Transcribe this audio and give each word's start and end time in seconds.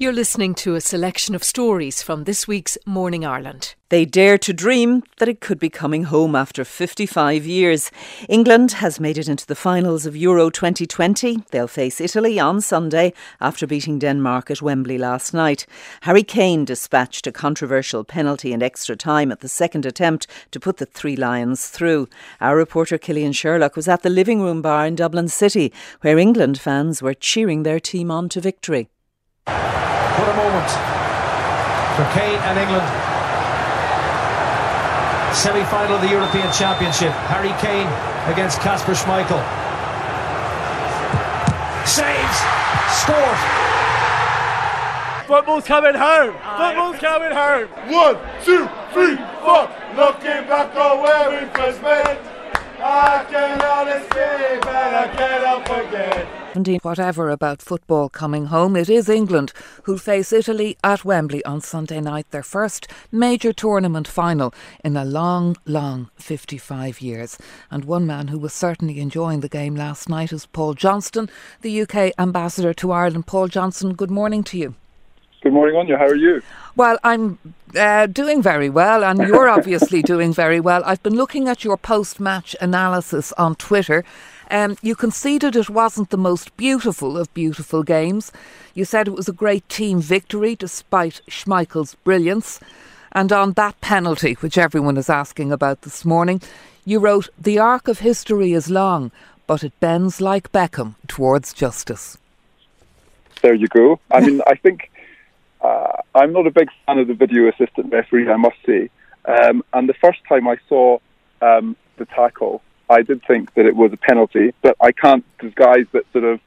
You're 0.00 0.12
listening 0.12 0.54
to 0.62 0.76
a 0.76 0.80
selection 0.80 1.34
of 1.34 1.42
stories 1.42 2.02
from 2.02 2.22
this 2.22 2.46
week's 2.46 2.78
Morning 2.86 3.26
Ireland. 3.26 3.74
They 3.88 4.04
dare 4.04 4.38
to 4.38 4.52
dream 4.52 5.02
that 5.16 5.28
it 5.28 5.40
could 5.40 5.58
be 5.58 5.70
coming 5.70 6.04
home 6.04 6.36
after 6.36 6.64
55 6.64 7.44
years. 7.44 7.90
England 8.28 8.74
has 8.74 9.00
made 9.00 9.18
it 9.18 9.28
into 9.28 9.44
the 9.44 9.56
finals 9.56 10.06
of 10.06 10.16
Euro 10.16 10.50
2020. 10.50 11.38
They'll 11.50 11.66
face 11.66 12.00
Italy 12.00 12.38
on 12.38 12.60
Sunday 12.60 13.12
after 13.40 13.66
beating 13.66 13.98
Denmark 13.98 14.52
at 14.52 14.62
Wembley 14.62 14.98
last 14.98 15.34
night. 15.34 15.66
Harry 16.02 16.22
Kane 16.22 16.64
dispatched 16.64 17.26
a 17.26 17.32
controversial 17.32 18.04
penalty 18.04 18.52
and 18.52 18.62
extra 18.62 18.94
time 18.94 19.32
at 19.32 19.40
the 19.40 19.48
second 19.48 19.84
attempt 19.84 20.28
to 20.52 20.60
put 20.60 20.76
the 20.76 20.86
Three 20.86 21.16
Lions 21.16 21.70
through. 21.70 22.08
Our 22.40 22.56
reporter 22.56 22.98
Cillian 22.98 23.34
Sherlock 23.34 23.74
was 23.74 23.88
at 23.88 24.04
the 24.04 24.10
Living 24.10 24.42
Room 24.42 24.62
Bar 24.62 24.86
in 24.86 24.94
Dublin 24.94 25.26
City, 25.26 25.72
where 26.02 26.18
England 26.18 26.60
fans 26.60 27.02
were 27.02 27.14
cheering 27.14 27.64
their 27.64 27.80
team 27.80 28.12
on 28.12 28.28
to 28.28 28.40
victory. 28.40 28.88
What 30.18 30.28
a 30.28 30.36
moment 30.36 30.70
for 31.94 32.04
Kane 32.18 32.38
and 32.42 32.58
England. 32.58 32.86
Semi 35.34 35.62
final 35.70 35.94
of 35.96 36.02
the 36.02 36.10
European 36.10 36.50
Championship. 36.52 37.12
Harry 37.30 37.54
Kane 37.62 37.86
against 38.32 38.60
Kasper 38.60 38.92
Schmeichel. 38.92 39.38
Saves! 41.86 42.38
Scored! 42.98 43.38
Football's 45.26 45.64
coming 45.64 45.94
home! 45.94 46.34
Ah, 46.42 46.68
Football's 46.68 46.98
coming 46.98 47.30
home! 47.30 47.68
One, 47.92 48.16
two, 48.44 48.66
three, 48.92 49.16
four. 49.44 49.70
Looking 49.94 50.48
back 50.48 50.74
on 50.74 51.02
where 51.02 51.30
we 51.30 51.46
first 51.54 51.82
met. 51.82 52.37
I 52.80 53.24
cannot. 53.30 53.68
Indeed, 56.58 56.82
whatever 56.82 57.30
about 57.30 57.62
football 57.62 58.08
coming 58.08 58.46
home, 58.46 58.74
it 58.74 58.90
is 58.90 59.08
England 59.08 59.52
who 59.84 59.96
face 59.96 60.32
Italy 60.32 60.76
at 60.82 61.04
Wembley 61.04 61.44
on 61.44 61.60
Sunday 61.60 62.00
night, 62.00 62.28
their 62.32 62.42
first 62.42 62.88
major 63.12 63.52
tournament 63.52 64.08
final 64.08 64.52
in 64.84 64.96
a 64.96 65.04
long, 65.04 65.56
long 65.66 66.10
55 66.16 67.00
years. 67.00 67.38
And 67.70 67.84
one 67.84 68.06
man 68.06 68.26
who 68.26 68.40
was 68.40 68.52
certainly 68.52 68.98
enjoying 68.98 69.38
the 69.38 69.48
game 69.48 69.76
last 69.76 70.08
night 70.08 70.32
is 70.32 70.46
Paul 70.46 70.74
Johnston, 70.74 71.30
the 71.60 71.82
UK 71.82 72.12
ambassador 72.18 72.74
to 72.74 72.90
Ireland. 72.90 73.28
Paul 73.28 73.46
Johnston, 73.46 73.94
good 73.94 74.10
morning 74.10 74.42
to 74.42 74.58
you. 74.58 74.74
Good 75.40 75.52
morning, 75.52 75.76
Áine. 75.76 75.96
How 75.96 76.06
are 76.06 76.16
you? 76.16 76.42
Well, 76.74 76.98
I'm 77.04 77.38
uh, 77.78 78.06
doing 78.06 78.42
very 78.42 78.68
well, 78.68 79.04
and 79.04 79.20
you're 79.20 79.48
obviously 79.58 80.02
doing 80.02 80.32
very 80.32 80.58
well. 80.58 80.82
I've 80.84 81.02
been 81.04 81.14
looking 81.14 81.46
at 81.46 81.62
your 81.62 81.76
post 81.76 82.18
match 82.18 82.56
analysis 82.60 83.32
on 83.34 83.54
Twitter. 83.54 84.04
Um, 84.50 84.76
you 84.82 84.96
conceded 84.96 85.54
it 85.54 85.70
wasn't 85.70 86.10
the 86.10 86.16
most 86.16 86.56
beautiful 86.56 87.16
of 87.16 87.32
beautiful 87.34 87.84
games. 87.84 88.32
You 88.74 88.84
said 88.84 89.06
it 89.06 89.14
was 89.14 89.28
a 89.28 89.32
great 89.32 89.68
team 89.68 90.00
victory 90.00 90.56
despite 90.56 91.20
Schmeichel's 91.28 91.94
brilliance. 91.96 92.58
And 93.12 93.32
on 93.32 93.52
that 93.52 93.80
penalty, 93.80 94.34
which 94.34 94.58
everyone 94.58 94.96
is 94.96 95.08
asking 95.08 95.52
about 95.52 95.82
this 95.82 96.04
morning, 96.04 96.42
you 96.84 96.98
wrote, 96.98 97.28
The 97.38 97.60
arc 97.60 97.86
of 97.86 98.00
history 98.00 98.52
is 98.52 98.70
long, 98.70 99.12
but 99.46 99.62
it 99.62 99.78
bends 99.78 100.20
like 100.20 100.50
Beckham 100.50 100.96
towards 101.06 101.52
justice. 101.52 102.18
There 103.42 103.54
you 103.54 103.68
go. 103.68 104.00
I 104.10 104.20
mean, 104.20 104.42
I 104.48 104.56
think 104.56 104.90
uh, 105.60 105.92
I'm 106.14 106.32
not 106.32 106.46
a 106.46 106.50
big 106.50 106.68
fan 106.86 106.98
of 106.98 107.08
the 107.08 107.14
video 107.14 107.48
assistant 107.48 107.92
referee, 107.92 108.28
I 108.28 108.36
must 108.36 108.56
say. 108.64 108.90
Um, 109.24 109.62
and 109.72 109.88
the 109.88 109.94
first 109.94 110.20
time 110.28 110.48
I 110.48 110.56
saw 110.68 110.98
um, 111.42 111.76
the 111.96 112.06
tackle, 112.06 112.62
I 112.88 113.02
did 113.02 113.22
think 113.26 113.54
that 113.54 113.66
it 113.66 113.76
was 113.76 113.92
a 113.92 113.96
penalty, 113.96 114.54
but 114.62 114.76
I 114.80 114.92
can't 114.92 115.24
disguise 115.38 115.86
that 115.92 116.04
sort 116.12 116.24
of, 116.24 116.40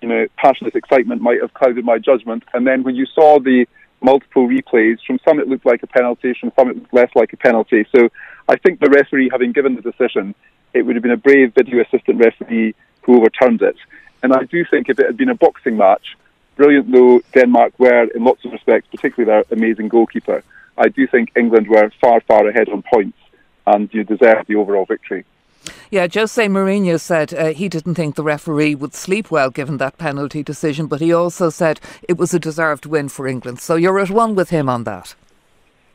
you 0.00 0.08
know, 0.08 0.26
passionate 0.36 0.76
excitement 0.76 1.22
might 1.22 1.40
have 1.40 1.52
clouded 1.54 1.84
my 1.84 1.98
judgment. 1.98 2.44
And 2.54 2.66
then 2.66 2.84
when 2.84 2.94
you 2.94 3.06
saw 3.06 3.40
the 3.40 3.66
multiple 4.00 4.46
replays, 4.46 4.98
from 5.04 5.18
some 5.26 5.40
it 5.40 5.48
looked 5.48 5.66
like 5.66 5.82
a 5.82 5.88
penalty, 5.88 6.34
from 6.38 6.52
some 6.56 6.70
it 6.70 6.76
looked 6.76 6.94
less 6.94 7.10
like 7.16 7.32
a 7.32 7.36
penalty. 7.36 7.84
So 7.94 8.08
I 8.48 8.56
think 8.56 8.78
the 8.78 8.90
referee, 8.90 9.30
having 9.32 9.52
given 9.52 9.74
the 9.74 9.82
decision, 9.82 10.34
it 10.72 10.82
would 10.82 10.94
have 10.94 11.02
been 11.02 11.10
a 11.12 11.16
brave 11.16 11.54
video 11.54 11.82
assistant 11.82 12.18
referee 12.18 12.74
who 13.02 13.16
overturned 13.16 13.62
it. 13.62 13.76
And 14.22 14.32
I 14.32 14.44
do 14.44 14.64
think 14.70 14.88
if 14.88 14.98
it 15.00 15.06
had 15.06 15.16
been 15.16 15.30
a 15.30 15.34
boxing 15.34 15.76
match, 15.76 16.16
brilliant 16.58 16.92
though 16.92 17.22
Denmark 17.32 17.72
were 17.78 18.04
in 18.14 18.24
lots 18.24 18.44
of 18.44 18.52
respects, 18.52 18.88
particularly 18.90 19.30
their 19.32 19.44
amazing 19.56 19.88
goalkeeper, 19.88 20.42
I 20.76 20.88
do 20.88 21.06
think 21.06 21.32
England 21.34 21.68
were 21.68 21.90
far, 22.00 22.20
far 22.20 22.46
ahead 22.46 22.68
on 22.68 22.82
points 22.82 23.18
and 23.66 23.88
you 23.92 24.04
deserve 24.04 24.46
the 24.46 24.56
overall 24.56 24.84
victory. 24.84 25.24
Yeah, 25.90 26.06
Jose 26.12 26.46
Mourinho 26.46 26.98
said 27.00 27.34
uh, 27.34 27.52
he 27.52 27.68
didn't 27.68 27.94
think 27.94 28.14
the 28.14 28.22
referee 28.22 28.74
would 28.74 28.94
sleep 28.94 29.30
well 29.30 29.50
given 29.50 29.78
that 29.78 29.98
penalty 29.98 30.42
decision, 30.42 30.86
but 30.86 31.00
he 31.00 31.12
also 31.12 31.50
said 31.50 31.80
it 32.02 32.16
was 32.16 32.32
a 32.32 32.38
deserved 32.38 32.86
win 32.86 33.08
for 33.08 33.26
England. 33.26 33.60
So 33.60 33.74
you're 33.76 33.98
at 33.98 34.10
one 34.10 34.34
with 34.34 34.50
him 34.50 34.68
on 34.68 34.84
that. 34.84 35.14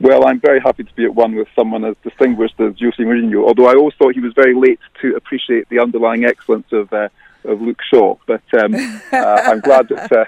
Well, 0.00 0.26
I'm 0.26 0.40
very 0.40 0.60
happy 0.60 0.84
to 0.84 0.94
be 0.94 1.04
at 1.04 1.14
one 1.14 1.34
with 1.34 1.48
someone 1.56 1.84
as 1.84 1.96
distinguished 2.02 2.60
as 2.60 2.74
Jose 2.78 2.96
Mourinho, 2.98 3.46
although 3.46 3.66
I 3.66 3.74
always 3.74 3.94
thought 3.94 4.14
he 4.14 4.20
was 4.20 4.34
very 4.34 4.54
late 4.54 4.80
to 5.00 5.14
appreciate 5.16 5.68
the 5.68 5.78
underlying 5.78 6.24
excellence 6.24 6.66
of, 6.72 6.92
uh, 6.92 7.08
of 7.44 7.62
Luke 7.62 7.80
Shaw. 7.88 8.16
But 8.26 8.42
um, 8.60 8.74
uh, 9.12 9.40
I'm 9.44 9.60
glad 9.60 9.88
that 9.88 10.12
uh, 10.12 10.24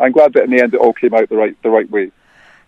I'm 0.00 0.12
glad 0.12 0.32
that 0.34 0.44
in 0.44 0.50
the 0.50 0.62
end 0.62 0.74
it 0.74 0.80
all 0.80 0.92
came 0.92 1.14
out 1.14 1.28
the 1.28 1.36
right 1.36 1.56
the 1.62 1.70
right 1.70 1.90
way. 1.90 2.10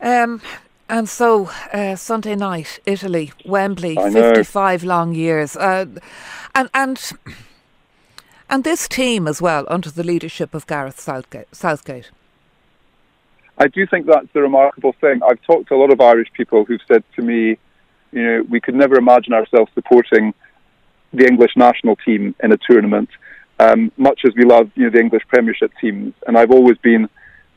Um, 0.00 0.41
and 0.88 1.08
so 1.08 1.50
uh, 1.72 1.96
Sunday 1.96 2.34
night, 2.34 2.80
Italy, 2.86 3.32
Wembley, 3.44 3.94
fifty-five 3.94 4.82
long 4.84 5.14
years, 5.14 5.56
uh, 5.56 5.86
and 6.54 6.68
and 6.74 7.12
and 8.48 8.64
this 8.64 8.88
team 8.88 9.28
as 9.28 9.41
well 9.41 9.64
under 9.68 9.91
the 9.91 10.02
leadership 10.02 10.54
of 10.54 10.66
Gareth 10.66 10.98
Southgate. 10.98 11.54
Southgate. 11.54 12.10
I 13.58 13.68
do 13.68 13.86
think 13.86 14.06
that's 14.06 14.32
the 14.32 14.41
remarkable 14.41 14.94
thing. 15.00 15.20
I've 15.22 15.42
talked 15.42 15.68
to 15.68 15.74
a 15.74 15.76
lot 15.76 15.92
of 15.92 16.00
Irish 16.00 16.32
people 16.32 16.64
who've 16.64 16.80
said 16.88 17.04
to 17.16 17.22
me, 17.22 17.58
you 18.10 18.22
know, 18.24 18.42
we 18.48 18.58
could 18.58 18.74
never 18.74 18.97
imagine 18.97 19.34
ourselves 19.34 19.70
supporting 19.74 20.32
the 21.12 21.26
English 21.26 21.52
national 21.56 21.97
team 21.97 22.34
in 22.42 22.52
a 22.52 22.56
tournament, 22.56 23.10
um, 23.58 23.92
much 23.98 24.20
as 24.24 24.32
we 24.34 24.44
love, 24.44 24.70
you 24.76 24.84
know, 24.84 24.91
the 24.91 24.98
English 24.98 25.24
Premiership 25.28 25.72
teams. 25.78 26.14
And 26.26 26.38
I've 26.38 26.50
always 26.50 26.78
been, 26.78 27.08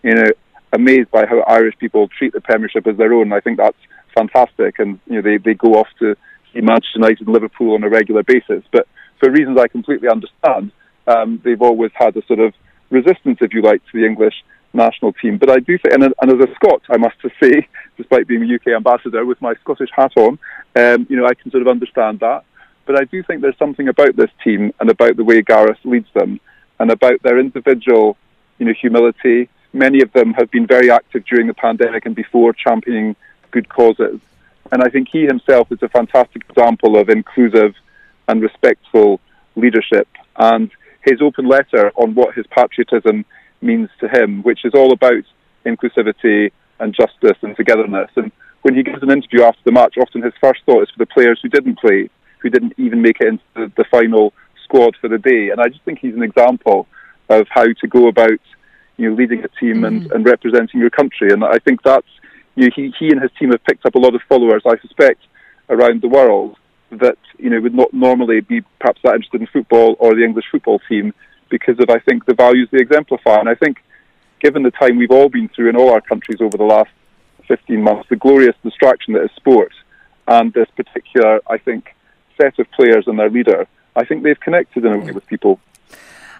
you 0.03 0.13
know, 0.15 0.29
amazed 0.71 1.11
by 1.11 1.25
how 1.25 1.41
Irish 1.41 1.77
people 1.79 2.07
treat 2.07 2.33
the 2.33 2.41
Premiership 2.41 2.87
as 2.87 2.97
their 2.97 3.13
own. 3.13 3.33
I 3.33 3.39
think 3.39 3.57
that's 3.57 3.77
fantastic, 4.15 4.79
and 4.79 4.99
you 5.07 5.15
know, 5.15 5.21
they 5.21 5.37
they 5.37 5.53
go 5.53 5.75
off 5.75 5.87
to 5.99 6.15
see 6.53 6.61
Manchester 6.61 6.99
United 6.99 7.21
and 7.21 7.33
Liverpool 7.33 7.73
on 7.73 7.83
a 7.83 7.89
regular 7.89 8.23
basis. 8.23 8.63
But 8.71 8.87
for 9.19 9.31
reasons 9.31 9.57
I 9.59 9.67
completely 9.67 10.09
understand, 10.09 10.71
um, 11.07 11.41
they've 11.43 11.61
always 11.61 11.91
had 11.93 12.15
a 12.15 12.25
sort 12.25 12.39
of 12.39 12.53
resistance, 12.89 13.39
if 13.41 13.53
you 13.53 13.61
like, 13.61 13.81
to 13.85 13.99
the 13.99 14.05
English 14.05 14.35
national 14.73 15.13
team. 15.13 15.37
But 15.37 15.49
I 15.49 15.59
do 15.59 15.77
think, 15.77 15.93
and, 15.93 16.03
and 16.03 16.31
as 16.31 16.49
a 16.49 16.53
Scot, 16.55 16.81
I 16.89 16.97
must 16.97 17.15
say, 17.41 17.67
despite 17.97 18.27
being 18.27 18.43
a 18.43 18.55
UK 18.55 18.75
ambassador 18.75 19.25
with 19.25 19.41
my 19.41 19.53
Scottish 19.61 19.89
hat 19.95 20.11
on, 20.17 20.39
um, 20.75 21.07
you 21.09 21.17
know, 21.17 21.25
I 21.25 21.33
can 21.33 21.51
sort 21.51 21.61
of 21.61 21.67
understand 21.67 22.19
that. 22.19 22.43
But 22.85 22.99
I 22.99 23.05
do 23.05 23.23
think 23.23 23.41
there's 23.41 23.57
something 23.57 23.87
about 23.87 24.15
this 24.15 24.31
team 24.43 24.73
and 24.79 24.89
about 24.89 25.15
the 25.15 25.23
way 25.23 25.41
Gareth 25.41 25.77
leads 25.85 26.11
them 26.13 26.39
and 26.79 26.91
about 26.91 27.21
their 27.23 27.39
individual, 27.39 28.17
you 28.57 28.65
know, 28.65 28.73
humility. 28.79 29.49
Many 29.73 30.01
of 30.01 30.13
them 30.13 30.33
have 30.33 30.51
been 30.51 30.67
very 30.67 30.91
active 30.91 31.25
during 31.25 31.47
the 31.47 31.53
pandemic 31.53 32.05
and 32.05 32.15
before 32.15 32.53
championing 32.53 33.15
good 33.51 33.69
causes. 33.69 34.19
And 34.71 34.83
I 34.83 34.89
think 34.89 35.09
he 35.09 35.25
himself 35.25 35.71
is 35.71 35.81
a 35.81 35.89
fantastic 35.89 36.43
example 36.49 36.97
of 36.97 37.09
inclusive 37.09 37.75
and 38.27 38.41
respectful 38.41 39.19
leadership. 39.55 40.07
And 40.37 40.71
his 41.03 41.21
open 41.21 41.47
letter 41.47 41.91
on 41.95 42.15
what 42.15 42.35
his 42.35 42.47
patriotism 42.47 43.25
means 43.61 43.89
to 43.99 44.07
him, 44.07 44.43
which 44.43 44.65
is 44.65 44.73
all 44.73 44.93
about 44.93 45.23
inclusivity 45.65 46.51
and 46.79 46.93
justice 46.93 47.37
and 47.41 47.55
togetherness. 47.55 48.11
And 48.15 48.31
when 48.61 48.75
he 48.75 48.83
gives 48.83 49.03
an 49.03 49.11
interview 49.11 49.43
after 49.43 49.61
the 49.65 49.71
match, 49.71 49.95
often 49.97 50.21
his 50.21 50.33
first 50.39 50.61
thought 50.65 50.83
is 50.83 50.89
for 50.89 50.99
the 50.99 51.05
players 51.05 51.39
who 51.41 51.49
didn't 51.49 51.79
play, 51.79 52.09
who 52.39 52.49
didn't 52.49 52.73
even 52.77 53.01
make 53.01 53.19
it 53.19 53.27
into 53.27 53.71
the, 53.75 53.85
final 53.85 54.33
squad 54.63 54.95
for 54.99 55.09
the 55.09 55.17
day. 55.17 55.49
And 55.49 55.59
I 55.59 55.67
just 55.67 55.83
think 55.83 55.99
he's 55.99 56.15
an 56.15 56.23
example 56.23 56.87
of 57.29 57.47
how 57.49 57.65
to 57.65 57.87
go 57.87 58.07
about, 58.07 58.39
you 58.97 59.09
know, 59.09 59.15
leading 59.15 59.43
a 59.43 59.47
team 59.59 59.77
mm-hmm. 59.77 59.85
and, 59.85 60.11
and 60.11 60.25
representing 60.25 60.79
your 60.79 60.89
country. 60.89 61.31
And 61.31 61.43
I 61.43 61.59
think 61.59 61.81
that's, 61.83 62.07
you 62.55 62.65
know, 62.65 62.71
he, 62.75 62.93
he 62.99 63.09
and 63.09 63.21
his 63.21 63.31
team 63.39 63.51
have 63.51 63.63
picked 63.63 63.85
up 63.85 63.95
a 63.95 63.99
lot 63.99 64.15
of 64.15 64.21
followers, 64.29 64.63
I 64.65 64.77
suspect, 64.79 65.21
around 65.69 66.01
the 66.01 66.07
world 66.07 66.57
that, 66.91 67.17
you 67.37 67.49
know, 67.49 67.59
would 67.59 67.73
not 67.73 67.93
normally 67.93 68.41
be 68.41 68.61
perhaps 68.79 69.01
that 69.03 69.15
interested 69.15 69.41
in 69.41 69.47
football 69.47 69.95
or 69.99 70.13
the 70.15 70.23
English 70.23 70.45
football 70.51 70.79
team 70.87 71.13
because 71.49 71.79
of, 71.79 71.89
I 71.89 71.99
think, 71.99 72.25
the 72.25 72.33
values 72.33 72.69
they 72.71 72.79
exemplify. 72.79 73.39
And 73.39 73.49
I 73.49 73.55
think, 73.55 73.77
given 74.41 74.63
the 74.63 74.71
time 74.71 74.97
we've 74.97 75.11
all 75.11 75.29
been 75.29 75.49
through 75.49 75.69
in 75.69 75.75
all 75.75 75.91
our 75.91 76.01
countries 76.01 76.41
over 76.41 76.57
the 76.57 76.63
last 76.63 76.91
15 77.47 77.81
months, 77.81 78.09
the 78.09 78.15
glorious 78.15 78.55
distraction 78.63 79.13
that 79.13 79.23
is 79.23 79.31
sport 79.35 79.73
and 80.27 80.53
this 80.53 80.67
particular, 80.75 81.41
I 81.47 81.57
think, 81.57 81.95
set 82.41 82.57
of 82.59 82.69
players 82.71 83.05
and 83.07 83.19
their 83.19 83.29
leader, 83.29 83.67
I 83.95 84.05
think 84.05 84.23
they've 84.23 84.39
connected 84.39 84.85
in 84.85 84.93
a 84.93 84.97
way 84.97 85.11
with 85.11 85.25
people. 85.27 85.59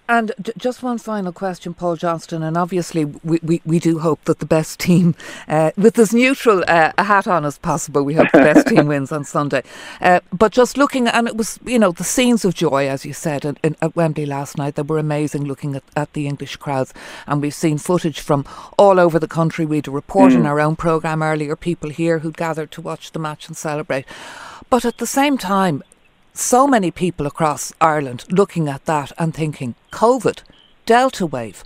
And 0.10 0.34
just 0.58 0.84
one 0.84 0.98
final 0.98 1.32
question, 1.32 1.74
Paul 1.74 1.96
Johnston, 1.96 2.44
and 2.44 2.58
obviously 2.58 3.06
we, 3.06 3.40
we, 3.42 3.62
we 3.66 3.80
do 3.80 4.00
hope 4.00 4.26
that 4.26 4.40
the 4.40 4.46
best 4.46 4.80
team, 4.80 5.16
uh, 5.48 5.72
with 5.78 5.98
as 5.98 6.14
neutral 6.14 6.62
uh, 6.68 6.92
a 6.98 7.04
hat 7.06 7.26
on 7.26 7.46
as 7.46 7.58
possible, 7.58 8.04
we 8.04 8.14
hope 8.16 8.28
the 8.34 8.40
best 8.40 8.68
team 8.68 8.88
wins 8.88 9.14
on 9.14 9.24
Sunday. 9.24 9.64
Uh, 10.02 10.20
but 10.34 10.52
just 10.52 10.78
looking, 10.78 11.08
and 11.08 11.28
it 11.28 11.38
was, 11.38 11.58
you 11.66 11.80
know, 11.80 11.94
the 11.94 12.04
scenes 12.04 12.44
of 12.44 12.54
joy, 12.54 12.90
as 12.90 13.06
you 13.06 13.14
said, 13.14 13.46
in, 13.46 13.58
in, 13.64 13.78
at 13.82 13.96
Wembley 13.96 14.26
last 14.26 14.58
night, 14.58 14.76
that 14.76 14.88
were 14.88 15.00
amazing 15.00 15.46
looking 15.46 15.74
at, 15.76 15.84
at 15.96 16.12
the 16.12 16.28
English 16.28 16.58
crowds. 16.58 16.94
And 17.26 17.42
we've 17.42 17.54
seen 17.54 17.78
footage 17.78 18.20
from 18.20 18.46
all 18.78 19.00
over 19.00 19.20
the 19.20 19.28
country. 19.28 19.66
We 19.66 19.78
had 19.78 19.88
a 19.88 19.92
report 19.92 20.34
mm. 20.34 20.36
in 20.36 20.46
our 20.46 20.60
own 20.60 20.76
programme 20.76 21.24
earlier, 21.24 21.56
people 21.56 21.90
here 21.90 22.20
who 22.20 22.34
gathered 22.34 22.72
to 22.72 22.82
watch 22.82 23.14
the 23.14 23.20
match 23.20 23.48
and 23.48 23.56
celebrate. 23.56 24.06
But 24.70 24.84
at 24.84 24.98
the 24.98 25.08
same 25.08 25.38
time, 25.38 25.82
so 26.34 26.68
many 26.68 26.92
people 26.92 27.28
across 27.28 27.74
Ireland 27.80 28.26
looking 28.30 28.68
at 28.68 28.86
that 28.86 29.12
and 29.18 29.34
thinking, 29.34 29.76
COVID, 29.92 30.42
Delta 30.86 31.26
wave, 31.26 31.64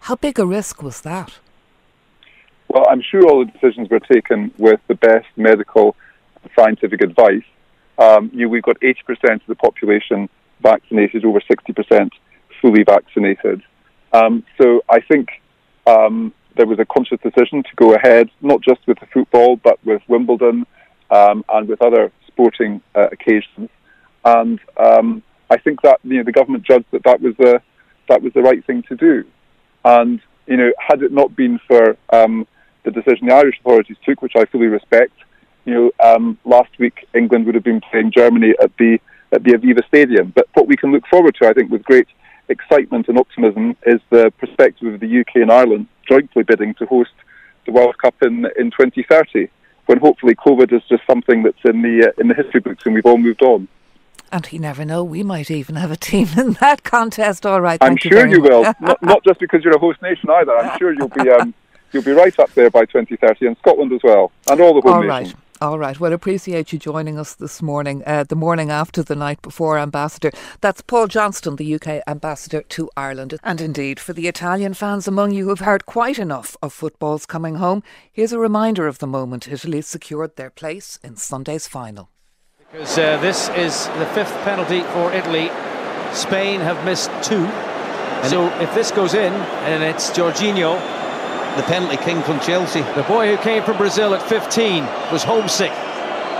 how 0.00 0.14
big 0.16 0.38
a 0.38 0.46
risk 0.46 0.82
was 0.82 1.00
that? 1.00 1.38
Well, 2.68 2.86
I'm 2.88 3.02
sure 3.02 3.26
all 3.26 3.44
the 3.44 3.50
decisions 3.50 3.88
were 3.90 4.00
taken 4.00 4.52
with 4.58 4.80
the 4.88 4.94
best 4.94 5.26
medical 5.36 5.96
scientific 6.56 7.02
advice. 7.02 7.42
Um, 7.98 8.30
you, 8.32 8.48
we've 8.48 8.62
got 8.62 8.80
80% 8.80 8.96
of 9.34 9.40
the 9.46 9.54
population 9.54 10.28
vaccinated, 10.60 11.24
over 11.24 11.40
60% 11.40 12.10
fully 12.60 12.84
vaccinated. 12.84 13.62
Um, 14.12 14.44
so 14.60 14.82
I 14.88 15.00
think 15.00 15.28
um, 15.86 16.32
there 16.56 16.66
was 16.66 16.78
a 16.78 16.84
conscious 16.84 17.18
decision 17.20 17.62
to 17.62 17.70
go 17.76 17.94
ahead, 17.94 18.30
not 18.40 18.60
just 18.60 18.86
with 18.86 18.98
the 19.00 19.06
football, 19.06 19.56
but 19.56 19.84
with 19.84 20.02
Wimbledon 20.08 20.66
um, 21.10 21.44
and 21.48 21.68
with 21.68 21.82
other 21.82 22.12
sporting 22.26 22.80
uh, 22.94 23.08
occasions. 23.12 23.70
And 24.24 24.60
um, 24.76 25.22
I 25.50 25.58
think 25.58 25.82
that 25.82 26.00
you 26.02 26.18
know 26.18 26.24
the 26.24 26.32
government 26.32 26.64
judged 26.64 26.86
that 26.92 27.04
that 27.04 27.20
was 27.20 27.34
the 27.38 27.60
that 28.08 28.22
was 28.22 28.32
the 28.32 28.42
right 28.42 28.64
thing 28.64 28.82
to 28.88 28.96
do. 28.96 29.24
And 29.84 30.20
you 30.46 30.56
know, 30.56 30.72
had 30.78 31.02
it 31.02 31.12
not 31.12 31.34
been 31.36 31.58
for 31.66 31.96
um, 32.10 32.46
the 32.84 32.90
decision 32.90 33.28
the 33.28 33.34
Irish 33.34 33.58
authorities 33.60 33.96
took, 34.04 34.22
which 34.22 34.36
I 34.36 34.44
fully 34.46 34.66
respect, 34.66 35.12
you 35.64 35.74
know, 35.74 35.90
um, 36.04 36.38
last 36.44 36.70
week 36.78 37.06
England 37.14 37.46
would 37.46 37.54
have 37.54 37.64
been 37.64 37.80
playing 37.80 38.12
Germany 38.12 38.54
at 38.62 38.76
the 38.78 38.98
at 39.32 39.42
the 39.42 39.52
Aviva 39.52 39.86
Stadium. 39.86 40.32
But 40.34 40.46
what 40.54 40.66
we 40.66 40.76
can 40.76 40.92
look 40.92 41.06
forward 41.06 41.34
to, 41.40 41.48
I 41.48 41.52
think, 41.52 41.70
with 41.70 41.82
great 41.82 42.08
excitement 42.48 43.08
and 43.08 43.18
optimism, 43.18 43.76
is 43.86 44.00
the 44.10 44.32
perspective 44.38 44.92
of 44.92 45.00
the 45.00 45.20
UK 45.20 45.36
and 45.36 45.50
Ireland 45.50 45.88
jointly 46.08 46.42
bidding 46.42 46.74
to 46.74 46.86
host 46.86 47.12
the 47.66 47.72
World 47.72 47.96
Cup 47.98 48.14
in 48.22 48.46
in 48.58 48.70
2030, 48.70 49.48
when 49.86 49.98
hopefully 49.98 50.34
COVID 50.34 50.72
is 50.72 50.82
just 50.88 51.02
something 51.06 51.42
that's 51.42 51.64
in 51.64 51.82
the 51.82 52.08
uh, 52.08 52.20
in 52.20 52.28
the 52.28 52.34
history 52.34 52.60
books 52.60 52.84
and 52.84 52.94
we've 52.94 53.06
all 53.06 53.18
moved 53.18 53.42
on. 53.42 53.68
And 54.34 54.52
you 54.52 54.58
never 54.58 54.84
know, 54.84 55.04
we 55.04 55.22
might 55.22 55.48
even 55.48 55.76
have 55.76 55.92
a 55.92 55.96
team 55.96 56.26
in 56.36 56.54
that 56.54 56.82
contest. 56.82 57.46
All 57.46 57.60
right, 57.60 57.78
I'm 57.80 57.96
sure 57.96 58.26
you, 58.26 58.38
you 58.38 58.42
will. 58.42 58.64
not, 58.80 59.00
not, 59.00 59.22
just 59.22 59.38
because 59.38 59.62
you're 59.62 59.76
a 59.76 59.78
host 59.78 60.02
nation 60.02 60.28
either. 60.28 60.50
I'm 60.58 60.76
sure 60.76 60.92
you'll 60.92 61.06
be 61.06 61.30
um, 61.30 61.54
you'll 61.92 62.02
be 62.02 62.10
right 62.10 62.36
up 62.40 62.52
there 62.54 62.68
by 62.68 62.84
2030, 62.84 63.46
and 63.46 63.56
Scotland 63.58 63.92
as 63.92 64.00
well, 64.02 64.32
and 64.48 64.60
all 64.60 64.74
the 64.74 64.80
home 64.80 64.94
all 64.94 65.02
nations. 65.04 65.34
Right. 65.34 65.40
All 65.60 65.78
right. 65.78 66.00
Well, 66.00 66.12
appreciate 66.12 66.72
you 66.72 66.80
joining 66.80 67.16
us 67.16 67.36
this 67.36 67.62
morning, 67.62 68.02
uh, 68.04 68.24
the 68.24 68.34
morning 68.34 68.72
after 68.72 69.04
the 69.04 69.14
night 69.14 69.40
before 69.40 69.78
Ambassador. 69.78 70.32
That's 70.60 70.82
Paul 70.82 71.06
Johnston, 71.06 71.54
the 71.54 71.74
UK 71.76 72.02
Ambassador 72.08 72.62
to 72.62 72.90
Ireland. 72.96 73.38
And 73.44 73.60
indeed, 73.60 74.00
for 74.00 74.14
the 74.14 74.26
Italian 74.26 74.74
fans 74.74 75.06
among 75.06 75.30
you 75.30 75.44
who've 75.44 75.60
heard 75.60 75.86
quite 75.86 76.18
enough 76.18 76.56
of 76.60 76.72
football's 76.72 77.24
coming 77.24 77.54
home, 77.54 77.84
here's 78.10 78.32
a 78.32 78.40
reminder 78.40 78.88
of 78.88 78.98
the 78.98 79.06
moment 79.06 79.46
Italy 79.46 79.80
secured 79.80 80.34
their 80.34 80.50
place 80.50 80.98
in 81.04 81.14
Sunday's 81.14 81.68
final. 81.68 82.10
Because 82.74 82.98
uh, 82.98 83.18
this 83.18 83.48
is 83.50 83.86
the 84.02 84.06
fifth 84.18 84.34
penalty 84.42 84.82
for 84.90 85.12
Italy. 85.12 85.46
Spain 86.12 86.58
have 86.58 86.84
missed 86.84 87.08
two. 87.22 87.46
And 87.46 88.26
so 88.26 88.48
if 88.58 88.74
this 88.74 88.90
goes 88.90 89.14
in, 89.14 89.32
and 89.32 89.84
it's 89.84 90.10
Jorginho, 90.10 90.74
the 91.54 91.62
penalty 91.70 91.98
king 91.98 92.20
from 92.22 92.40
Chelsea. 92.40 92.82
The 92.98 93.04
boy 93.04 93.30
who 93.30 93.40
came 93.44 93.62
from 93.62 93.76
Brazil 93.76 94.12
at 94.12 94.28
15 94.28 94.82
was 95.12 95.22
homesick, 95.22 95.70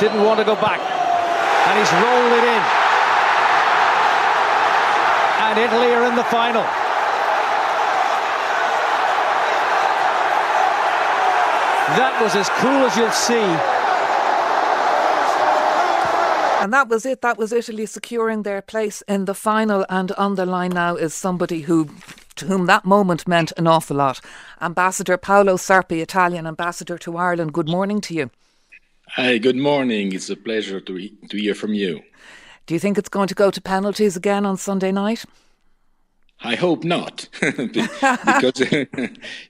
didn't 0.00 0.24
want 0.24 0.40
to 0.40 0.44
go 0.44 0.56
back, 0.56 0.82
and 0.82 1.78
he's 1.78 1.92
rolled 2.02 2.32
it 2.34 2.42
in. 2.50 2.62
And 5.38 5.54
Italy 5.62 5.94
are 5.94 6.04
in 6.10 6.16
the 6.16 6.26
final. 6.34 6.66
That 11.94 12.18
was 12.20 12.34
as 12.34 12.48
cool 12.58 12.82
as 12.90 12.96
you'll 12.96 13.12
see 13.12 13.73
and 16.64 16.72
that 16.72 16.88
was 16.88 17.04
it. 17.04 17.20
That 17.20 17.36
was 17.36 17.52
Italy 17.52 17.84
securing 17.84 18.42
their 18.42 18.62
place 18.62 19.02
in 19.02 19.26
the 19.26 19.34
final. 19.34 19.84
And 19.90 20.12
on 20.12 20.36
the 20.36 20.46
line 20.46 20.70
now 20.70 20.96
is 20.96 21.12
somebody 21.12 21.60
who 21.60 21.90
to 22.36 22.46
whom 22.46 22.64
that 22.64 22.86
moment 22.86 23.28
meant 23.28 23.52
an 23.58 23.66
awful 23.66 23.98
lot. 23.98 24.18
Ambassador 24.62 25.18
Paolo 25.18 25.56
Serpi, 25.58 26.00
Italian 26.00 26.46
ambassador 26.46 26.96
to 26.96 27.18
Ireland. 27.18 27.52
Good 27.52 27.68
morning 27.68 28.00
to 28.00 28.14
you. 28.14 28.30
Hi, 29.10 29.36
good 29.36 29.58
morning. 29.58 30.14
It's 30.14 30.30
a 30.30 30.36
pleasure 30.36 30.80
to 30.80 31.08
to 31.28 31.36
hear 31.36 31.54
from 31.54 31.74
you. 31.74 32.00
Do 32.64 32.72
you 32.72 32.80
think 32.80 32.96
it's 32.96 33.10
going 33.10 33.28
to 33.28 33.34
go 33.34 33.50
to 33.50 33.60
penalties 33.60 34.16
again 34.16 34.46
on 34.46 34.56
Sunday 34.56 34.90
night? 34.90 35.26
I 36.40 36.54
hope 36.54 36.82
not, 36.82 37.28
because 37.40 38.60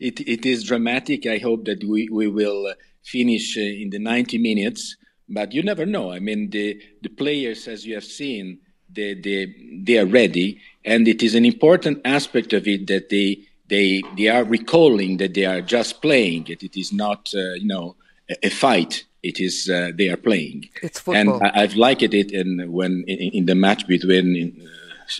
it, 0.00 0.20
it 0.34 0.44
is 0.44 0.64
dramatic. 0.64 1.26
I 1.26 1.38
hope 1.38 1.64
that 1.66 1.84
we, 1.84 2.08
we 2.08 2.26
will 2.26 2.74
finish 3.02 3.56
in 3.56 3.90
the 3.90 4.00
90 4.00 4.38
minutes 4.38 4.96
but 5.34 5.52
you 5.52 5.62
never 5.62 5.84
know. 5.84 6.12
I 6.12 6.20
mean, 6.20 6.50
the 6.50 6.80
the 7.02 7.08
players, 7.08 7.68
as 7.68 7.84
you 7.84 7.94
have 7.94 8.04
seen, 8.04 8.58
they 8.88 9.14
they 9.14 9.54
they 9.86 9.98
are 9.98 10.06
ready, 10.06 10.60
and 10.84 11.06
it 11.08 11.22
is 11.22 11.34
an 11.34 11.44
important 11.44 12.00
aspect 12.04 12.52
of 12.52 12.66
it 12.68 12.86
that 12.86 13.10
they 13.10 13.40
they 13.68 14.02
they 14.16 14.28
are 14.28 14.44
recalling 14.44 15.18
that 15.18 15.34
they 15.34 15.44
are 15.44 15.60
just 15.60 16.00
playing. 16.00 16.44
That 16.44 16.62
it 16.62 16.78
is 16.78 16.92
not 16.92 17.32
uh, 17.34 17.54
you 17.54 17.66
know 17.66 17.96
a, 18.30 18.46
a, 18.46 18.50
fight. 18.50 19.04
It 19.22 19.40
is 19.40 19.68
uh, 19.68 19.90
they 19.94 20.08
are 20.08 20.16
playing. 20.16 20.70
It's 20.82 21.00
football. 21.00 21.34
And 21.34 21.42
I, 21.42 21.62
have 21.62 21.76
liked 21.76 22.02
it 22.02 22.30
in 22.30 22.72
when 22.72 23.04
in, 23.08 23.18
in 23.38 23.46
the 23.46 23.54
match 23.54 23.86
between 23.86 24.28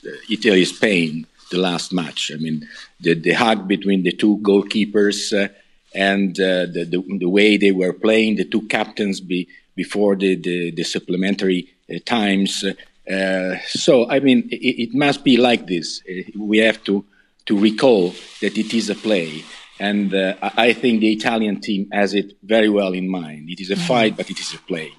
uh, 0.07 0.11
Italy 0.31 0.65
Spain, 0.65 1.27
the 1.51 1.59
last 1.59 1.93
match. 1.93 2.31
I 2.33 2.37
mean, 2.37 2.69
the 3.01 3.15
the 3.15 3.33
hug 3.33 3.67
between 3.67 4.05
the 4.05 4.13
two 4.13 4.39
goalkeepers. 4.39 5.33
Uh, 5.33 5.49
and 5.97 6.41
uh, 6.41 6.67
the, 6.67 6.85
the, 6.91 7.19
the 7.21 7.29
way 7.29 7.57
they 7.57 7.71
were 7.71 7.93
playing, 7.93 8.35
the 8.35 8.45
two 8.45 8.63
captains 8.63 9.21
be, 9.21 9.47
before 9.75 10.17
the, 10.17 10.37
the, 10.37 10.71
the 10.71 10.85
supplementary 10.85 11.75
uh, 11.93 11.99
times. 12.05 12.65
Uh, 12.65 13.56
so, 13.67 14.09
I 14.09 14.21
mean, 14.21 14.49
it, 14.50 14.82
it, 14.82 14.94
must 14.94 15.25
be 15.25 15.37
like 15.37 15.67
this. 15.67 16.00
Uh, 16.09 16.23
we 16.38 16.59
have 16.59 16.82
to, 16.85 17.05
to 17.47 17.59
recall 17.59 18.15
that 18.41 18.56
it 18.56 18.73
is 18.73 18.91
a 18.91 18.94
play. 18.94 19.44
And 19.81 20.15
I 20.41 20.73
think 20.73 21.00
the 21.00 21.12
Italian 21.12 21.61
team 21.61 21.88
has 21.91 22.15
it 22.15 22.38
very 22.44 22.69
well 22.69 22.93
in 22.93 23.09
mind. 23.09 23.50
It 23.50 23.61
is 23.61 23.71
a 23.71 23.75
mm-hmm. 23.75 23.87
fight, 23.88 24.17
but 24.17 24.31
it 24.31 24.38
is 24.38 24.55
a 24.55 24.59
play. 24.59 24.93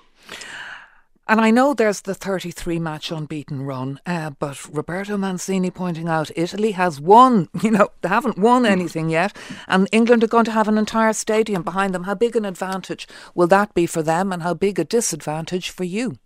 And 1.27 1.41
I 1.41 1.49
know 1.49 1.73
there's 1.73 2.01
the 2.01 2.13
33 2.13 2.77
match 2.77 3.09
unbeaten 3.09 3.63
run, 3.63 3.99
uh, 4.05 4.29
but 4.37 4.63
Roberto 4.71 5.17
Mancini 5.17 5.71
pointing 5.71 6.07
out 6.07 6.29
Italy 6.35 6.73
has 6.73 7.01
won, 7.01 7.49
you 7.63 7.71
know, 7.71 7.89
they 8.01 8.09
haven't 8.09 8.37
won 8.37 8.61
hmm. 8.61 8.71
anything 8.71 9.09
yet, 9.09 9.35
and 9.67 9.89
England 9.91 10.23
are 10.23 10.27
going 10.27 10.45
to 10.45 10.51
have 10.51 10.67
an 10.67 10.77
entire 10.77 11.13
stadium 11.13 11.63
behind 11.63 11.95
them. 11.95 12.03
How 12.03 12.13
big 12.13 12.35
an 12.35 12.45
advantage 12.45 13.07
will 13.33 13.47
that 13.47 13.73
be 13.73 13.87
for 13.87 14.03
them, 14.03 14.31
and 14.31 14.43
how 14.43 14.53
big 14.53 14.77
a 14.77 14.83
disadvantage 14.83 15.71
for 15.71 15.83
you? 15.83 16.19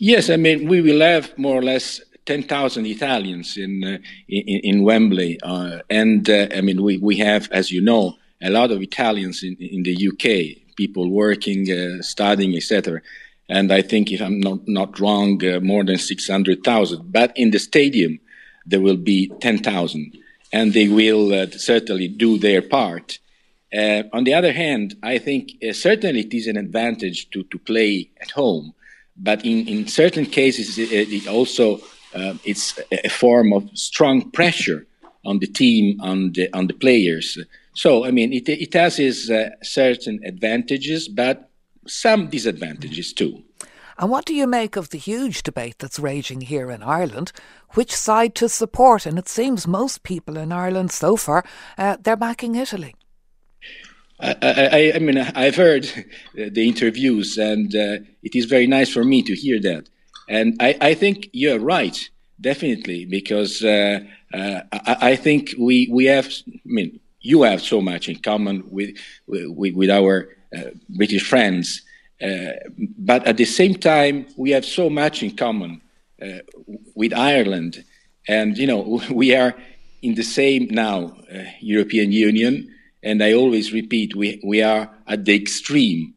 Yes, 0.00 0.30
I 0.30 0.36
mean, 0.36 0.68
we 0.68 0.80
will 0.80 1.00
have 1.00 1.36
more 1.38 1.58
or 1.58 1.62
less 1.62 2.00
10,000 2.26 2.86
Italians 2.86 3.56
in, 3.56 3.84
uh, 3.84 3.98
in, 4.28 4.60
in, 4.64 4.82
Wembley. 4.82 5.38
Uh, 5.42 5.80
and 5.90 6.28
uh, 6.28 6.48
I 6.54 6.60
mean, 6.60 6.82
we, 6.82 6.98
we 6.98 7.18
have, 7.18 7.48
as 7.52 7.70
you 7.70 7.82
know, 7.82 8.16
a 8.42 8.50
lot 8.50 8.70
of 8.70 8.82
Italians 8.82 9.42
in, 9.42 9.56
in 9.60 9.82
the 9.82 10.08
UK, 10.08 10.74
people 10.76 11.10
working, 11.10 11.70
uh, 11.70 12.02
studying, 12.02 12.56
etc 12.56 13.00
and 13.50 13.72
I 13.72 13.82
think, 13.82 14.12
if 14.12 14.22
I'm 14.22 14.38
not, 14.38 14.60
not 14.68 15.00
wrong, 15.00 15.44
uh, 15.44 15.58
more 15.58 15.82
than 15.82 15.98
600,000. 15.98 17.12
But 17.12 17.32
in 17.36 17.50
the 17.50 17.58
stadium, 17.58 18.20
there 18.64 18.80
will 18.80 18.96
be 18.96 19.32
10,000, 19.40 20.16
and 20.52 20.72
they 20.72 20.86
will 20.86 21.34
uh, 21.34 21.50
certainly 21.50 22.06
do 22.06 22.38
their 22.38 22.62
part. 22.62 23.18
Uh, 23.76 24.04
on 24.12 24.22
the 24.22 24.34
other 24.34 24.52
hand, 24.52 24.94
I 25.02 25.18
think 25.18 25.50
uh, 25.68 25.72
certainly 25.72 26.20
it 26.20 26.32
is 26.32 26.46
an 26.46 26.56
advantage 26.56 27.28
to, 27.30 27.42
to 27.42 27.58
play 27.58 28.10
at 28.20 28.30
home, 28.30 28.72
but 29.16 29.44
in, 29.44 29.66
in 29.66 29.88
certain 29.88 30.26
cases, 30.26 30.78
it, 30.78 30.92
it 30.92 31.26
also 31.26 31.80
uh, 32.14 32.34
it's 32.44 32.78
a 32.92 33.08
form 33.08 33.52
of 33.52 33.68
strong 33.74 34.30
pressure 34.30 34.86
on 35.24 35.40
the 35.40 35.46
team, 35.46 36.00
on 36.00 36.32
the 36.32 36.48
on 36.52 36.66
the 36.68 36.74
players. 36.74 37.38
So, 37.74 38.04
I 38.04 38.10
mean, 38.10 38.32
it, 38.32 38.48
it 38.48 38.74
has 38.74 38.98
its 38.98 39.30
uh, 39.30 39.50
certain 39.62 40.20
advantages, 40.24 41.08
but 41.08 41.49
some 41.86 42.28
disadvantages 42.28 43.12
too. 43.12 43.42
And 43.98 44.10
what 44.10 44.24
do 44.24 44.34
you 44.34 44.46
make 44.46 44.76
of 44.76 44.88
the 44.88 44.98
huge 44.98 45.42
debate 45.42 45.78
that's 45.78 45.98
raging 45.98 46.40
here 46.40 46.70
in 46.70 46.82
Ireland? 46.82 47.32
Which 47.74 47.94
side 47.94 48.34
to 48.36 48.48
support? 48.48 49.04
And 49.04 49.18
it 49.18 49.28
seems 49.28 49.66
most 49.66 50.02
people 50.02 50.38
in 50.38 50.52
Ireland 50.52 50.90
so 50.90 51.16
far, 51.16 51.44
uh, 51.76 51.98
they're 52.00 52.16
backing 52.16 52.54
Italy. 52.54 52.94
I, 54.18 54.36
I, 54.42 54.92
I, 54.96 54.98
mean, 54.98 55.18
I've 55.18 55.56
heard 55.56 55.84
the 56.34 56.66
interviews, 56.66 57.36
and 57.36 57.74
uh, 57.74 57.98
it 58.22 58.34
is 58.34 58.46
very 58.46 58.66
nice 58.66 58.90
for 58.90 59.04
me 59.04 59.22
to 59.22 59.34
hear 59.34 59.60
that. 59.60 59.88
And 60.28 60.56
I, 60.60 60.76
I 60.80 60.94
think 60.94 61.28
you're 61.32 61.58
right 61.58 62.08
definitely, 62.40 63.04
because 63.04 63.62
uh, 63.62 64.00
uh, 64.32 64.60
I, 64.72 64.96
I, 65.10 65.16
think 65.16 65.54
we 65.58 65.88
we 65.90 66.06
have. 66.06 66.26
I 66.48 66.60
mean, 66.64 67.00
you 67.20 67.42
have 67.42 67.60
so 67.60 67.80
much 67.80 68.08
in 68.08 68.16
common 68.16 68.64
with 68.70 68.96
with, 69.26 69.74
with 69.74 69.90
our 69.90 70.28
British 70.88 71.28
friends, 71.28 71.82
uh, 72.22 72.52
but 72.98 73.26
at 73.26 73.36
the 73.36 73.44
same 73.44 73.74
time, 73.74 74.26
we 74.36 74.50
have 74.50 74.64
so 74.64 74.90
much 74.90 75.22
in 75.22 75.36
common 75.36 75.80
uh, 76.20 76.40
with 76.94 77.14
Ireland, 77.14 77.84
and 78.28 78.58
you 78.58 78.66
know 78.66 79.00
we 79.10 79.34
are 79.34 79.54
in 80.02 80.14
the 80.14 80.22
same 80.22 80.68
now 80.70 81.16
uh, 81.32 81.44
European 81.60 82.12
Union. 82.12 82.74
And 83.02 83.22
I 83.22 83.32
always 83.32 83.72
repeat, 83.72 84.14
we 84.14 84.40
we 84.44 84.62
are 84.62 84.90
at 85.06 85.24
the 85.24 85.34
extreme. 85.34 86.14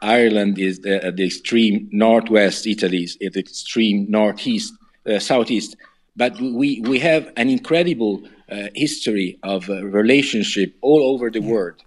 Ireland 0.00 0.58
is 0.58 0.80
the, 0.80 1.04
at 1.04 1.16
the 1.16 1.26
extreme 1.26 1.86
northwest, 1.92 2.66
Italy 2.66 3.02
is 3.02 3.18
at 3.22 3.34
the 3.34 3.40
extreme 3.40 4.06
northeast 4.08 4.72
uh, 5.06 5.18
southeast. 5.18 5.76
But 6.16 6.40
we, 6.40 6.80
we 6.80 6.98
have 7.00 7.30
an 7.36 7.50
incredible 7.50 8.22
uh, 8.50 8.68
history 8.74 9.38
of 9.42 9.68
uh, 9.68 9.84
relationship 9.84 10.74
all 10.80 11.02
over 11.12 11.30
the 11.30 11.40
world, 11.40 11.82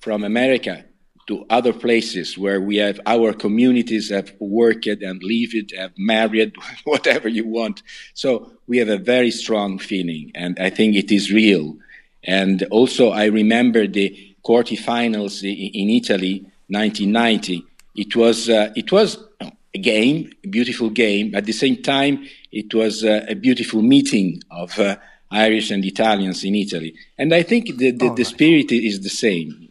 from 0.00 0.22
America 0.22 0.84
to 1.30 1.46
other 1.48 1.72
places 1.72 2.36
where 2.36 2.60
we 2.60 2.76
have 2.78 2.98
our 3.06 3.32
communities 3.32 4.10
have 4.10 4.34
worked 4.40 4.86
and 4.86 5.22
lived, 5.22 5.72
have 5.78 5.92
married, 5.96 6.52
whatever 6.84 7.28
you 7.28 7.46
want. 7.46 7.84
So 8.14 8.50
we 8.66 8.78
have 8.78 8.88
a 8.88 8.98
very 8.98 9.30
strong 9.30 9.78
feeling, 9.78 10.32
and 10.34 10.58
I 10.58 10.70
think 10.70 10.96
it 10.96 11.12
is 11.12 11.30
real. 11.30 11.76
And 12.24 12.64
also, 12.72 13.10
I 13.10 13.26
remember 13.26 13.86
the 13.86 14.34
quarterfinals 14.44 15.44
in 15.44 15.88
Italy, 15.90 16.40
1990. 16.66 17.64
It 17.94 18.16
was 18.16 18.48
uh, 18.48 18.72
it 18.74 18.90
was 18.90 19.16
a 19.40 19.78
game, 19.78 20.32
a 20.42 20.48
beautiful 20.48 20.90
game. 20.90 21.36
At 21.36 21.44
the 21.46 21.52
same 21.52 21.80
time, 21.80 22.26
it 22.50 22.74
was 22.74 23.04
uh, 23.04 23.24
a 23.28 23.36
beautiful 23.36 23.82
meeting 23.82 24.42
of 24.50 24.76
uh, 24.80 24.96
Irish 25.30 25.70
and 25.70 25.84
Italians 25.84 26.42
in 26.42 26.56
Italy. 26.56 26.92
And 27.16 27.32
I 27.32 27.44
think 27.44 27.76
the, 27.76 27.92
the, 27.92 28.12
the 28.14 28.24
spirit 28.24 28.72
is 28.72 29.00
the 29.00 29.08
same. 29.08 29.69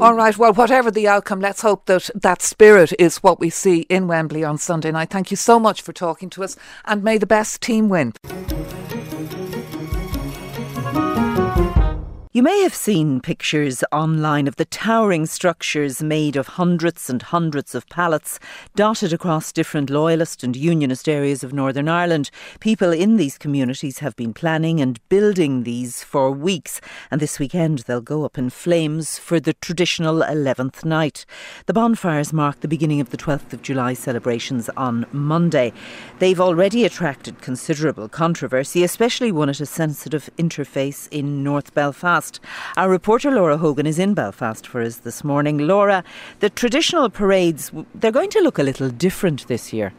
All 0.00 0.14
right. 0.14 0.36
Well, 0.36 0.54
whatever 0.54 0.90
the 0.90 1.08
outcome, 1.08 1.40
let's 1.40 1.62
hope 1.62 1.86
that 1.86 2.10
that 2.14 2.42
spirit 2.42 2.92
is 2.98 3.18
what 3.18 3.40
we 3.40 3.50
see 3.50 3.80
in 3.82 4.08
Wembley 4.08 4.44
on 4.44 4.58
Sunday 4.58 4.90
night. 4.90 5.10
Thank 5.10 5.30
you 5.30 5.36
so 5.36 5.58
much 5.58 5.82
for 5.82 5.92
talking 5.92 6.30
to 6.30 6.44
us, 6.44 6.56
and 6.84 7.02
may 7.04 7.18
the 7.18 7.26
best 7.26 7.60
team 7.60 7.88
win. 7.88 8.12
You 12.34 12.42
may 12.42 12.62
have 12.62 12.74
seen 12.74 13.20
pictures 13.20 13.84
online 13.92 14.48
of 14.48 14.56
the 14.56 14.64
towering 14.64 15.26
structures 15.26 16.02
made 16.02 16.34
of 16.34 16.46
hundreds 16.46 17.10
and 17.10 17.20
hundreds 17.20 17.74
of 17.74 17.86
pallets 17.90 18.40
dotted 18.74 19.12
across 19.12 19.52
different 19.52 19.90
loyalist 19.90 20.42
and 20.42 20.56
unionist 20.56 21.10
areas 21.10 21.44
of 21.44 21.52
Northern 21.52 21.90
Ireland. 21.90 22.30
People 22.58 22.90
in 22.90 23.18
these 23.18 23.36
communities 23.36 23.98
have 23.98 24.16
been 24.16 24.32
planning 24.32 24.80
and 24.80 24.98
building 25.10 25.64
these 25.64 26.02
for 26.02 26.30
weeks, 26.30 26.80
and 27.10 27.20
this 27.20 27.38
weekend 27.38 27.80
they'll 27.80 28.00
go 28.00 28.24
up 28.24 28.38
in 28.38 28.48
flames 28.48 29.18
for 29.18 29.38
the 29.38 29.52
traditional 29.52 30.20
11th 30.20 30.86
night. 30.86 31.26
The 31.66 31.74
bonfires 31.74 32.32
mark 32.32 32.60
the 32.60 32.66
beginning 32.66 33.02
of 33.02 33.10
the 33.10 33.18
12th 33.18 33.52
of 33.52 33.60
July 33.60 33.92
celebrations 33.92 34.70
on 34.74 35.04
Monday. 35.12 35.74
They've 36.18 36.40
already 36.40 36.86
attracted 36.86 37.42
considerable 37.42 38.08
controversy, 38.08 38.82
especially 38.82 39.32
one 39.32 39.50
at 39.50 39.60
a 39.60 39.66
sensitive 39.66 40.30
interface 40.38 41.08
in 41.10 41.44
North 41.44 41.74
Belfast. 41.74 42.21
Our 42.76 42.88
reporter 42.88 43.30
Laura 43.30 43.56
Hogan 43.56 43.86
is 43.86 43.98
in 43.98 44.14
Belfast 44.14 44.66
for 44.66 44.82
us 44.82 44.96
this 44.98 45.24
morning. 45.24 45.58
Laura, 45.58 46.04
the 46.40 46.50
traditional 46.50 47.10
parades, 47.10 47.72
they're 47.94 48.12
going 48.12 48.30
to 48.30 48.40
look 48.40 48.58
a 48.58 48.62
little 48.62 48.90
different 48.90 49.46
this 49.48 49.72
year. 49.72 49.92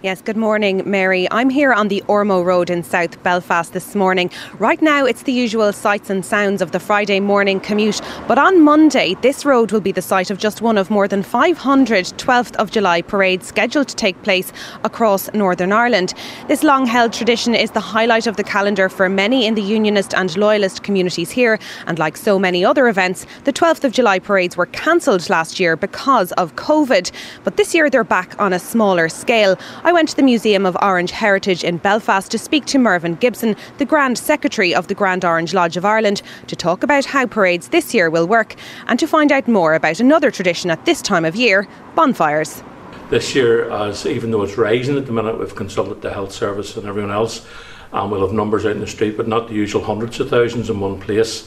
Yes, 0.00 0.22
good 0.22 0.36
morning, 0.36 0.88
Mary. 0.88 1.26
I'm 1.32 1.50
here 1.50 1.72
on 1.72 1.88
the 1.88 2.04
Ormeau 2.06 2.44
Road 2.44 2.70
in 2.70 2.84
South 2.84 3.20
Belfast 3.24 3.72
this 3.72 3.96
morning. 3.96 4.30
Right 4.60 4.80
now, 4.80 5.04
it's 5.04 5.24
the 5.24 5.32
usual 5.32 5.72
sights 5.72 6.08
and 6.08 6.24
sounds 6.24 6.62
of 6.62 6.70
the 6.70 6.78
Friday 6.78 7.18
morning 7.18 7.58
commute, 7.58 8.00
but 8.28 8.38
on 8.38 8.62
Monday, 8.62 9.16
this 9.22 9.44
road 9.44 9.72
will 9.72 9.80
be 9.80 9.90
the 9.90 10.00
site 10.00 10.30
of 10.30 10.38
just 10.38 10.62
one 10.62 10.78
of 10.78 10.88
more 10.88 11.08
than 11.08 11.24
500 11.24 12.04
12th 12.16 12.54
of 12.58 12.70
July 12.70 13.02
parades 13.02 13.48
scheduled 13.48 13.88
to 13.88 13.96
take 13.96 14.22
place 14.22 14.52
across 14.84 15.32
Northern 15.34 15.72
Ireland. 15.72 16.14
This 16.46 16.62
long 16.62 16.86
held 16.86 17.12
tradition 17.12 17.56
is 17.56 17.72
the 17.72 17.80
highlight 17.80 18.28
of 18.28 18.36
the 18.36 18.44
calendar 18.44 18.88
for 18.88 19.08
many 19.08 19.46
in 19.46 19.56
the 19.56 19.62
Unionist 19.62 20.14
and 20.14 20.36
Loyalist 20.36 20.84
communities 20.84 21.32
here, 21.32 21.58
and 21.88 21.98
like 21.98 22.16
so 22.16 22.38
many 22.38 22.64
other 22.64 22.86
events, 22.86 23.26
the 23.42 23.52
12th 23.52 23.82
of 23.82 23.90
July 23.90 24.20
parades 24.20 24.56
were 24.56 24.66
cancelled 24.66 25.28
last 25.28 25.58
year 25.58 25.74
because 25.74 26.30
of 26.32 26.54
COVID, 26.54 27.10
but 27.42 27.56
this 27.56 27.74
year 27.74 27.90
they're 27.90 28.04
back 28.04 28.40
on 28.40 28.52
a 28.52 28.60
smaller 28.60 29.08
scale. 29.08 29.58
I 29.88 29.92
went 29.92 30.10
to 30.10 30.16
the 30.16 30.22
Museum 30.22 30.66
of 30.66 30.76
Orange 30.82 31.12
Heritage 31.12 31.64
in 31.64 31.78
Belfast 31.78 32.30
to 32.30 32.36
speak 32.36 32.66
to 32.66 32.78
Mervyn 32.78 33.14
Gibson, 33.14 33.56
the 33.78 33.86
Grand 33.86 34.18
Secretary 34.18 34.74
of 34.74 34.86
the 34.86 34.94
Grand 34.94 35.24
Orange 35.24 35.54
Lodge 35.54 35.78
of 35.78 35.86
Ireland, 35.86 36.20
to 36.48 36.54
talk 36.54 36.82
about 36.82 37.06
how 37.06 37.24
parades 37.24 37.68
this 37.68 37.94
year 37.94 38.10
will 38.10 38.28
work 38.28 38.54
and 38.86 39.00
to 39.00 39.06
find 39.06 39.32
out 39.32 39.48
more 39.48 39.72
about 39.72 39.98
another 39.98 40.30
tradition 40.30 40.70
at 40.70 40.84
this 40.84 41.00
time 41.00 41.24
of 41.24 41.34
year 41.34 41.66
bonfires. 41.94 42.62
This 43.08 43.34
year, 43.34 43.70
as 43.70 44.04
even 44.04 44.30
though 44.30 44.42
it's 44.42 44.58
rising 44.58 44.98
at 44.98 45.06
the 45.06 45.12
minute, 45.12 45.38
we've 45.38 45.54
consulted 45.54 46.02
the 46.02 46.12
health 46.12 46.32
service 46.32 46.76
and 46.76 46.86
everyone 46.86 47.10
else, 47.10 47.46
and 47.90 48.10
we'll 48.10 48.26
have 48.26 48.36
numbers 48.36 48.66
out 48.66 48.72
in 48.72 48.80
the 48.80 48.86
street, 48.86 49.16
but 49.16 49.26
not 49.26 49.48
the 49.48 49.54
usual 49.54 49.82
hundreds 49.82 50.20
of 50.20 50.28
thousands 50.28 50.68
in 50.68 50.80
one 50.80 51.00
place. 51.00 51.46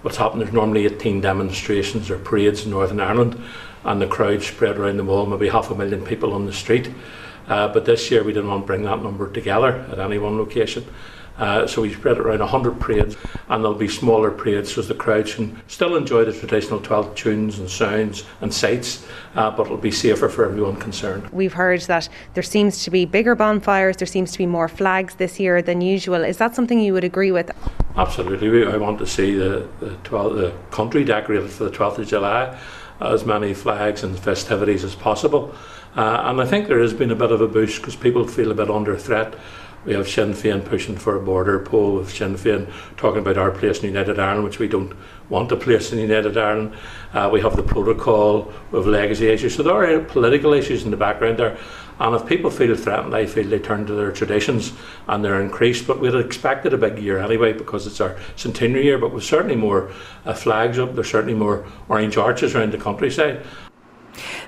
What's 0.00 0.16
happened, 0.16 0.44
is 0.44 0.52
normally 0.54 0.86
18 0.86 1.20
demonstrations 1.20 2.10
or 2.10 2.18
parades 2.18 2.64
in 2.64 2.70
Northern 2.70 3.00
Ireland, 3.00 3.38
and 3.84 4.00
the 4.00 4.06
crowd 4.06 4.42
spread 4.42 4.78
around 4.78 4.96
the 4.96 5.04
wall, 5.04 5.26
maybe 5.26 5.50
half 5.50 5.70
a 5.70 5.74
million 5.74 6.02
people 6.06 6.32
on 6.32 6.46
the 6.46 6.54
street. 6.54 6.90
Uh, 7.52 7.68
but 7.68 7.84
this 7.84 8.10
year 8.10 8.24
we 8.24 8.32
didn't 8.32 8.48
want 8.48 8.62
to 8.62 8.66
bring 8.66 8.82
that 8.82 9.02
number 9.02 9.30
together 9.30 9.84
at 9.92 9.98
any 9.98 10.16
one 10.16 10.38
location. 10.38 10.82
Uh, 11.36 11.66
so 11.66 11.82
we 11.82 11.92
spread 11.92 12.16
it 12.16 12.20
around 12.20 12.38
100 12.38 12.80
parades 12.80 13.14
and 13.50 13.62
there'll 13.62 13.76
be 13.76 13.88
smaller 13.88 14.30
parades 14.30 14.72
so 14.72 14.80
the 14.80 14.94
crowds 14.94 15.34
can 15.34 15.60
still 15.66 15.94
enjoy 15.96 16.24
the 16.24 16.32
traditional 16.32 16.80
12 16.80 17.14
tunes 17.14 17.58
and 17.58 17.68
sounds 17.68 18.24
and 18.40 18.54
sights, 18.54 19.06
uh, 19.34 19.50
but 19.50 19.66
it'll 19.66 19.76
be 19.76 19.90
safer 19.90 20.30
for 20.30 20.46
everyone 20.46 20.76
concerned. 20.76 21.28
We've 21.28 21.52
heard 21.52 21.82
that 21.82 22.08
there 22.32 22.42
seems 22.42 22.84
to 22.84 22.90
be 22.90 23.04
bigger 23.04 23.34
bonfires, 23.34 23.98
there 23.98 24.06
seems 24.06 24.32
to 24.32 24.38
be 24.38 24.46
more 24.46 24.68
flags 24.68 25.16
this 25.16 25.38
year 25.38 25.60
than 25.60 25.82
usual. 25.82 26.24
Is 26.24 26.38
that 26.38 26.54
something 26.54 26.80
you 26.80 26.94
would 26.94 27.04
agree 27.04 27.32
with? 27.32 27.50
Absolutely. 27.96 28.66
I 28.66 28.78
want 28.78 28.98
to 29.00 29.06
see 29.06 29.34
the, 29.34 29.68
the, 29.80 29.90
12, 30.04 30.36
the 30.36 30.54
country 30.70 31.04
decorated 31.04 31.50
for 31.50 31.64
the 31.64 31.70
12th 31.70 31.98
of 31.98 32.08
July, 32.08 32.58
as 33.02 33.26
many 33.26 33.52
flags 33.52 34.04
and 34.04 34.18
festivities 34.18 34.84
as 34.84 34.94
possible. 34.94 35.54
Uh, 35.96 36.22
and 36.24 36.40
I 36.40 36.46
think 36.46 36.68
there 36.68 36.80
has 36.80 36.94
been 36.94 37.10
a 37.10 37.16
bit 37.16 37.32
of 37.32 37.40
a 37.40 37.48
boost 37.48 37.80
because 37.80 37.96
people 37.96 38.26
feel 38.26 38.50
a 38.50 38.54
bit 38.54 38.70
under 38.70 38.96
threat. 38.96 39.34
We 39.84 39.94
have 39.94 40.08
Sinn 40.08 40.32
Féin 40.32 40.64
pushing 40.64 40.96
for 40.96 41.16
a 41.16 41.20
border 41.20 41.58
poll, 41.58 41.96
with 41.96 42.10
Sinn 42.10 42.36
Féin 42.36 42.70
talking 42.96 43.18
about 43.18 43.36
our 43.36 43.50
place 43.50 43.80
in 43.80 43.86
United 43.86 44.18
Ireland, 44.18 44.44
which 44.44 44.60
we 44.60 44.68
don't 44.68 44.92
want 45.28 45.50
a 45.50 45.56
place 45.56 45.92
in 45.92 45.98
United 45.98 46.38
Ireland. 46.38 46.74
Uh, 47.12 47.28
we 47.32 47.40
have 47.40 47.56
the 47.56 47.64
protocol, 47.64 48.52
have 48.70 48.86
legacy 48.86 49.26
issues. 49.26 49.56
So 49.56 49.64
there 49.64 49.74
are 49.74 50.00
political 50.04 50.52
issues 50.52 50.84
in 50.84 50.92
the 50.92 50.96
background 50.96 51.38
there. 51.38 51.58
And 51.98 52.14
if 52.14 52.26
people 52.26 52.50
feel 52.50 52.76
threatened, 52.76 53.14
I 53.14 53.26
feel 53.26 53.48
they 53.48 53.58
turn 53.58 53.84
to 53.86 53.94
their 53.94 54.12
traditions 54.12 54.72
and 55.08 55.24
they're 55.24 55.40
increased. 55.40 55.86
But 55.88 55.98
we'd 55.98 56.14
expected 56.14 56.72
a 56.72 56.78
big 56.78 56.98
year 56.98 57.18
anyway 57.18 57.52
because 57.52 57.86
it's 57.86 58.00
our 58.00 58.16
centenary 58.36 58.84
year. 58.84 58.98
But 58.98 59.12
with 59.12 59.24
certainly 59.24 59.56
more 59.56 59.90
uh, 60.24 60.32
flags 60.32 60.78
up, 60.78 60.94
there's 60.94 61.10
certainly 61.10 61.34
more 61.34 61.66
orange 61.88 62.16
arches 62.16 62.54
around 62.54 62.72
the 62.72 62.78
countryside. 62.78 63.44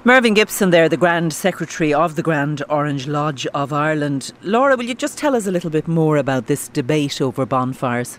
Mervyn 0.06 0.34
Gibson, 0.34 0.68
there, 0.68 0.86
the 0.86 0.98
Grand 0.98 1.32
Secretary 1.32 1.94
of 1.94 2.14
the 2.14 2.22
Grand 2.22 2.62
Orange 2.68 3.06
Lodge 3.06 3.46
of 3.54 3.72
Ireland. 3.72 4.32
Laura, 4.42 4.76
will 4.76 4.84
you 4.84 4.94
just 4.94 5.16
tell 5.16 5.34
us 5.34 5.46
a 5.46 5.50
little 5.50 5.70
bit 5.70 5.88
more 5.88 6.18
about 6.18 6.46
this 6.46 6.68
debate 6.68 7.22
over 7.22 7.46
bonfires? 7.46 8.18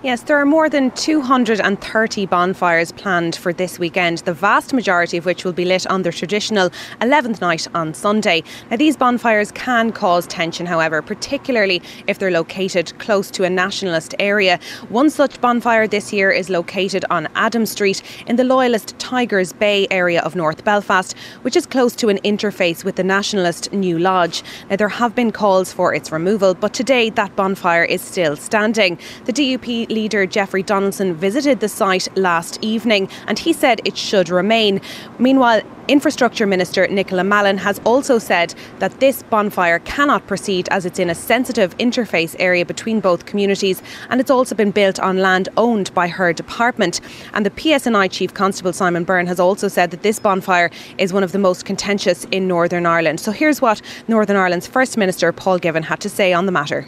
Yes, 0.00 0.22
there 0.22 0.36
are 0.36 0.46
more 0.46 0.68
than 0.68 0.92
230 0.92 2.26
bonfires 2.26 2.92
planned 2.92 3.34
for 3.34 3.52
this 3.52 3.80
weekend, 3.80 4.18
the 4.18 4.32
vast 4.32 4.72
majority 4.72 5.16
of 5.16 5.26
which 5.26 5.44
will 5.44 5.52
be 5.52 5.64
lit 5.64 5.88
on 5.88 6.02
their 6.02 6.12
traditional 6.12 6.70
11th 7.00 7.40
night 7.40 7.66
on 7.74 7.92
Sunday. 7.94 8.44
Now, 8.70 8.76
these 8.76 8.96
bonfires 8.96 9.50
can 9.50 9.90
cause 9.90 10.28
tension, 10.28 10.66
however, 10.66 11.02
particularly 11.02 11.82
if 12.06 12.20
they're 12.20 12.30
located 12.30 12.96
close 13.00 13.28
to 13.32 13.42
a 13.42 13.50
nationalist 13.50 14.14
area. 14.20 14.60
One 14.88 15.10
such 15.10 15.40
bonfire 15.40 15.88
this 15.88 16.12
year 16.12 16.30
is 16.30 16.48
located 16.48 17.04
on 17.10 17.26
Adam 17.34 17.66
Street 17.66 18.00
in 18.28 18.36
the 18.36 18.44
loyalist 18.44 18.96
Tigers 19.00 19.52
Bay 19.52 19.88
area 19.90 20.22
of 20.22 20.36
North 20.36 20.62
Belfast, 20.62 21.18
which 21.42 21.56
is 21.56 21.66
close 21.66 21.96
to 21.96 22.08
an 22.08 22.18
interface 22.18 22.84
with 22.84 22.94
the 22.94 23.02
nationalist 23.02 23.72
New 23.72 23.98
Lodge. 23.98 24.44
Now, 24.70 24.76
there 24.76 24.88
have 24.90 25.16
been 25.16 25.32
calls 25.32 25.72
for 25.72 25.92
its 25.92 26.12
removal, 26.12 26.54
but 26.54 26.72
today 26.72 27.10
that 27.10 27.34
bonfire 27.34 27.82
is 27.82 28.00
still 28.00 28.36
standing. 28.36 28.96
The 29.24 29.32
DUP 29.32 29.87
Leader 29.90 30.26
Jeffrey 30.26 30.62
Donaldson 30.62 31.14
visited 31.14 31.60
the 31.60 31.68
site 31.68 32.08
last 32.16 32.58
evening 32.62 33.08
and 33.26 33.38
he 33.38 33.52
said 33.52 33.80
it 33.84 33.96
should 33.96 34.28
remain. 34.28 34.80
Meanwhile, 35.18 35.62
Infrastructure 35.88 36.46
Minister 36.46 36.86
Nicola 36.88 37.24
Mallon 37.24 37.56
has 37.56 37.80
also 37.84 38.18
said 38.18 38.54
that 38.78 39.00
this 39.00 39.22
bonfire 39.22 39.78
cannot 39.78 40.26
proceed 40.26 40.68
as 40.70 40.84
it's 40.84 40.98
in 40.98 41.08
a 41.08 41.14
sensitive 41.14 41.74
interface 41.78 42.36
area 42.38 42.66
between 42.66 43.00
both 43.00 43.24
communities 43.24 43.82
and 44.10 44.20
it's 44.20 44.30
also 44.30 44.54
been 44.54 44.70
built 44.70 45.00
on 45.00 45.16
land 45.16 45.48
owned 45.56 45.92
by 45.94 46.06
her 46.06 46.34
department. 46.34 47.00
And 47.32 47.46
the 47.46 47.50
PSNI 47.50 48.10
Chief 48.10 48.34
Constable 48.34 48.74
Simon 48.74 49.04
Byrne 49.04 49.26
has 49.26 49.40
also 49.40 49.68
said 49.68 49.90
that 49.92 50.02
this 50.02 50.18
bonfire 50.18 50.70
is 50.98 51.14
one 51.14 51.24
of 51.24 51.32
the 51.32 51.38
most 51.38 51.64
contentious 51.64 52.24
in 52.26 52.46
Northern 52.46 52.84
Ireland. 52.84 53.18
So 53.20 53.32
here's 53.32 53.62
what 53.62 53.80
Northern 54.08 54.36
Ireland's 54.36 54.66
First 54.66 54.98
Minister 54.98 55.32
Paul 55.32 55.58
Givan 55.58 55.84
had 55.84 56.00
to 56.00 56.10
say 56.10 56.34
on 56.34 56.44
the 56.44 56.52
matter. 56.52 56.86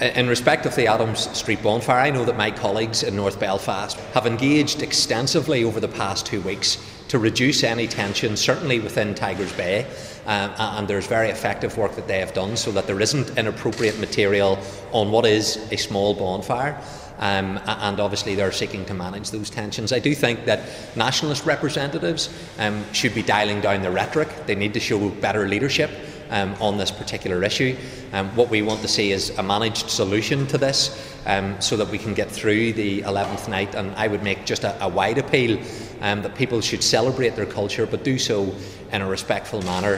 In 0.00 0.28
respect 0.28 0.66
of 0.66 0.74
the 0.74 0.86
Adams 0.86 1.30
Street 1.36 1.62
bonfire, 1.62 2.00
I 2.00 2.10
know 2.10 2.24
that 2.24 2.36
my 2.36 2.50
colleagues 2.50 3.02
in 3.02 3.14
North 3.14 3.38
Belfast 3.38 3.98
have 4.14 4.26
engaged 4.26 4.82
extensively 4.82 5.64
over 5.64 5.80
the 5.80 5.88
past 5.88 6.26
two 6.26 6.40
weeks 6.40 6.78
to 7.08 7.18
reduce 7.18 7.62
any 7.62 7.86
tension, 7.86 8.36
certainly 8.36 8.80
within 8.80 9.14
Tigers 9.14 9.52
Bay. 9.52 9.86
Um, 10.26 10.50
and 10.58 10.88
there's 10.88 11.06
very 11.06 11.28
effective 11.28 11.76
work 11.76 11.94
that 11.94 12.08
they 12.08 12.18
have 12.18 12.34
done 12.34 12.56
so 12.56 12.72
that 12.72 12.86
there 12.86 13.00
isn't 13.00 13.38
inappropriate 13.38 13.98
material 14.00 14.58
on 14.92 15.12
what 15.12 15.24
is 15.24 15.56
a 15.70 15.76
small 15.76 16.14
bonfire. 16.14 16.80
Um, 17.18 17.60
and 17.66 18.00
obviously 18.00 18.34
they're 18.34 18.52
seeking 18.52 18.84
to 18.86 18.94
manage 18.94 19.30
those 19.30 19.50
tensions. 19.50 19.92
I 19.92 20.00
do 20.00 20.14
think 20.14 20.46
that 20.46 20.68
nationalist 20.96 21.46
representatives 21.46 22.28
um, 22.58 22.84
should 22.92 23.14
be 23.14 23.22
dialing 23.22 23.60
down 23.60 23.82
the 23.82 23.90
rhetoric. 23.90 24.28
They 24.46 24.54
need 24.54 24.74
to 24.74 24.80
show 24.80 25.08
better 25.08 25.48
leadership 25.48 25.90
um, 26.30 26.54
on 26.60 26.76
this 26.78 26.90
particular 26.90 27.42
issue. 27.44 27.76
Um, 28.12 28.28
what 28.36 28.50
we 28.50 28.62
want 28.62 28.80
to 28.82 28.88
see 28.88 29.12
is 29.12 29.30
a 29.38 29.42
managed 29.42 29.90
solution 29.90 30.46
to 30.48 30.58
this 30.58 31.14
um, 31.26 31.60
so 31.60 31.76
that 31.76 31.88
we 31.88 31.98
can 31.98 32.14
get 32.14 32.30
through 32.30 32.72
the 32.72 33.02
11th 33.02 33.48
night. 33.48 33.74
And 33.74 33.94
I 33.96 34.08
would 34.08 34.22
make 34.22 34.44
just 34.44 34.64
a, 34.64 34.84
a 34.84 34.88
wide 34.88 35.18
appeal 35.18 35.58
um, 36.00 36.22
that 36.22 36.34
people 36.34 36.60
should 36.60 36.82
celebrate 36.82 37.36
their 37.36 37.46
culture 37.46 37.86
but 37.86 38.04
do 38.04 38.18
so 38.18 38.54
in 38.92 39.02
a 39.02 39.08
respectful 39.08 39.62
manner. 39.62 39.96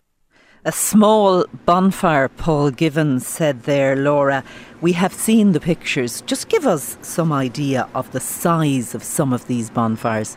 A 0.64 0.72
small 0.72 1.46
bonfire, 1.64 2.28
Paul 2.28 2.70
Givens 2.72 3.26
said 3.26 3.62
there, 3.62 3.94
Laura. 3.94 4.42
We 4.80 4.92
have 4.92 5.12
seen 5.12 5.52
the 5.52 5.60
pictures. 5.60 6.20
Just 6.22 6.48
give 6.48 6.66
us 6.66 6.98
some 7.00 7.32
idea 7.32 7.88
of 7.94 8.10
the 8.12 8.20
size 8.20 8.94
of 8.94 9.02
some 9.04 9.32
of 9.32 9.46
these 9.46 9.70
bonfires. 9.70 10.36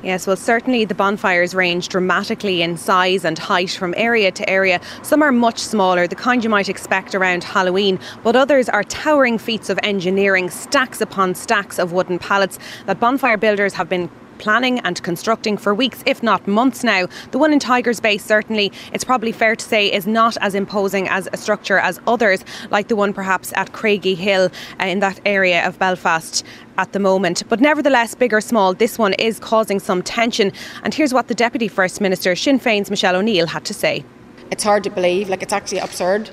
Yes, 0.00 0.28
well, 0.28 0.36
certainly 0.36 0.84
the 0.84 0.94
bonfires 0.94 1.56
range 1.56 1.88
dramatically 1.88 2.62
in 2.62 2.76
size 2.76 3.24
and 3.24 3.36
height 3.36 3.70
from 3.70 3.94
area 3.96 4.30
to 4.30 4.48
area. 4.48 4.80
Some 5.02 5.22
are 5.22 5.32
much 5.32 5.58
smaller, 5.58 6.06
the 6.06 6.14
kind 6.14 6.44
you 6.44 6.48
might 6.48 6.68
expect 6.68 7.16
around 7.16 7.42
Halloween, 7.42 7.98
but 8.22 8.36
others 8.36 8.68
are 8.68 8.84
towering 8.84 9.38
feats 9.38 9.68
of 9.68 9.78
engineering, 9.82 10.50
stacks 10.50 11.00
upon 11.00 11.34
stacks 11.34 11.80
of 11.80 11.92
wooden 11.92 12.20
pallets 12.20 12.60
that 12.86 13.00
bonfire 13.00 13.36
builders 13.36 13.74
have 13.74 13.88
been 13.88 14.08
planning 14.38 14.78
and 14.80 15.02
constructing 15.02 15.56
for 15.56 15.74
weeks, 15.74 16.02
if 16.06 16.22
not 16.22 16.46
months 16.46 16.84
now. 16.84 17.06
The 17.30 17.38
one 17.38 17.52
in 17.52 17.58
Tigers 17.58 18.00
Bay, 18.00 18.18
certainly, 18.18 18.72
it's 18.92 19.04
probably 19.04 19.32
fair 19.32 19.56
to 19.56 19.64
say, 19.64 19.92
is 19.92 20.06
not 20.06 20.36
as 20.40 20.54
imposing 20.54 21.08
as 21.08 21.28
a 21.32 21.36
structure 21.36 21.78
as 21.78 22.00
others, 22.06 22.44
like 22.70 22.88
the 22.88 22.96
one 22.96 23.12
perhaps 23.12 23.52
at 23.54 23.72
Craigyhill 23.72 24.52
uh, 24.80 24.84
in 24.84 25.00
that 25.00 25.20
area 25.26 25.66
of 25.66 25.78
Belfast 25.78 26.44
at 26.76 26.92
the 26.92 26.98
moment. 26.98 27.42
But 27.48 27.60
nevertheless, 27.60 28.14
big 28.14 28.32
or 28.32 28.40
small, 28.40 28.74
this 28.74 28.98
one 28.98 29.14
is 29.14 29.38
causing 29.40 29.80
some 29.80 30.02
tension. 30.02 30.52
And 30.82 30.94
here's 30.94 31.12
what 31.12 31.28
the 31.28 31.34
Deputy 31.34 31.68
First 31.68 32.00
Minister, 32.00 32.36
Sinn 32.36 32.60
Féin's 32.60 32.90
Michelle 32.90 33.16
O'Neill, 33.16 33.46
had 33.46 33.64
to 33.66 33.74
say. 33.74 34.04
It's 34.50 34.64
hard 34.64 34.84
to 34.84 34.90
believe, 34.90 35.28
like 35.28 35.42
it's 35.42 35.52
actually 35.52 35.78
absurd 35.78 36.30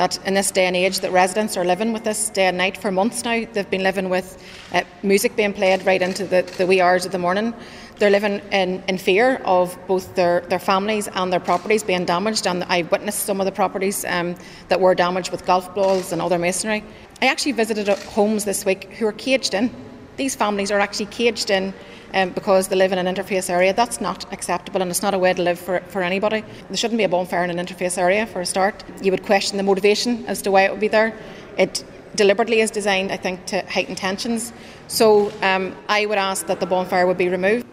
that 0.00 0.18
in 0.26 0.32
this 0.32 0.50
day 0.50 0.64
and 0.64 0.74
age 0.74 1.00
that 1.00 1.12
residents 1.12 1.58
are 1.58 1.64
living 1.72 1.92
with 1.92 2.04
this 2.04 2.30
day 2.30 2.46
and 2.46 2.56
night 2.56 2.74
for 2.74 2.90
months 2.90 3.22
now. 3.22 3.44
They've 3.52 3.68
been 3.68 3.82
living 3.82 4.08
with 4.08 4.42
uh, 4.72 4.82
music 5.02 5.36
being 5.36 5.52
played 5.52 5.84
right 5.84 6.00
into 6.00 6.24
the, 6.24 6.40
the 6.56 6.66
wee 6.66 6.80
hours 6.80 7.04
of 7.04 7.12
the 7.12 7.18
morning. 7.18 7.52
They're 7.98 8.08
living 8.08 8.40
in, 8.50 8.82
in 8.88 8.96
fear 8.96 9.42
of 9.44 9.78
both 9.86 10.14
their, 10.14 10.40
their 10.48 10.58
families 10.58 11.06
and 11.08 11.30
their 11.30 11.38
properties 11.38 11.82
being 11.82 12.06
damaged. 12.06 12.46
And 12.46 12.64
I 12.64 12.80
witnessed 12.80 13.26
some 13.26 13.42
of 13.42 13.44
the 13.44 13.52
properties 13.52 14.06
um, 14.06 14.36
that 14.68 14.80
were 14.80 14.94
damaged 14.94 15.32
with 15.32 15.44
golf 15.44 15.74
balls 15.74 16.12
and 16.12 16.22
other 16.22 16.38
masonry. 16.38 16.82
I 17.20 17.26
actually 17.26 17.52
visited 17.52 17.86
homes 17.88 18.46
this 18.46 18.64
week 18.64 18.84
who 18.94 19.06
are 19.06 19.12
caged 19.12 19.52
in. 19.52 19.70
These 20.16 20.34
families 20.34 20.70
are 20.70 20.80
actually 20.80 21.10
caged 21.20 21.50
in 21.50 21.74
um, 22.14 22.30
because 22.30 22.68
they 22.68 22.76
live 22.76 22.92
in 22.92 22.98
an 22.98 23.12
interface 23.12 23.50
area. 23.50 23.72
That's 23.72 24.00
not 24.00 24.30
acceptable 24.32 24.82
and 24.82 24.90
it's 24.90 25.02
not 25.02 25.14
a 25.14 25.18
way 25.18 25.32
to 25.32 25.42
live 25.42 25.58
for, 25.58 25.80
for 25.88 26.02
anybody. 26.02 26.44
There 26.68 26.76
shouldn't 26.76 26.98
be 26.98 27.04
a 27.04 27.08
bonfire 27.08 27.44
in 27.44 27.50
an 27.50 27.64
interface 27.64 27.98
area 27.98 28.26
for 28.26 28.40
a 28.40 28.46
start. 28.46 28.84
You 29.02 29.10
would 29.10 29.24
question 29.24 29.56
the 29.56 29.62
motivation 29.62 30.24
as 30.26 30.42
to 30.42 30.50
why 30.50 30.62
it 30.62 30.70
would 30.70 30.80
be 30.80 30.88
there. 30.88 31.16
It 31.58 31.84
deliberately 32.14 32.60
is 32.60 32.70
designed, 32.70 33.12
I 33.12 33.16
think, 33.16 33.46
to 33.46 33.62
heighten 33.66 33.94
tensions. 33.94 34.52
So 34.88 35.32
um, 35.42 35.76
I 35.88 36.06
would 36.06 36.18
ask 36.18 36.46
that 36.46 36.60
the 36.60 36.66
bonfire 36.66 37.06
would 37.06 37.18
be 37.18 37.28
removed. 37.28 37.66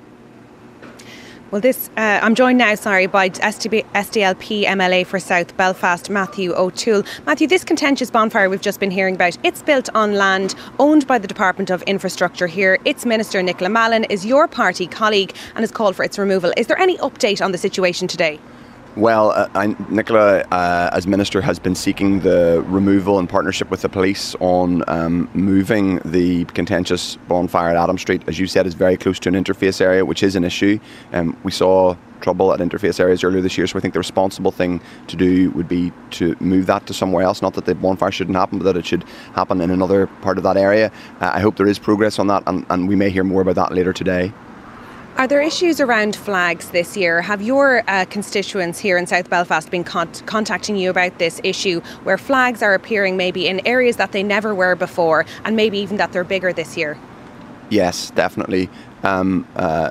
Well, 1.50 1.62
this 1.62 1.89
uh, 1.96 2.20
I'm 2.22 2.36
joined 2.36 2.58
now, 2.58 2.75
sorry, 2.75 3.08
by 3.08 3.30
STB, 3.30 3.86
SDLP 3.94 4.66
MLA 4.66 5.06
for 5.06 5.18
South 5.18 5.56
Belfast, 5.56 6.10
Matthew 6.10 6.54
O'Toole. 6.54 7.04
Matthew, 7.25 7.48
this 7.48 7.63
contentious 7.63 8.12
bonfire 8.12 8.50
we've 8.50 8.60
just 8.60 8.82
been 8.82 8.92
hearing 8.92 9.16
about, 9.16 9.38
it's 9.44 9.62
built 9.62 9.88
on 9.96 10.16
land 10.16 10.56
owned 10.77 11.08
by 11.08 11.18
the 11.18 11.27
Department 11.27 11.70
of 11.70 11.82
Infrastructure 11.84 12.48
here. 12.48 12.80
Its 12.84 13.06
Minister 13.06 13.42
Nicola 13.42 13.70
Mallon 13.70 14.03
is 14.05 14.25
your 14.25 14.50
party 14.50 14.88
colleague 14.88 15.33
and 15.55 15.60
has 15.60 15.72
called 15.72 15.96
for 15.96 16.03
its 16.03 16.20
removal. 16.20 16.51
Is 16.57 16.68
there 16.68 16.77
any 16.77 16.98
update 16.98 17.42
on 17.42 17.53
the 17.53 17.57
situation 17.57 18.10
today? 18.10 18.42
Well, 18.98 19.29
uh, 19.29 19.75
Nicola, 19.90 20.40
uh, 20.50 20.90
as 20.92 21.05
minister, 21.05 21.40
has 21.42 21.60
been 21.60 21.75
seeking 21.75 22.22
the 22.22 22.64
removal 22.66 23.20
in 23.20 23.27
partnership 23.27 23.70
with 23.70 23.83
the 23.83 23.90
police 23.90 24.33
on 24.40 24.83
um, 24.88 25.29
moving 25.36 26.00
the 26.03 26.46
contentious 26.46 27.16
bonfire 27.27 27.70
at 27.70 27.75
Adam 27.75 28.00
Street. 28.00 28.24
As 28.25 28.40
you 28.40 28.48
said, 28.48 28.66
is 28.66 28.74
very 28.74 28.98
close 28.98 29.20
to 29.20 29.29
an 29.29 29.36
interface 29.36 29.81
area, 29.81 30.03
which 30.03 30.24
is 30.24 30.36
an 30.36 30.44
issue. 30.44 30.79
Um, 31.14 31.38
we 31.44 31.51
saw 31.51 31.96
trouble 32.22 32.51
at 32.51 32.60
interface 32.60 33.00
areas 33.00 33.24
earlier 33.24 33.40
this 33.40 33.55
year, 33.55 33.68
so 33.68 33.77
I 33.77 33.81
think 33.83 33.94
the 33.94 34.00
responsible 34.00 34.50
thing 34.50 34.81
to 35.05 35.16
do 35.16 35.51
would 35.51 35.68
be 35.68 35.94
to 36.12 36.36
move 36.40 36.66
that 36.66 36.88
to 36.88 36.94
somewhere 36.96 37.24
else. 37.24 37.44
Not 37.44 37.53
that 37.53 37.66
the 37.66 37.75
bonfire 37.75 38.10
shouldn't 38.10 38.36
happen, 38.36 38.57
but 38.57 38.64
that 38.64 38.77
it 38.77 38.86
should 38.88 39.03
happen 39.36 39.62
in 39.62 39.70
another 39.70 40.07
part 40.07 40.40
of 40.40 40.44
that 40.44 40.57
area. 40.57 40.92
Uh, 41.22 41.29
I 41.36 41.40
hope 41.40 41.57
there 41.57 41.68
is 41.68 41.77
progress 41.77 42.18
on 42.18 42.25
that, 42.27 42.42
and, 42.48 42.66
and 42.72 42.88
we 42.88 42.96
may 42.96 43.12
hear 43.12 43.24
more 43.24 43.44
about 43.44 43.55
that 43.57 43.74
later 43.74 43.94
today. 43.94 44.33
Are 45.18 45.25
there 45.25 45.42
issues 45.42 45.82
around 45.82 46.16
flags 46.16 46.70
this 46.70 46.96
year? 46.96 47.24
Have 47.24 47.42
your 47.42 47.84
uh, 47.88 48.06
constituents 48.06 48.77
here 48.77 49.00
in 49.00 49.08
South 49.08 49.32
Belfast 49.32 49.72
been 49.72 49.84
con- 49.84 50.14
contacting 50.27 50.75
you 50.75 50.92
about 50.92 51.18
this 51.18 51.42
issue 51.44 51.82
where 52.03 52.20
flags 52.20 52.62
are 52.62 52.75
appearing 52.75 53.18
maybe 53.18 53.48
in 53.48 53.66
areas 53.66 53.96
that 53.96 54.12
they 54.12 54.22
never 54.22 54.53
were 54.53 54.75
before 54.75 55.25
and 55.44 55.56
maybe 55.56 55.80
even 55.80 55.98
that 55.98 56.12
they're 56.12 56.24
bigger 56.24 56.53
this 56.53 56.77
year? 56.77 57.00
Yes, 57.72 58.12
definitely. 58.12 58.70
Um, 59.01 59.48
uh, 59.56 59.90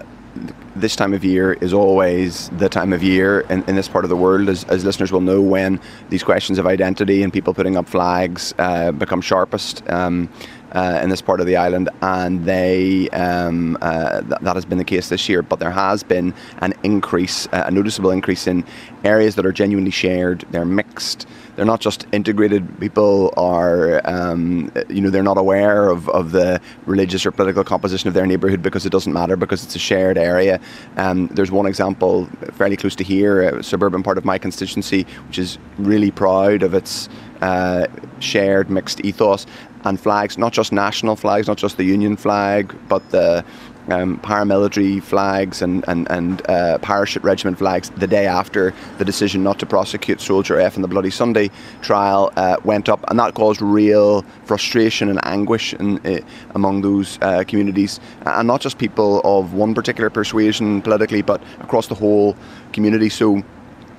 this 0.77 0.95
time 0.95 1.13
of 1.13 1.25
year 1.25 1.55
is 1.55 1.73
always 1.73 2.49
the 2.51 2.69
time 2.69 2.93
of 2.93 3.03
year 3.03 3.41
in, 3.51 3.65
in 3.65 3.75
this 3.75 3.89
part 3.89 4.05
of 4.05 4.11
the 4.11 4.17
world, 4.17 4.49
as, 4.49 4.63
as, 4.65 4.85
listeners 4.85 5.11
will 5.11 5.21
know, 5.21 5.41
when 5.41 5.81
these 6.09 6.23
questions 6.23 6.59
of 6.59 6.67
identity 6.67 7.23
and 7.25 7.33
people 7.33 7.53
putting 7.53 7.77
up 7.77 7.89
flags 7.89 8.55
uh, 8.59 8.93
become 8.93 9.21
sharpest. 9.21 9.89
Um, 9.91 10.29
uh, 10.77 11.01
in 11.03 11.09
this 11.09 11.23
part 11.23 11.41
of 11.41 11.47
the 11.47 11.57
island, 11.57 11.89
and 12.03 12.45
they 12.45 13.09
um, 13.11 13.79
uh, 13.81 14.21
th- 14.21 14.41
that 14.43 14.55
has 14.55 14.67
been 14.67 14.77
the 14.77 14.85
case 14.85 15.09
this 15.09 15.27
year. 15.27 15.41
But 15.43 15.59
there 15.59 15.71
has 15.71 16.03
been 16.03 16.35
an 16.59 16.75
increase, 16.83 17.47
uh, 17.47 17.65
a 17.67 17.71
noticeable 17.71 18.11
increase 18.11 18.47
in 18.47 18.63
areas 19.03 19.37
that 19.37 19.47
are 19.47 19.53
genuinely 19.53 19.91
shared. 19.91 20.45
They're 20.51 20.67
mixed. 20.67 21.27
They're 21.57 21.65
not 21.65 21.81
just 21.81 22.07
integrated. 22.13 22.79
People 22.79 23.33
are, 23.39 24.03
um, 24.05 24.71
you 24.91 25.01
know, 25.01 25.09
they're 25.09 25.23
not 25.23 25.39
aware 25.39 25.89
of, 25.89 26.11
of 26.11 26.33
the 26.33 26.61
religious 26.85 27.25
or 27.25 27.31
political 27.31 27.65
composition 27.65 28.09
of 28.09 28.15
their 28.15 28.27
neighbourhood 28.27 28.61
because 28.61 28.85
it 28.85 28.91
doesn't 28.91 29.15
matter 29.15 29.37
because 29.37 29.65
it's 29.65 29.75
a 29.75 29.79
shared 29.79 30.19
area. 30.19 30.61
Um, 30.99 31.29
there's 31.29 31.51
one 31.51 31.65
example 31.65 32.27
fairly 32.53 32.77
close 32.77 32.95
to 32.97 33.05
here, 33.05 33.41
a 33.41 33.63
suburban 33.63 34.03
part 34.03 34.19
of 34.19 34.27
my 34.27 34.37
constituency, 34.37 35.07
which 35.29 35.39
is 35.39 35.57
really 35.79 36.11
proud 36.11 36.63
of 36.63 36.75
its 36.75 37.09
uh, 37.41 37.87
shared 38.19 38.71
mixed 38.71 39.03
ethos 39.05 39.47
and 39.87 40.01
flags, 40.01 40.37
not 40.37 40.53
just 40.53 40.73
national 40.73 41.17
flags, 41.17 41.47
not 41.47 41.57
just 41.57 41.77
the 41.77 41.85
Union 41.85 42.17
flag, 42.17 42.75
but 42.89 43.09
the 43.11 43.45
um, 43.89 44.19
paramilitary 44.21 45.03
flags 45.03 45.63
and, 45.63 45.85
and, 45.89 46.11
and 46.11 46.49
uh, 46.49 46.79
parachute 46.79 47.23
regiment 47.23 47.59
flags 47.59 47.91
the 47.91 48.07
day 48.07 48.27
after 48.27 48.75
the 48.99 49.05
decision 49.05 49.43
not 49.43 49.59
to 49.61 49.67
prosecute 49.67 50.21
Soldier 50.21 50.59
F 50.59 50.77
in 50.77 50.83
the 50.83 50.89
Bloody 50.89 51.11
Sunday 51.11 51.51
trial 51.83 52.33
uh, 52.37 52.57
went 52.65 52.89
up, 52.89 53.05
and 53.09 53.19
that 53.19 53.35
caused 53.35 53.63
real 53.63 54.23
frustration 54.45 55.09
and 55.09 55.25
anguish 55.25 55.73
in, 55.75 56.05
uh, 56.05 56.21
among 56.55 56.83
those 56.83 57.19
uh, 57.23 57.45
communities, 57.45 58.01
and 58.25 58.49
not 58.49 58.61
just 58.61 58.79
people 58.79 59.21
of 59.25 59.55
one 59.55 59.75
particular 59.75 60.11
persuasion 60.11 60.83
politically, 60.83 61.23
but 61.23 61.41
across 61.61 61.87
the 61.87 61.95
whole 61.95 62.37
community. 62.73 63.09
So 63.09 63.43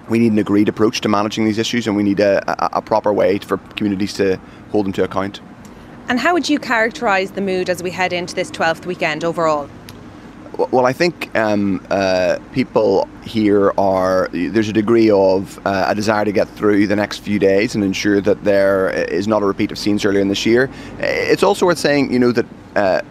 we 0.10 0.20
need 0.20 0.32
an 0.32 0.40
agreed 0.40 0.70
approach 0.70 1.02
to 1.02 1.10
managing 1.10 1.46
these 1.46 1.58
issues, 1.58 1.88
and 1.88 1.96
we 1.96 2.04
need 2.04 2.20
a, 2.20 2.44
a, 2.50 2.78
a 2.78 2.82
proper 2.82 3.12
way 3.14 3.40
for 3.40 3.58
communities 3.76 4.14
to 4.14 4.40
hold 4.72 4.86
them 4.86 4.94
to 4.94 5.04
account. 5.04 5.42
And 6.10 6.20
how 6.20 6.34
would 6.34 6.48
you 6.48 6.60
characterise 6.60 7.34
the 7.34 7.42
mood 7.42 7.70
as 7.70 7.84
we 7.84 7.92
head 7.92 8.14
into 8.14 8.34
this 8.34 8.50
12th 8.52 8.86
weekend 8.86 9.24
overall? 9.24 9.70
well, 10.58 10.86
I 10.86 10.94
think 10.94 11.36
um, 11.36 11.86
uh, 11.90 12.40
people 12.52 13.08
here 13.24 13.74
are 13.78 14.28
there's 14.32 14.70
a 14.70 14.74
degree 14.74 15.10
of 15.10 15.60
uh, 15.66 15.86
a 15.88 15.96
desire 15.96 16.26
to 16.26 16.32
get 16.32 16.48
through 16.50 16.88
the 16.88 16.96
next 16.96 17.20
few 17.20 17.38
days 17.40 17.76
and 17.76 17.84
ensure 17.84 18.22
that 18.22 18.44
there 18.44 18.90
is 18.90 19.28
not 19.28 19.44
a 19.44 19.46
repeat 19.46 19.72
of 19.72 19.78
scenes 19.78 20.04
earlier 20.04 20.22
in 20.22 20.30
this 20.30 20.46
year. 20.46 20.70
It's 21.00 21.44
also 21.44 21.66
worth 21.66 21.78
saying, 21.78 22.12
you 22.12 22.20
know, 22.20 22.32
that 22.32 22.46
uh, 22.76 23.02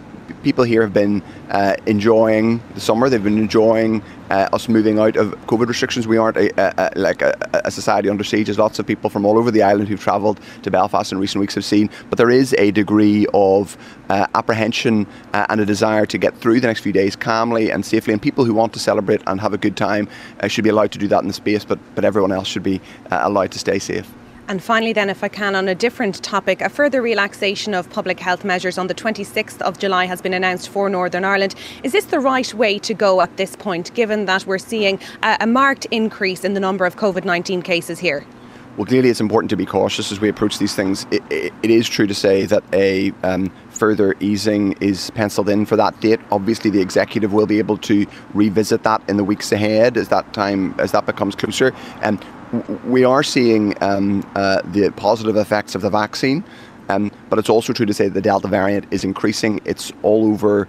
people 0.46 0.62
here 0.62 0.82
have 0.82 0.92
been 0.92 1.20
uh, 1.50 1.74
enjoying 1.86 2.62
the 2.74 2.80
summer. 2.80 3.08
They've 3.08 3.28
been 3.30 3.36
enjoying 3.36 4.00
uh, 4.30 4.48
us 4.52 4.68
moving 4.68 4.96
out 5.00 5.16
of 5.16 5.32
COVID 5.48 5.66
restrictions. 5.66 6.06
We 6.06 6.18
aren't 6.18 6.36
a, 6.36 6.48
a, 6.56 6.92
a, 6.94 7.00
like 7.00 7.20
a, 7.20 7.68
society 7.68 8.08
under 8.08 8.22
siege, 8.22 8.48
as 8.48 8.56
lots 8.56 8.78
of 8.78 8.86
people 8.86 9.10
from 9.10 9.26
all 9.26 9.38
over 9.38 9.50
the 9.50 9.64
island 9.64 9.88
who've 9.88 10.00
travelled 10.00 10.38
to 10.62 10.70
Belfast 10.70 11.10
in 11.10 11.18
recent 11.18 11.40
weeks 11.40 11.56
have 11.56 11.64
seen. 11.64 11.90
But 12.10 12.18
there 12.18 12.30
is 12.30 12.54
a 12.58 12.70
degree 12.70 13.26
of 13.34 13.76
uh, 14.08 14.28
apprehension 14.36 15.04
uh, 15.32 15.46
and 15.48 15.60
a 15.60 15.66
desire 15.66 16.06
to 16.06 16.16
get 16.16 16.38
through 16.38 16.60
the 16.60 16.68
next 16.68 16.82
few 16.82 16.92
days 16.92 17.16
calmly 17.16 17.72
and 17.72 17.84
safely. 17.84 18.12
And 18.12 18.22
people 18.22 18.44
who 18.44 18.54
want 18.54 18.72
to 18.74 18.78
celebrate 18.78 19.22
and 19.26 19.40
have 19.40 19.52
a 19.52 19.58
good 19.58 19.76
time 19.76 20.08
uh, 20.38 20.46
should 20.46 20.62
be 20.62 20.70
allowed 20.70 20.92
to 20.92 20.98
do 21.00 21.08
that 21.08 21.22
in 21.22 21.26
the 21.26 21.34
space, 21.34 21.64
but, 21.64 21.80
but 21.96 22.04
everyone 22.04 22.30
else 22.30 22.46
should 22.46 22.62
be 22.62 22.80
uh, 23.10 23.18
allowed 23.22 23.50
to 23.50 23.58
stay 23.58 23.80
safe. 23.80 24.08
And 24.48 24.62
finally, 24.62 24.92
then, 24.92 25.10
if 25.10 25.24
I 25.24 25.28
can, 25.28 25.56
on 25.56 25.66
a 25.66 25.74
different 25.74 26.22
topic, 26.22 26.60
a 26.60 26.68
further 26.68 27.02
relaxation 27.02 27.74
of 27.74 27.90
public 27.90 28.20
health 28.20 28.44
measures 28.44 28.78
on 28.78 28.86
the 28.86 28.94
26th 28.94 29.60
of 29.60 29.78
July 29.78 30.04
has 30.04 30.22
been 30.22 30.32
announced 30.34 30.68
for 30.68 30.88
Northern 30.88 31.24
Ireland. 31.24 31.56
Is 31.82 31.90
this 31.90 32.04
the 32.04 32.20
right 32.20 32.54
way 32.54 32.78
to 32.78 32.94
go 32.94 33.20
at 33.20 33.36
this 33.38 33.56
point, 33.56 33.92
given 33.94 34.26
that 34.26 34.46
we're 34.46 34.58
seeing 34.58 35.00
a, 35.24 35.38
a 35.40 35.46
marked 35.48 35.86
increase 35.86 36.44
in 36.44 36.54
the 36.54 36.60
number 36.60 36.86
of 36.86 36.94
COVID 36.94 37.24
19 37.24 37.60
cases 37.62 37.98
here? 37.98 38.24
Well, 38.76 38.86
clearly, 38.86 39.08
it's 39.08 39.20
important 39.20 39.50
to 39.50 39.56
be 39.56 39.66
cautious 39.66 40.12
as 40.12 40.20
we 40.20 40.28
approach 40.28 40.58
these 40.58 40.76
things. 40.76 41.06
it, 41.10 41.22
it, 41.30 41.52
it 41.64 41.70
is 41.70 41.88
true 41.88 42.06
to 42.06 42.14
say 42.14 42.44
that 42.46 42.62
a 42.72 43.10
um, 43.24 43.50
further 43.70 44.14
easing 44.20 44.74
is 44.80 45.10
penciled 45.10 45.48
in 45.48 45.66
for 45.66 45.76
that 45.76 45.98
date. 46.00 46.20
Obviously, 46.30 46.70
the 46.70 46.80
executive 46.80 47.32
will 47.32 47.46
be 47.46 47.58
able 47.58 47.78
to 47.78 48.06
revisit 48.34 48.84
that 48.84 49.02
in 49.08 49.16
the 49.16 49.24
weeks 49.24 49.50
ahead 49.50 49.96
as 49.96 50.08
that 50.10 50.32
time 50.34 50.78
as 50.78 50.92
that 50.92 51.06
becomes 51.06 51.34
closer. 51.34 51.74
And 52.02 52.22
we 52.84 53.04
are 53.04 53.22
seeing 53.22 53.80
um, 53.82 54.28
uh, 54.34 54.62
the 54.64 54.90
positive 54.96 55.36
effects 55.36 55.74
of 55.74 55.82
the 55.82 55.90
vaccine, 55.90 56.44
um, 56.88 57.10
but 57.28 57.38
it's 57.38 57.50
also 57.50 57.72
true 57.72 57.86
to 57.86 57.94
say 57.94 58.04
that 58.04 58.14
the 58.14 58.22
Delta 58.22 58.48
variant 58.48 58.86
is 58.90 59.04
increasing. 59.04 59.60
It's 59.64 59.92
all 60.02 60.26
over 60.26 60.68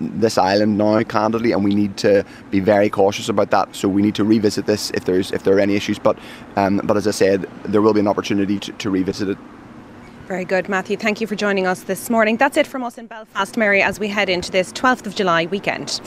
this 0.00 0.38
island 0.38 0.76
now, 0.78 1.02
candidly, 1.02 1.52
and 1.52 1.64
we 1.64 1.74
need 1.74 1.96
to 1.98 2.24
be 2.50 2.60
very 2.60 2.90
cautious 2.90 3.28
about 3.28 3.50
that. 3.50 3.74
So 3.74 3.88
we 3.88 4.02
need 4.02 4.14
to 4.16 4.24
revisit 4.24 4.66
this 4.66 4.90
if 4.92 5.04
there's 5.04 5.30
if 5.32 5.44
there 5.44 5.56
are 5.56 5.60
any 5.60 5.76
issues. 5.76 5.98
But 5.98 6.18
um, 6.56 6.80
but 6.84 6.96
as 6.96 7.06
I 7.06 7.12
said, 7.12 7.48
there 7.64 7.82
will 7.82 7.94
be 7.94 8.00
an 8.00 8.08
opportunity 8.08 8.58
to, 8.58 8.72
to 8.72 8.90
revisit 8.90 9.28
it. 9.28 9.38
Very 10.26 10.44
good, 10.44 10.68
Matthew. 10.68 10.96
Thank 10.96 11.20
you 11.20 11.26
for 11.26 11.34
joining 11.34 11.66
us 11.66 11.82
this 11.82 12.08
morning. 12.08 12.36
That's 12.36 12.56
it 12.56 12.64
from 12.64 12.84
us 12.84 12.98
in 12.98 13.06
Belfast, 13.06 13.56
Mary, 13.56 13.82
as 13.82 13.98
we 13.98 14.06
head 14.06 14.28
into 14.28 14.52
this 14.52 14.72
12th 14.72 15.06
of 15.06 15.16
July 15.16 15.46
weekend. 15.46 16.00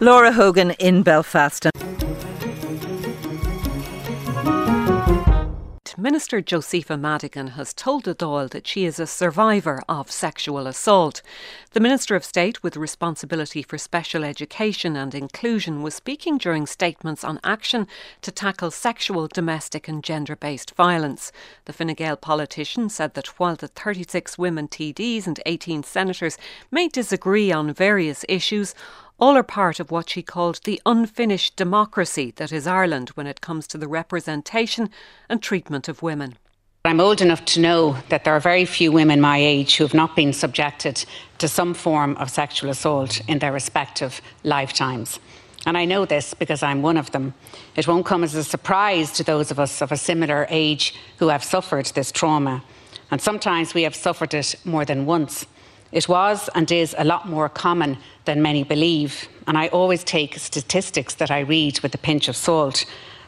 Laura 0.00 0.32
Hogan 0.32 0.70
in 0.78 1.02
Belfast. 1.02 1.66
Minister 6.06 6.40
Josepha 6.40 6.96
Madigan 6.96 7.48
has 7.58 7.74
told 7.74 8.04
the 8.04 8.14
Dáil 8.14 8.48
that 8.50 8.64
she 8.64 8.84
is 8.84 9.00
a 9.00 9.08
survivor 9.08 9.82
of 9.88 10.08
sexual 10.08 10.68
assault. 10.68 11.20
The 11.72 11.80
Minister 11.80 12.14
of 12.14 12.24
State 12.24 12.62
with 12.62 12.76
responsibility 12.76 13.60
for 13.60 13.76
special 13.76 14.22
education 14.22 14.94
and 14.94 15.16
inclusion 15.16 15.82
was 15.82 15.96
speaking 15.96 16.38
during 16.38 16.64
statements 16.64 17.24
on 17.24 17.40
action 17.42 17.88
to 18.22 18.30
tackle 18.30 18.70
sexual, 18.70 19.26
domestic 19.26 19.88
and 19.88 20.00
gender-based 20.04 20.76
violence. 20.76 21.32
The 21.64 21.72
Fine 21.72 21.94
Gael 21.94 22.16
politician 22.16 22.88
said 22.88 23.14
that 23.14 23.40
while 23.40 23.56
the 23.56 23.66
36 23.66 24.38
women 24.38 24.68
TDs 24.68 25.26
and 25.26 25.40
18 25.44 25.82
senators 25.82 26.38
may 26.70 26.86
disagree 26.86 27.50
on 27.50 27.74
various 27.74 28.24
issues, 28.28 28.76
all 29.18 29.36
are 29.36 29.42
part 29.42 29.80
of 29.80 29.90
what 29.90 30.10
she 30.10 30.22
called 30.22 30.60
the 30.64 30.80
unfinished 30.84 31.56
democracy 31.56 32.32
that 32.36 32.52
is 32.52 32.66
Ireland 32.66 33.10
when 33.10 33.26
it 33.26 33.40
comes 33.40 33.66
to 33.68 33.78
the 33.78 33.88
representation 33.88 34.90
and 35.28 35.42
treatment 35.42 35.88
of 35.88 36.02
women. 36.02 36.36
I'm 36.84 37.00
old 37.00 37.20
enough 37.20 37.44
to 37.46 37.60
know 37.60 37.96
that 38.10 38.24
there 38.24 38.36
are 38.36 38.40
very 38.40 38.64
few 38.64 38.92
women 38.92 39.20
my 39.20 39.38
age 39.38 39.76
who 39.76 39.84
have 39.84 39.94
not 39.94 40.14
been 40.14 40.32
subjected 40.32 41.04
to 41.38 41.48
some 41.48 41.74
form 41.74 42.16
of 42.16 42.30
sexual 42.30 42.70
assault 42.70 43.20
in 43.26 43.40
their 43.40 43.52
respective 43.52 44.20
lifetimes. 44.44 45.18
And 45.66 45.76
I 45.76 45.84
know 45.84 46.04
this 46.04 46.32
because 46.32 46.62
I'm 46.62 46.82
one 46.82 46.96
of 46.96 47.10
them. 47.10 47.34
It 47.74 47.88
won't 47.88 48.06
come 48.06 48.22
as 48.22 48.36
a 48.36 48.44
surprise 48.44 49.10
to 49.12 49.24
those 49.24 49.50
of 49.50 49.58
us 49.58 49.82
of 49.82 49.90
a 49.90 49.96
similar 49.96 50.46
age 50.48 50.94
who 51.18 51.28
have 51.28 51.42
suffered 51.42 51.86
this 51.86 52.12
trauma. 52.12 52.62
And 53.10 53.20
sometimes 53.20 53.74
we 53.74 53.82
have 53.82 53.96
suffered 53.96 54.32
it 54.32 54.54
more 54.64 54.84
than 54.84 55.06
once. 55.06 55.46
It 55.92 56.08
was 56.08 56.50
and 56.54 56.70
is 56.70 56.94
a 56.98 57.04
lot 57.04 57.28
more 57.28 57.48
common 57.48 57.98
than 58.24 58.42
many 58.42 58.64
believe, 58.64 59.28
and 59.46 59.56
I 59.56 59.68
always 59.68 60.02
take 60.02 60.38
statistics 60.38 61.14
that 61.14 61.30
I 61.30 61.40
read 61.40 61.80
with 61.80 61.94
a 61.94 61.98
pinch 61.98 62.28
of 62.28 62.36
salt. 62.36 62.84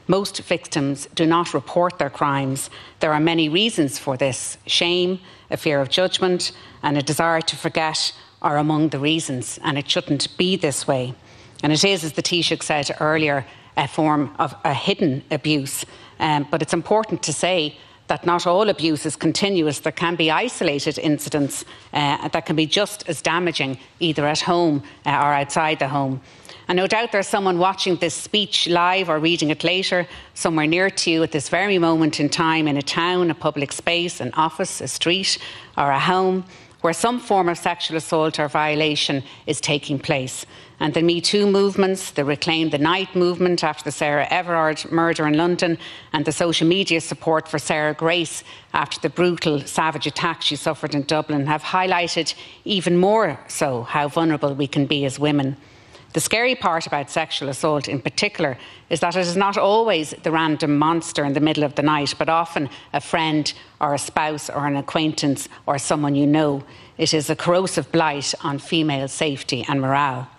Most 0.09 0.40
victims 0.40 1.07
do 1.14 1.27
not 1.27 1.55
report 1.55 1.99
their 1.99 2.11
crimes. 2.11 2.71
There 3.01 3.12
are 3.12 3.21
many 3.21 3.49
reasons 3.49 3.99
for 3.99 4.16
this. 4.16 4.59
Shame, 4.66 5.21
a 5.51 5.57
fear 5.57 5.81
of 5.81 5.90
judgment, 5.90 6.53
and 6.83 6.97
a 6.97 7.03
desire 7.03 7.40
to 7.42 7.57
forget 7.57 8.12
are 8.42 8.57
among 8.57 8.88
the 8.88 8.99
reasons, 8.99 9.59
and 9.62 9.79
it 9.79 9.88
shouldn't 9.88 10.37
be 10.37 10.57
this 10.57 10.87
way. 10.87 11.14
And 11.62 11.73
it 11.73 11.85
is, 11.85 12.05
as 12.05 12.12
the 12.12 12.23
Taoiseach 12.23 12.62
said 12.62 12.97
earlier, 13.01 13.44
a 13.77 13.87
form 13.87 14.35
of 14.38 14.55
a 14.64 14.75
hidden 14.75 15.23
abuse. 15.31 15.85
Um, 16.18 16.47
but 16.51 16.62
it's 16.62 16.75
important 16.75 17.23
to 17.25 17.33
say 17.33 17.77
that 18.09 18.27
not 18.27 18.47
all 18.47 18.68
abuse 18.68 19.07
is 19.07 19.16
continuous. 19.16 19.81
There 19.81 19.92
can 19.92 20.16
be 20.16 20.31
isolated 20.31 20.99
incidents 20.99 21.64
uh, 21.92 22.29
that 22.29 22.47
can 22.47 22.57
be 22.57 22.66
just 22.66 23.09
as 23.09 23.23
damaging, 23.23 23.79
either 24.01 24.27
at 24.27 24.40
home 24.40 24.83
uh, 25.07 25.11
or 25.11 25.33
outside 25.33 25.79
the 25.79 25.88
home. 25.88 26.21
And 26.66 26.77
no 26.77 26.87
doubt 26.87 27.12
there's 27.12 27.29
someone 27.29 27.59
watching 27.59 27.97
this 27.97 28.14
speech 28.14 28.68
live 28.68 29.09
or 29.09 29.18
reading 29.18 29.51
it 29.51 29.64
later, 29.64 30.07
somewhere 30.35 30.66
near 30.66 30.90
to 30.90 31.11
you 31.11 31.23
at 31.23 31.33
this 31.33 31.49
very 31.49 31.79
moment 31.79 32.21
in 32.21 32.29
time 32.29 32.68
in 32.68 32.77
a 32.77 32.83
town, 32.83 33.31
a 33.31 33.35
public 33.35 33.73
space, 33.73 34.21
an 34.21 34.33
office, 34.35 34.83
a 34.83 34.88
street, 34.88 35.38
or 35.79 35.90
a 35.90 35.99
home 35.99 36.44
where 36.83 36.92
some 36.92 37.18
form 37.18 37.49
of 37.49 37.59
sexual 37.59 37.97
assault 37.97 38.38
or 38.38 38.49
violation 38.49 39.23
is 39.47 39.61
taking 39.61 39.99
place. 39.99 40.44
And 40.80 40.94
the 40.94 41.02
Me 41.02 41.20
Too 41.20 41.50
movements, 41.50 42.12
the 42.12 42.24
Reclaim 42.24 42.70
the 42.70 42.78
Night 42.78 43.16
movement 43.16 43.64
after 43.64 43.82
the 43.82 43.90
Sarah 43.90 44.28
Everard 44.30 44.90
murder 44.92 45.26
in 45.26 45.34
London, 45.34 45.76
and 46.12 46.24
the 46.24 46.30
social 46.30 46.68
media 46.68 47.00
support 47.00 47.48
for 47.48 47.58
Sarah 47.58 47.94
Grace 47.94 48.44
after 48.72 49.00
the 49.00 49.10
brutal, 49.10 49.60
savage 49.62 50.06
attack 50.06 50.40
she 50.42 50.54
suffered 50.54 50.94
in 50.94 51.02
Dublin 51.02 51.46
have 51.46 51.64
highlighted 51.64 52.34
even 52.64 52.96
more 52.96 53.40
so 53.48 53.82
how 53.82 54.08
vulnerable 54.08 54.54
we 54.54 54.68
can 54.68 54.86
be 54.86 55.04
as 55.04 55.18
women. 55.18 55.56
The 56.14 56.20
scary 56.20 56.54
part 56.54 56.86
about 56.86 57.10
sexual 57.10 57.48
assault 57.50 57.86
in 57.86 58.00
particular 58.00 58.56
is 58.88 59.00
that 59.00 59.14
it 59.14 59.20
is 59.20 59.36
not 59.36 59.58
always 59.58 60.14
the 60.22 60.30
random 60.30 60.78
monster 60.78 61.24
in 61.24 61.34
the 61.34 61.40
middle 61.40 61.64
of 61.64 61.74
the 61.74 61.82
night, 61.82 62.14
but 62.18 62.30
often 62.30 62.70
a 62.92 63.00
friend 63.00 63.52
or 63.80 63.94
a 63.94 63.98
spouse 63.98 64.48
or 64.48 64.66
an 64.66 64.76
acquaintance 64.76 65.48
or 65.66 65.76
someone 65.76 66.14
you 66.14 66.26
know. 66.26 66.64
It 66.96 67.12
is 67.12 67.28
a 67.28 67.36
corrosive 67.36 67.92
blight 67.92 68.32
on 68.42 68.58
female 68.58 69.08
safety 69.08 69.66
and 69.68 69.80
morale. 69.80 70.30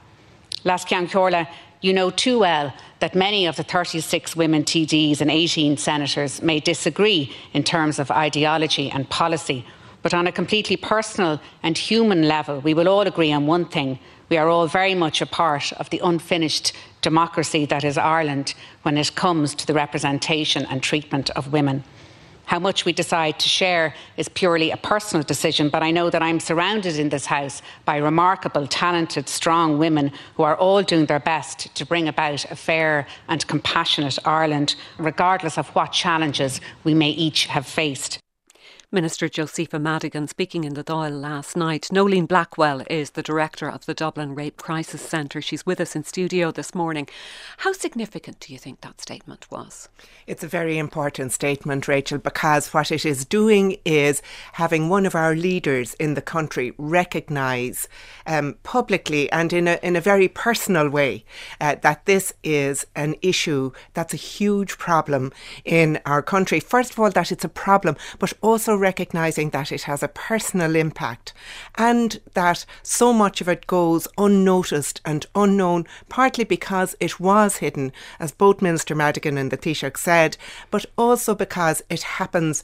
Corla, 0.64 1.48
you 1.82 1.94
know 1.94 2.10
too 2.10 2.40
well 2.40 2.74
that 3.00 3.16
many 3.16 3.46
of 3.46 3.56
the 3.56 3.64
36 3.64 4.36
women 4.36 4.64
TDs 4.64 5.22
and 5.22 5.32
18 5.32 5.78
senators 5.78 6.42
may 6.42 6.60
disagree 6.60 7.34
in 7.54 7.64
terms 7.64 8.00
of 8.00 8.12
ideology 8.12 8.92
and 8.92 9.10
policy, 9.10 9.66
but 10.02 10.14
on 10.14 10.28
a 10.28 10.32
completely 10.32 10.76
personal 10.76 11.40
and 11.64 11.78
human 11.78 12.28
level, 12.28 12.60
we 12.60 12.74
will 12.74 12.90
all 12.90 13.08
agree 13.08 13.32
on 13.32 13.48
one 13.48 13.66
thing 13.66 14.00
we 14.30 14.38
are 14.38 14.48
all 14.48 14.68
very 14.68 14.94
much 14.94 15.22
a 15.22 15.26
part 15.26 15.74
of 15.74 15.90
the 15.90 16.00
unfinished 16.04 16.72
democracy 17.02 17.66
that 17.66 17.84
is 17.84 17.98
Ireland 17.98 18.54
when 18.84 18.98
it 18.98 19.16
comes 19.16 19.56
to 19.56 19.66
the 19.66 19.74
representation 19.74 20.66
and 20.68 20.84
treatment 20.84 21.32
of 21.32 21.52
women. 21.52 21.84
How 22.50 22.58
much 22.58 22.84
we 22.84 22.94
decide 22.94 23.38
to 23.42 23.48
share 23.48 23.94
is 24.18 24.28
purely 24.28 24.72
a 24.72 24.78
personal 24.78 25.22
decision, 25.24 25.70
but 25.70 25.84
I 25.84 25.92
know 25.92 26.10
that 26.10 26.24
I'm 26.24 26.40
surrounded 26.40 26.98
in 26.98 27.10
this 27.10 27.28
House 27.28 27.62
by 27.86 27.98
remarkable, 27.98 28.66
talented, 28.66 29.30
strong 29.30 29.78
women 29.78 30.12
who 30.34 30.42
are 30.42 30.56
all 30.56 30.82
doing 30.82 31.06
their 31.06 31.20
best 31.20 31.76
to 31.76 31.86
bring 31.86 32.08
about 32.08 32.46
a 32.46 32.56
fair 32.56 33.06
and 33.28 33.46
compassionate 33.46 34.18
Ireland, 34.26 34.74
regardless 34.98 35.60
of 35.60 35.68
what 35.76 35.92
challenges 35.92 36.60
we 36.84 36.96
may 36.96 37.12
each 37.12 37.46
have 37.46 37.68
faced. 37.68 38.18
Minister 38.92 39.30
Josepha 39.30 39.78
Madigan 39.78 40.28
speaking 40.28 40.64
in 40.64 40.74
the 40.74 40.84
Dáil 40.84 41.22
last 41.22 41.56
night. 41.56 41.92
Noeline 41.92 42.26
Blackwell 42.26 42.82
is 42.90 43.12
the 43.12 43.22
director 43.22 43.70
of 43.70 43.86
the 43.86 43.94
Dublin 43.94 44.34
Rape 44.34 44.58
Crisis 44.58 45.00
Centre. 45.00 45.44
She's 45.44 45.64
with 45.64 45.80
us 45.80 45.96
in 45.96 46.04
studio 46.04 46.50
this 46.50 46.74
morning. 46.74 47.08
How 47.58 47.72
significant 47.72 48.40
do 48.40 48.52
you 48.52 48.58
think 48.58 48.82
that 48.82 49.00
statement 49.00 49.46
was? 49.52 49.90
It's 50.26 50.44
a 50.44 50.48
very 50.48 50.80
important 50.80 51.32
statement, 51.34 51.88
Rachel, 51.88 52.18
because 52.18 52.74
what 52.74 52.92
it 52.92 53.06
is 53.06 53.26
doing 53.26 53.78
is 53.86 54.24
having 54.54 54.90
one 54.90 55.06
of 55.06 55.14
our 55.14 55.36
leaders 55.36 55.94
in 55.94 56.16
the 56.16 56.22
country 56.22 56.74
recognise 56.80 57.88
um, 58.26 58.56
publicly 58.64 59.32
and 59.32 59.54
in 59.54 59.68
a, 59.68 59.78
in 59.84 59.96
a 59.98 60.02
very 60.02 60.28
personal 60.28 60.90
way 60.90 61.26
uh, 61.62 61.76
that 61.84 62.08
this 62.08 62.34
is 62.44 62.88
an 62.96 63.14
issue 63.22 63.72
that's 63.94 64.16
a 64.16 64.18
huge 64.18 64.80
problem 64.80 65.32
in 65.64 66.00
our 66.08 66.24
country. 66.24 66.60
First 66.60 66.94
of 66.94 67.00
all, 67.00 67.12
that 67.12 67.32
it's 67.32 67.46
a 67.46 67.50
problem, 67.50 67.96
but 68.18 68.34
also 68.42 68.79
recognizing 68.80 69.52
that 69.52 69.72
it 69.72 69.84
has 69.84 70.02
a 70.02 70.08
personal 70.08 70.76
impact 70.76 71.34
and 71.76 72.20
that 72.34 72.66
so 72.82 73.14
much 73.14 73.42
of 73.42 73.48
it 73.48 73.68
goes 73.68 74.08
unnoticed 74.18 75.02
and 75.06 75.26
unknown, 75.36 75.86
partly 76.08 76.44
because 76.44 76.96
it 77.00 77.20
was 77.20 77.58
hidden, 77.58 77.92
as 78.20 78.32
both 78.32 78.62
Minister 78.62 78.96
Madigan 78.96 79.38
and 79.38 79.52
the 79.52 79.58
Taoiseach 79.58 79.98
said, 79.98 80.38
but 80.72 80.86
also 80.98 81.36
because 81.36 81.82
it 81.90 82.04
happens 82.04 82.64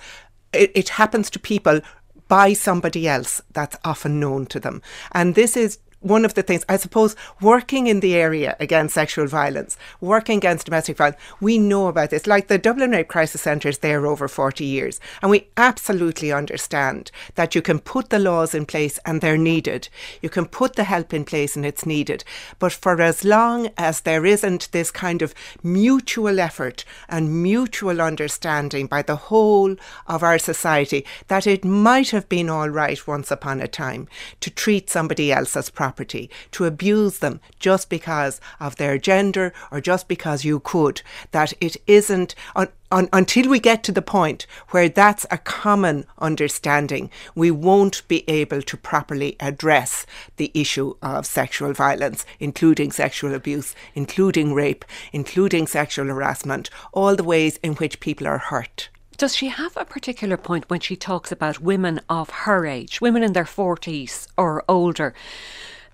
it, 0.54 0.72
it 0.74 0.90
happens 0.90 1.30
to 1.32 1.40
people 1.40 1.82
by 2.28 2.54
somebody 2.54 3.08
else 3.08 3.42
that's 3.52 3.78
often 3.84 4.20
known 4.20 4.46
to 4.48 4.60
them. 4.60 4.82
And 5.12 5.36
this 5.36 5.56
is 5.56 5.78
one 6.06 6.24
of 6.24 6.36
the 6.36 6.44
things, 6.44 6.64
I 6.70 6.78
suppose, 6.78 7.16
working 7.42 7.88
in 7.88 8.00
the 8.00 8.16
area 8.16 8.56
against 8.60 8.94
sexual 8.94 9.26
violence, 9.26 9.76
working 10.00 10.38
against 10.38 10.68
domestic 10.68 10.98
violence, 10.98 11.20
we 11.42 11.58
know 11.58 11.88
about 11.88 12.12
this. 12.12 12.28
Like 12.28 12.48
the 12.48 12.60
Dublin 12.60 12.92
Rape 12.92 13.08
Crisis 13.08 13.42
Centre 13.42 13.70
is 13.70 13.80
there 13.80 14.06
over 14.06 14.28
40 14.28 14.64
years. 14.64 15.00
And 15.24 15.32
we 15.32 15.48
absolutely 15.58 16.32
understand 16.32 17.10
that 17.34 17.56
you 17.56 17.64
can 17.64 17.80
put 17.80 18.12
the 18.12 18.20
laws 18.20 18.54
in 18.54 18.68
place 18.68 19.00
and 19.04 19.20
they're 19.20 19.36
needed. 19.36 19.90
You 20.22 20.30
can 20.30 20.46
put 20.46 20.76
the 20.76 20.84
help 20.84 21.12
in 21.12 21.26
place 21.26 21.56
and 21.56 21.66
it's 21.66 21.88
needed. 21.88 22.24
But 22.60 22.72
for 22.72 23.02
as 23.02 23.26
long 23.26 23.70
as 23.76 24.02
there 24.02 24.28
isn't 24.28 24.72
this 24.72 24.92
kind 24.92 25.24
of 25.24 25.34
mutual 25.64 26.40
effort 26.40 26.86
and 27.10 27.42
mutual 27.42 28.00
understanding 28.00 28.86
by 28.86 29.02
the 29.02 29.16
whole 29.16 29.76
of 30.06 30.22
our 30.22 30.38
society 30.38 31.04
that 31.30 31.48
it 31.48 31.66
might 31.66 32.12
have 32.12 32.30
been 32.30 32.48
all 32.48 32.70
right 32.70 33.08
once 33.08 33.32
upon 33.32 33.60
a 33.60 33.68
time 33.68 34.08
to 34.42 34.52
treat 34.52 34.88
somebody 34.88 35.32
else 35.32 35.58
as 35.58 35.72
property 35.72 35.95
property, 35.96 36.30
to 36.52 36.66
abuse 36.66 37.20
them 37.20 37.40
just 37.58 37.90
because 37.90 38.42
of 38.60 38.76
their 38.76 38.98
gender 38.98 39.54
or 39.72 39.80
just 39.80 40.10
because 40.10 40.44
you 40.44 40.60
could. 40.60 41.02
That 41.32 41.54
it 41.62 41.78
isn't. 41.88 42.36
Un- 42.54 42.68
un- 42.92 43.08
until 43.14 43.50
we 43.50 43.62
get 43.62 43.82
to 43.84 43.94
the 43.94 44.02
point 44.02 44.46
where 44.72 44.90
that's 44.90 45.26
a 45.32 45.38
common 45.38 46.06
understanding, 46.20 47.10
we 47.34 47.50
won't 47.50 48.06
be 48.10 48.30
able 48.30 48.62
to 48.64 48.76
properly 48.76 49.38
address 49.40 50.06
the 50.36 50.52
issue 50.54 50.96
of 51.02 51.26
sexual 51.26 51.72
violence, 51.72 52.26
including 52.42 52.92
sexual 52.92 53.34
abuse, 53.34 53.74
including 53.94 54.54
rape, 54.54 54.84
including 55.14 55.66
sexual 55.66 56.08
harassment, 56.08 56.70
all 56.92 57.16
the 57.16 57.24
ways 57.24 57.58
in 57.64 57.76
which 57.76 58.02
people 58.02 58.28
are 58.28 58.40
hurt. 58.40 58.90
Does 59.18 59.34
she 59.34 59.48
have 59.48 59.78
a 59.78 59.86
particular 59.86 60.36
point 60.36 60.70
when 60.70 60.82
she 60.82 60.98
talks 60.98 61.32
about 61.32 61.62
women 61.62 62.02
of 62.10 62.30
her 62.30 62.66
age, 62.66 63.00
women 63.00 63.24
in 63.24 63.32
their 63.32 63.46
40s 63.46 64.28
or 64.38 64.62
older? 64.68 65.14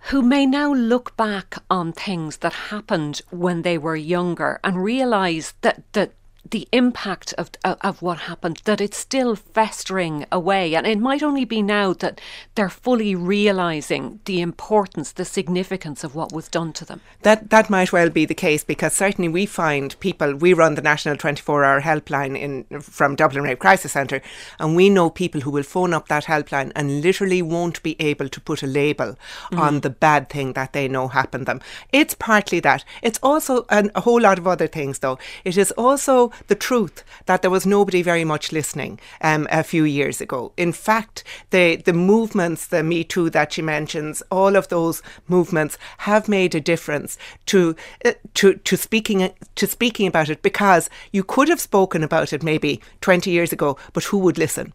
Who 0.09 0.21
may 0.21 0.45
now 0.45 0.73
look 0.73 1.15
back 1.15 1.55
on 1.69 1.93
things 1.93 2.37
that 2.37 2.53
happened 2.53 3.21
when 3.29 3.61
they 3.61 3.77
were 3.77 3.95
younger 3.95 4.59
and 4.63 4.83
realise 4.83 5.53
that, 5.61 5.83
that 5.93 6.11
the 6.51 6.67
impact 6.71 7.33
of, 7.37 7.49
of, 7.63 7.77
of 7.81 8.01
what 8.01 8.19
happened 8.19 8.61
that 8.65 8.79
it's 8.79 8.97
still 8.97 9.35
festering 9.35 10.25
away. 10.31 10.75
And 10.75 10.85
it 10.85 10.99
might 10.99 11.23
only 11.23 11.45
be 11.45 11.61
now 11.61 11.93
that 11.93 12.21
they're 12.55 12.69
fully 12.69 13.15
realizing 13.15 14.19
the 14.25 14.41
importance 14.41 15.11
the 15.11 15.25
significance 15.25 16.03
of 16.03 16.13
what 16.13 16.31
was 16.31 16.47
done 16.47 16.73
to 16.73 16.85
them. 16.85 17.01
That 17.23 17.49
that 17.49 17.69
might 17.69 17.91
well 17.91 18.09
be 18.09 18.25
the 18.25 18.33
case 18.33 18.63
because 18.63 18.93
certainly 18.93 19.29
we 19.29 19.45
find 19.45 19.99
people 19.99 20.35
we 20.35 20.53
run 20.53 20.75
the 20.75 20.81
national 20.81 21.17
24 21.17 21.63
hour 21.63 21.81
helpline 21.81 22.37
in 22.37 22.81
from 22.81 23.15
Dublin 23.15 23.43
Rape 23.43 23.59
Crisis 23.59 23.93
Centre 23.93 24.21
and 24.59 24.75
we 24.75 24.89
know 24.89 25.09
people 25.09 25.41
who 25.41 25.51
will 25.51 25.63
phone 25.63 25.93
up 25.93 26.07
that 26.09 26.25
helpline 26.25 26.71
and 26.75 27.01
literally 27.01 27.41
won't 27.41 27.81
be 27.83 27.95
able 27.99 28.27
to 28.29 28.41
put 28.41 28.61
a 28.63 28.67
label 28.67 29.17
mm. 29.51 29.57
on 29.57 29.79
the 29.79 29.89
bad 29.89 30.29
thing 30.29 30.53
that 30.53 30.73
they 30.73 30.87
know 30.87 31.07
happened 31.07 31.45
them. 31.45 31.61
It's 31.91 32.13
partly 32.13 32.59
that. 32.59 32.83
It's 33.01 33.19
also 33.23 33.65
an, 33.69 33.91
a 33.95 34.01
whole 34.01 34.21
lot 34.21 34.37
of 34.37 34.47
other 34.47 34.67
things 34.67 34.99
though. 34.99 35.17
It 35.45 35.57
is 35.57 35.71
also 35.71 36.31
the 36.47 36.55
truth 36.55 37.03
that 37.25 37.41
there 37.41 37.51
was 37.51 37.65
nobody 37.65 38.01
very 38.01 38.23
much 38.23 38.51
listening 38.51 38.99
um, 39.21 39.47
a 39.51 39.63
few 39.63 39.83
years 39.83 40.21
ago. 40.21 40.51
In 40.57 40.71
fact, 40.71 41.23
the, 41.49 41.77
the 41.77 41.93
movements, 41.93 42.67
the 42.67 42.83
Me 42.83 43.03
Too 43.03 43.29
that 43.29 43.53
she 43.53 43.61
mentions, 43.61 44.21
all 44.31 44.55
of 44.55 44.67
those 44.69 45.01
movements 45.27 45.77
have 45.99 46.27
made 46.27 46.55
a 46.55 46.61
difference 46.61 47.17
to, 47.47 47.75
uh, 48.05 48.13
to, 48.35 48.55
to, 48.55 48.77
speaking, 48.77 49.31
to 49.55 49.67
speaking 49.67 50.07
about 50.07 50.29
it 50.29 50.41
because 50.41 50.89
you 51.11 51.23
could 51.23 51.49
have 51.49 51.61
spoken 51.61 52.03
about 52.03 52.33
it 52.33 52.43
maybe 52.43 52.81
20 53.01 53.29
years 53.31 53.51
ago, 53.51 53.77
but 53.93 54.05
who 54.05 54.17
would 54.17 54.37
listen? 54.37 54.73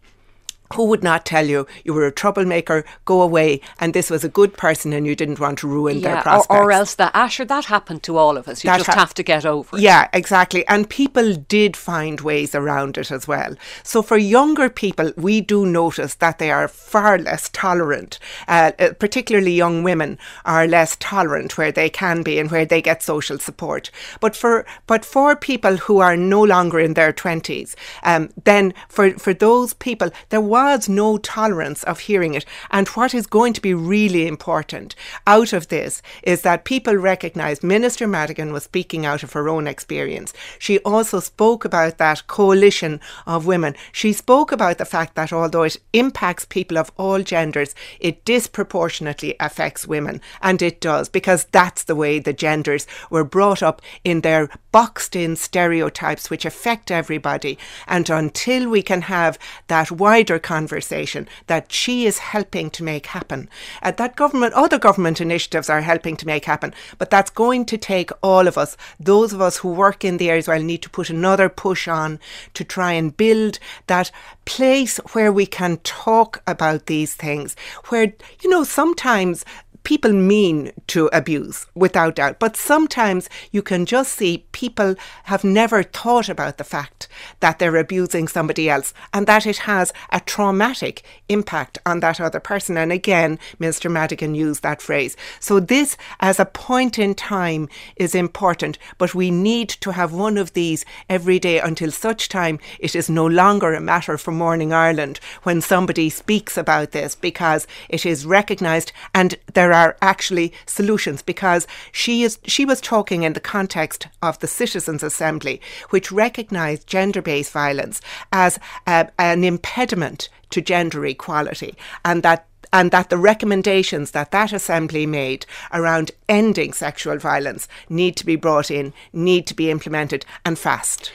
Who 0.73 0.85
would 0.85 1.03
not 1.03 1.25
tell 1.25 1.45
you 1.45 1.67
you 1.83 1.93
were 1.93 2.05
a 2.05 2.11
troublemaker, 2.11 2.85
go 3.05 3.21
away, 3.21 3.61
and 3.79 3.93
this 3.93 4.09
was 4.09 4.23
a 4.23 4.29
good 4.29 4.53
person 4.53 4.93
and 4.93 5.05
you 5.05 5.15
didn't 5.15 5.39
want 5.39 5.59
to 5.59 5.67
ruin 5.67 5.99
yeah, 5.99 6.15
their 6.15 6.21
prospects? 6.23 6.47
Or, 6.49 6.63
or 6.63 6.71
else 6.71 6.95
that, 6.95 7.11
Asher, 7.13 7.45
that 7.45 7.65
happened 7.65 8.03
to 8.03 8.17
all 8.17 8.37
of 8.37 8.47
us. 8.47 8.63
You 8.63 8.69
that 8.69 8.77
just 8.77 8.89
ha- 8.89 8.95
have 8.99 9.13
to 9.15 9.23
get 9.23 9.45
over 9.45 9.77
it. 9.77 9.81
Yeah, 9.81 10.09
exactly. 10.13 10.67
And 10.67 10.89
people 10.89 11.35
did 11.35 11.77
find 11.77 12.21
ways 12.21 12.53
around 12.53 12.97
it 12.97 13.11
as 13.11 13.27
well. 13.27 13.55
So 13.83 14.01
for 14.01 14.17
younger 14.17 14.69
people, 14.69 15.11
we 15.15 15.41
do 15.41 15.65
notice 15.65 16.15
that 16.15 16.39
they 16.39 16.51
are 16.51 16.67
far 16.67 17.17
less 17.17 17.49
tolerant. 17.49 18.19
Uh, 18.47 18.71
uh 18.79 18.93
particularly 18.99 19.53
young 19.53 19.83
women 19.83 20.17
are 20.45 20.67
less 20.67 20.97
tolerant 20.99 21.57
where 21.57 21.71
they 21.71 21.89
can 21.89 22.23
be 22.23 22.39
and 22.39 22.51
where 22.51 22.65
they 22.65 22.81
get 22.81 23.03
social 23.03 23.39
support. 23.39 23.91
But 24.19 24.35
for 24.35 24.65
but 24.87 25.05
for 25.05 25.35
people 25.35 25.77
who 25.77 25.99
are 25.99 26.17
no 26.17 26.43
longer 26.43 26.79
in 26.79 26.93
their 26.93 27.13
20s, 27.13 27.75
um, 28.03 28.29
then 28.43 28.73
for, 28.89 29.11
for 29.11 29.33
those 29.33 29.73
people, 29.73 30.09
there 30.29 30.41
was 30.41 30.56
was 30.57 30.89
no 30.89 31.19
tolerance 31.19 31.83
of 31.83 31.99
hearing 31.99 32.33
it. 32.33 32.43
And 32.71 32.87
what 32.89 33.13
is 33.13 33.27
going 33.27 33.53
to 33.53 33.61
be 33.61 33.75
really 33.75 34.25
important 34.25 34.95
out 35.27 35.53
of 35.53 35.67
this 35.67 36.01
is 36.23 36.41
that 36.41 36.65
people 36.65 36.95
recognise 36.95 37.61
Minister 37.61 38.07
Madigan 38.07 38.51
was 38.51 38.63
speaking 38.63 39.05
out 39.05 39.21
of 39.21 39.33
her 39.33 39.47
own 39.49 39.67
experience. 39.67 40.33
She 40.57 40.79
also 40.79 41.19
spoke 41.19 41.63
about 41.63 41.99
that 41.99 42.25
coalition 42.25 42.99
of 43.27 43.45
women. 43.45 43.75
She 43.91 44.13
spoke 44.13 44.51
about 44.51 44.79
the 44.79 44.85
fact 44.85 45.13
that 45.13 45.31
although 45.31 45.63
it 45.63 45.77
impacts 45.93 46.45
people 46.45 46.79
of 46.79 46.91
all 46.97 47.21
genders, 47.21 47.75
it 47.99 48.25
disproportionately 48.25 49.35
affects 49.39 49.87
women. 49.87 50.21
And 50.41 50.59
it 50.63 50.81
does, 50.81 51.07
because 51.07 51.45
that's 51.51 51.83
the 51.83 51.95
way 51.95 52.17
the 52.17 52.33
genders 52.33 52.87
were 53.11 53.23
brought 53.23 53.61
up 53.61 53.79
in 54.03 54.21
their 54.21 54.49
boxed 54.71 55.15
in 55.15 55.35
stereotypes 55.35 56.31
which 56.31 56.45
affect 56.45 56.89
everybody. 56.89 57.59
And 57.87 58.09
until 58.09 58.69
we 58.69 58.81
can 58.81 59.03
have 59.03 59.37
that 59.67 59.91
wider 59.91 60.39
conversation 60.47 61.27
that 61.47 61.71
she 61.71 61.95
is 62.09 62.17
helping 62.33 62.69
to 62.71 62.83
make 62.91 63.07
happen. 63.07 63.49
Uh, 63.83 63.91
that 63.91 64.15
government, 64.15 64.53
other 64.53 64.79
government 64.79 65.19
initiatives 65.19 65.69
are 65.69 65.81
helping 65.81 66.15
to 66.17 66.25
make 66.25 66.45
happen, 66.45 66.73
but 66.97 67.09
that's 67.09 67.39
going 67.43 67.65
to 67.65 67.77
take 67.77 68.11
all 68.23 68.47
of 68.47 68.57
us. 68.57 68.77
Those 69.11 69.33
of 69.33 69.41
us 69.41 69.57
who 69.57 69.81
work 69.85 70.05
in 70.05 70.17
the 70.17 70.29
areas 70.29 70.47
well 70.47 70.63
need 70.63 70.83
to 70.83 70.89
put 70.97 71.09
another 71.09 71.49
push 71.49 71.87
on 71.87 72.19
to 72.53 72.63
try 72.63 72.93
and 72.93 73.17
build 73.17 73.59
that 73.87 74.09
place 74.45 74.97
where 75.13 75.31
we 75.31 75.45
can 75.45 75.77
talk 75.83 76.41
about 76.47 76.85
these 76.85 77.13
things. 77.13 77.55
Where, 77.89 78.13
you 78.41 78.49
know, 78.49 78.63
sometimes 78.63 79.43
people 79.87 80.11
mean 80.11 80.69
to 80.85 81.09
abuse, 81.13 81.65
without 81.73 82.15
doubt. 82.15 82.39
But 82.39 82.57
sometimes 82.57 83.29
you 83.53 83.61
can 83.61 83.85
just 83.85 84.11
see 84.15 84.45
people 84.51 84.95
have 85.23 85.45
never 85.45 85.81
thought 85.81 86.27
about 86.27 86.57
the 86.57 86.65
fact 86.65 87.07
that 87.39 87.57
they're 87.57 87.77
abusing 87.77 88.27
somebody 88.27 88.69
else 88.69 88.93
and 89.13 89.25
that 89.27 89.45
it 89.45 89.59
has 89.59 89.93
a 90.11 90.19
traumatic 90.19 91.03
impact 91.29 91.77
on 91.85 92.01
that 92.01 92.19
other 92.19 92.41
person. 92.41 92.75
And 92.75 92.91
again, 92.91 93.39
Mr. 93.61 93.89
Madigan 93.89 94.35
used 94.35 94.61
that 94.61 94.81
phrase. 94.81 95.15
So 95.39 95.61
this, 95.61 95.95
as 96.19 96.37
a 96.37 96.43
point 96.43 96.99
in 96.99 97.15
time, 97.15 97.69
is 97.95 98.13
important, 98.13 98.77
but 98.97 99.15
we 99.15 99.31
need 99.31 99.69
to 99.69 99.91
have 99.91 100.11
one 100.11 100.37
of 100.37 100.51
these 100.51 100.83
every 101.09 101.39
day 101.39 101.61
until 101.61 101.91
such 101.91 102.27
time 102.27 102.59
it 102.81 102.93
is 102.93 103.09
no 103.09 103.25
longer 103.25 103.73
a 103.73 103.79
matter 103.79 104.17
for 104.17 104.31
Morning 104.31 104.73
Ireland 104.73 105.21
when 105.43 105.61
somebody 105.61 106.09
speaks 106.09 106.57
about 106.57 106.91
this 106.91 107.15
because 107.15 107.67
it 107.87 108.05
is 108.05 108.25
recognised 108.25 108.91
and 109.15 109.37
there 109.53 109.71
are 109.71 109.76
actually 110.01 110.53
solutions 110.65 111.21
because 111.21 111.67
she 111.91 112.23
is 112.23 112.39
she 112.45 112.65
was 112.65 112.81
talking 112.81 113.23
in 113.23 113.33
the 113.33 113.39
context 113.39 114.07
of 114.21 114.39
the 114.39 114.47
Citizens 114.47 115.03
Assembly, 115.03 115.61
which 115.89 116.11
recognised 116.11 116.87
gender-based 116.87 117.51
violence 117.51 118.01
as 118.31 118.59
an 118.85 119.43
impediment 119.43 120.29
to 120.49 120.61
gender 120.61 121.05
equality, 121.05 121.75
and 122.03 122.23
that 122.23 122.47
and 122.73 122.91
that 122.91 123.09
the 123.09 123.17
recommendations 123.17 124.11
that 124.11 124.31
that 124.31 124.51
assembly 124.51 125.05
made 125.05 125.45
around 125.71 126.11
ending 126.27 126.73
sexual 126.73 127.17
violence 127.17 127.67
need 127.89 128.15
to 128.17 128.25
be 128.25 128.35
brought 128.35 128.69
in, 128.69 128.93
need 129.13 129.47
to 129.47 129.53
be 129.53 129.71
implemented, 129.71 130.25
and 130.45 130.59
fast. 130.59 131.11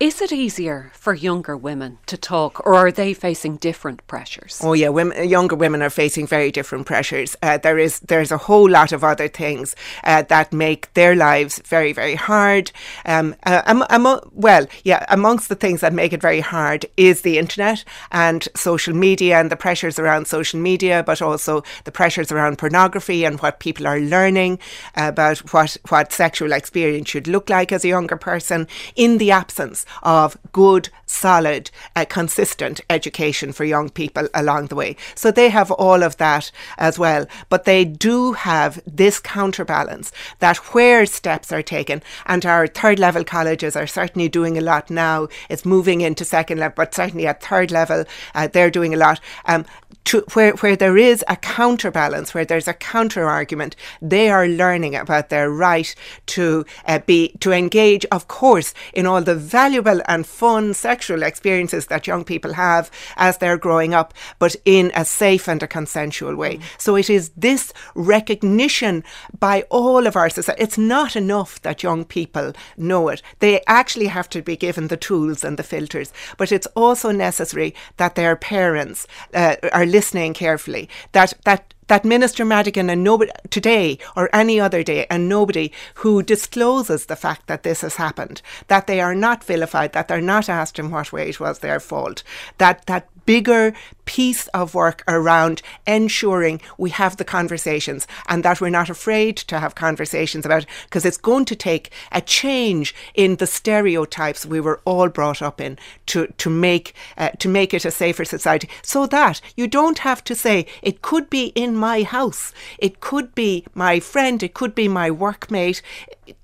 Is 0.00 0.20
it 0.20 0.32
easier 0.32 0.90
for 0.92 1.14
younger 1.14 1.56
women 1.56 1.98
to 2.06 2.16
talk, 2.16 2.66
or 2.66 2.74
are 2.74 2.90
they 2.90 3.14
facing 3.14 3.58
different 3.58 4.04
pressures? 4.08 4.60
Oh 4.60 4.72
yeah, 4.72 4.88
women, 4.88 5.28
younger 5.28 5.54
women 5.54 5.82
are 5.82 5.90
facing 5.90 6.26
very 6.26 6.50
different 6.50 6.84
pressures. 6.84 7.36
Uh, 7.40 7.58
there 7.58 7.78
is 7.78 8.00
there's 8.00 8.32
a 8.32 8.36
whole 8.36 8.68
lot 8.68 8.90
of 8.90 9.04
other 9.04 9.28
things 9.28 9.76
uh, 10.02 10.22
that 10.22 10.52
make 10.52 10.92
their 10.94 11.14
lives 11.14 11.60
very 11.64 11.92
very 11.92 12.16
hard. 12.16 12.72
Um, 13.06 13.36
uh, 13.46 13.62
am, 13.66 13.84
am, 13.88 14.18
well, 14.32 14.66
yeah, 14.82 15.06
amongst 15.10 15.48
the 15.48 15.54
things 15.54 15.80
that 15.80 15.92
make 15.92 16.12
it 16.12 16.20
very 16.20 16.40
hard 16.40 16.86
is 16.96 17.20
the 17.20 17.38
internet 17.38 17.84
and 18.10 18.48
social 18.56 18.96
media 18.96 19.38
and 19.38 19.48
the 19.48 19.56
pressures 19.56 20.00
around 20.00 20.26
social 20.26 20.58
media, 20.58 21.04
but 21.06 21.22
also 21.22 21.62
the 21.84 21.92
pressures 21.92 22.32
around 22.32 22.58
pornography 22.58 23.24
and 23.24 23.38
what 23.38 23.60
people 23.60 23.86
are 23.86 24.00
learning 24.00 24.58
about 24.96 25.38
what 25.52 25.76
what 25.88 26.12
sexual 26.12 26.50
experience 26.50 27.08
should 27.08 27.28
look 27.28 27.48
like 27.48 27.70
as 27.70 27.84
a 27.84 27.88
younger 27.88 28.16
person 28.16 28.66
in 28.96 29.18
the 29.18 29.30
absence 29.30 29.83
of 30.02 30.36
good 30.52 30.88
solid, 31.06 31.70
uh, 31.96 32.04
consistent 32.08 32.80
education 32.90 33.52
for 33.52 33.64
young 33.64 33.90
people 33.90 34.28
along 34.34 34.66
the 34.66 34.74
way. 34.74 34.96
So 35.14 35.30
they 35.30 35.48
have 35.48 35.70
all 35.70 36.02
of 36.02 36.16
that 36.18 36.50
as 36.78 36.98
well. 36.98 37.26
But 37.48 37.64
they 37.64 37.84
do 37.84 38.32
have 38.32 38.80
this 38.86 39.18
counterbalance 39.18 40.12
that 40.38 40.56
where 40.74 41.06
steps 41.06 41.52
are 41.52 41.62
taken, 41.62 42.02
and 42.26 42.44
our 42.46 42.66
third 42.66 42.98
level 42.98 43.24
colleges 43.24 43.76
are 43.76 43.86
certainly 43.86 44.28
doing 44.28 44.58
a 44.58 44.60
lot 44.60 44.90
now, 44.90 45.28
it's 45.48 45.64
moving 45.64 46.00
into 46.00 46.24
second 46.24 46.58
level, 46.58 46.74
but 46.76 46.94
certainly 46.94 47.26
at 47.26 47.42
third 47.42 47.70
level, 47.70 48.04
uh, 48.34 48.46
they're 48.46 48.70
doing 48.70 48.94
a 48.94 48.98
lot. 48.98 49.20
Um, 49.46 49.64
to 50.04 50.20
where 50.34 50.52
where 50.56 50.76
there 50.76 50.98
is 50.98 51.24
a 51.28 51.36
counterbalance, 51.36 52.34
where 52.34 52.44
there's 52.44 52.68
a 52.68 52.74
counter 52.74 53.24
argument, 53.24 53.74
they 54.02 54.28
are 54.28 54.46
learning 54.46 54.94
about 54.94 55.30
their 55.30 55.50
right 55.50 55.94
to 56.26 56.64
uh, 56.86 56.98
be 56.98 57.28
to 57.40 57.52
engage, 57.52 58.04
of 58.12 58.28
course, 58.28 58.74
in 58.92 59.06
all 59.06 59.22
the 59.22 59.34
valuable 59.34 60.02
and 60.06 60.26
fun 60.26 60.74
sexual 60.74 60.94
experiences 61.12 61.86
that 61.86 62.06
young 62.06 62.24
people 62.24 62.54
have 62.54 62.90
as 63.16 63.38
they're 63.38 63.58
growing 63.58 63.94
up, 63.94 64.14
but 64.38 64.56
in 64.64 64.90
a 64.94 65.04
safe 65.04 65.48
and 65.48 65.62
a 65.62 65.66
consensual 65.66 66.34
way. 66.36 66.58
So 66.78 66.96
it 66.96 67.10
is 67.10 67.30
this 67.36 67.72
recognition 67.94 69.04
by 69.38 69.62
all 69.70 70.06
of 70.06 70.16
our 70.16 70.30
society. 70.30 70.62
It's 70.62 70.78
not 70.78 71.16
enough 71.16 71.60
that 71.62 71.82
young 71.82 72.04
people 72.04 72.52
know 72.76 73.08
it; 73.08 73.22
they 73.40 73.62
actually 73.66 74.06
have 74.06 74.28
to 74.30 74.42
be 74.42 74.56
given 74.56 74.88
the 74.88 74.96
tools 74.96 75.44
and 75.44 75.58
the 75.58 75.62
filters. 75.62 76.12
But 76.36 76.52
it's 76.52 76.66
also 76.74 77.10
necessary 77.10 77.74
that 77.96 78.14
their 78.14 78.36
parents 78.36 79.06
uh, 79.34 79.56
are 79.72 79.86
listening 79.86 80.34
carefully, 80.34 80.88
that 81.12 81.34
that 81.44 81.73
that 81.88 82.04
Minister 82.04 82.44
Madigan 82.44 82.90
and 82.90 83.02
nobody 83.04 83.30
today 83.50 83.98
or 84.16 84.28
any 84.32 84.60
other 84.60 84.82
day 84.82 85.06
and 85.10 85.28
nobody 85.28 85.72
who 85.96 86.22
discloses 86.22 87.06
the 87.06 87.16
fact 87.16 87.46
that 87.46 87.62
this 87.62 87.82
has 87.82 87.96
happened, 87.96 88.42
that 88.68 88.86
they 88.86 89.00
are 89.00 89.14
not 89.14 89.44
vilified, 89.44 89.92
that 89.92 90.08
they're 90.08 90.20
not 90.20 90.48
asked 90.48 90.78
in 90.78 90.90
what 90.90 91.12
way 91.12 91.28
it 91.28 91.40
was 91.40 91.58
their 91.58 91.80
fault, 91.80 92.22
that 92.58 92.86
that 92.86 93.08
bigger 93.26 93.74
piece 94.04 94.48
of 94.48 94.74
work 94.74 95.02
around 95.08 95.62
ensuring 95.86 96.60
we 96.76 96.90
have 96.90 97.16
the 97.16 97.24
conversations 97.24 98.06
and 98.28 98.44
that 98.44 98.60
we're 98.60 98.68
not 98.68 98.90
afraid 98.90 99.36
to 99.36 99.58
have 99.58 99.74
conversations 99.74 100.44
about 100.44 100.62
it 100.64 100.68
because 100.84 101.04
it's 101.04 101.16
going 101.16 101.44
to 101.44 101.56
take 101.56 101.90
a 102.12 102.20
change 102.20 102.94
in 103.14 103.36
the 103.36 103.46
stereotypes 103.46 104.44
we 104.44 104.60
were 104.60 104.80
all 104.84 105.08
brought 105.08 105.40
up 105.40 105.60
in 105.60 105.78
to 106.06 106.26
to 106.38 106.50
make 106.50 106.94
uh, 107.16 107.30
to 107.38 107.48
make 107.48 107.72
it 107.72 107.84
a 107.84 107.90
safer 107.90 108.24
society. 108.24 108.68
So 108.82 109.06
that 109.06 109.40
you 109.56 109.66
don't 109.66 109.98
have 110.00 110.22
to 110.24 110.34
say 110.34 110.66
it 110.82 111.02
could 111.02 111.30
be 111.30 111.46
in 111.54 111.76
my 111.76 112.02
house. 112.02 112.52
It 112.78 113.00
could 113.00 113.34
be 113.34 113.64
my 113.74 114.00
friend. 114.00 114.42
It 114.42 114.54
could 114.54 114.74
be 114.74 114.88
my 114.88 115.10
workmate 115.10 115.80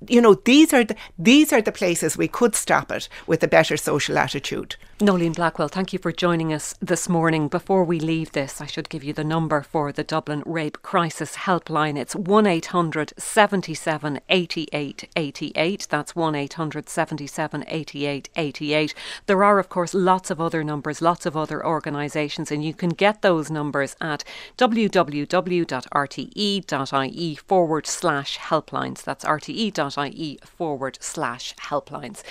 you 0.08 0.20
know 0.20 0.34
these 0.34 0.72
are 0.72 0.84
the, 0.84 0.96
these 1.18 1.52
are 1.52 1.62
the 1.62 1.72
places 1.72 2.16
we 2.16 2.28
could 2.28 2.54
stop 2.54 2.90
it 2.90 3.08
with 3.26 3.42
a 3.42 3.48
better 3.48 3.76
social 3.76 4.18
attitude 4.18 4.76
Noeline 5.02 5.32
Blackwell, 5.32 5.68
thank 5.68 5.94
you 5.94 5.98
for 5.98 6.12
joining 6.12 6.52
us 6.52 6.74
this 6.78 7.08
morning. 7.08 7.48
Before 7.48 7.84
we 7.84 7.98
leave 7.98 8.32
this, 8.32 8.60
I 8.60 8.66
should 8.66 8.90
give 8.90 9.02
you 9.02 9.14
the 9.14 9.24
number 9.24 9.62
for 9.62 9.92
the 9.92 10.04
Dublin 10.04 10.42
Rape 10.44 10.82
Crisis 10.82 11.36
Helpline. 11.36 11.96
It's 11.96 12.14
1 12.14 12.46
800 12.46 13.14
77 13.16 14.20
88 14.28 15.08
88. 15.16 15.86
That's 15.88 16.14
1 16.14 16.34
800 16.34 16.90
77 16.90 17.64
88 17.66 18.28
88. 18.36 18.94
There 19.24 19.42
are, 19.42 19.58
of 19.58 19.70
course, 19.70 19.94
lots 19.94 20.30
of 20.30 20.38
other 20.38 20.62
numbers, 20.62 21.00
lots 21.00 21.24
of 21.24 21.34
other 21.34 21.64
organisations, 21.66 22.52
and 22.52 22.62
you 22.62 22.74
can 22.74 22.90
get 22.90 23.22
those 23.22 23.50
numbers 23.50 23.96
at 24.02 24.22
www.rte.ie 24.58 25.24
forward 27.36 27.86
slash 27.86 28.38
helplines. 28.38 29.02
That's 29.02 29.24
rte.ie 29.70 30.38
forward 30.44 30.98
slash 31.00 31.54
helplines. 31.56 32.22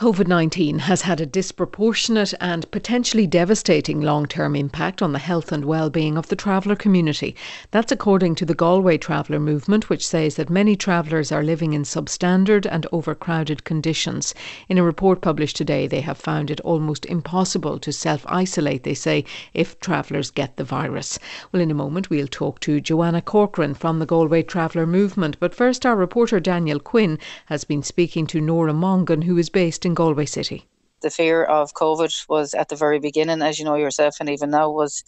COVID 0.00 0.28
19 0.28 0.78
has 0.78 1.02
had 1.02 1.20
a 1.20 1.26
disproportionate 1.26 2.32
and 2.40 2.70
potentially 2.70 3.26
devastating 3.26 4.00
long 4.00 4.24
term 4.24 4.56
impact 4.56 5.02
on 5.02 5.12
the 5.12 5.18
health 5.18 5.52
and 5.52 5.62
well 5.66 5.90
being 5.90 6.16
of 6.16 6.28
the 6.28 6.36
traveller 6.36 6.74
community. 6.74 7.36
That's 7.70 7.92
according 7.92 8.36
to 8.36 8.46
the 8.46 8.54
Galway 8.54 8.96
Traveller 8.96 9.38
Movement, 9.38 9.90
which 9.90 10.06
says 10.08 10.36
that 10.36 10.48
many 10.48 10.74
travellers 10.74 11.30
are 11.30 11.42
living 11.42 11.74
in 11.74 11.82
substandard 11.82 12.66
and 12.70 12.86
overcrowded 12.90 13.64
conditions. 13.64 14.34
In 14.70 14.78
a 14.78 14.82
report 14.82 15.20
published 15.20 15.58
today, 15.58 15.86
they 15.86 16.00
have 16.00 16.16
found 16.16 16.50
it 16.50 16.62
almost 16.62 17.04
impossible 17.04 17.78
to 17.80 17.92
self 17.92 18.24
isolate, 18.26 18.84
they 18.84 18.94
say, 18.94 19.26
if 19.52 19.78
travellers 19.80 20.30
get 20.30 20.56
the 20.56 20.64
virus. 20.64 21.18
Well, 21.52 21.60
in 21.60 21.70
a 21.70 21.74
moment, 21.74 22.08
we'll 22.08 22.26
talk 22.26 22.58
to 22.60 22.80
Joanna 22.80 23.20
Corcoran 23.20 23.74
from 23.74 23.98
the 23.98 24.06
Galway 24.06 24.44
Traveller 24.44 24.86
Movement. 24.86 25.36
But 25.38 25.54
first, 25.54 25.84
our 25.84 25.94
reporter 25.94 26.40
Daniel 26.40 26.80
Quinn 26.80 27.18
has 27.46 27.64
been 27.64 27.82
speaking 27.82 28.26
to 28.28 28.40
Nora 28.40 28.72
Mongan, 28.72 29.24
who 29.24 29.36
is 29.36 29.50
based 29.50 29.84
in 29.84 29.89
in 29.90 29.94
Galway 29.94 30.26
City? 30.26 30.66
The 31.02 31.10
fear 31.10 31.44
of 31.44 31.74
COVID 31.74 32.28
was 32.28 32.54
at 32.54 32.68
the 32.68 32.76
very 32.76 33.00
beginning, 33.00 33.42
as 33.42 33.58
you 33.58 33.64
know 33.64 33.76
yourself, 33.76 34.14
and 34.20 34.30
even 34.30 34.50
now 34.50 34.70
was 34.70 35.02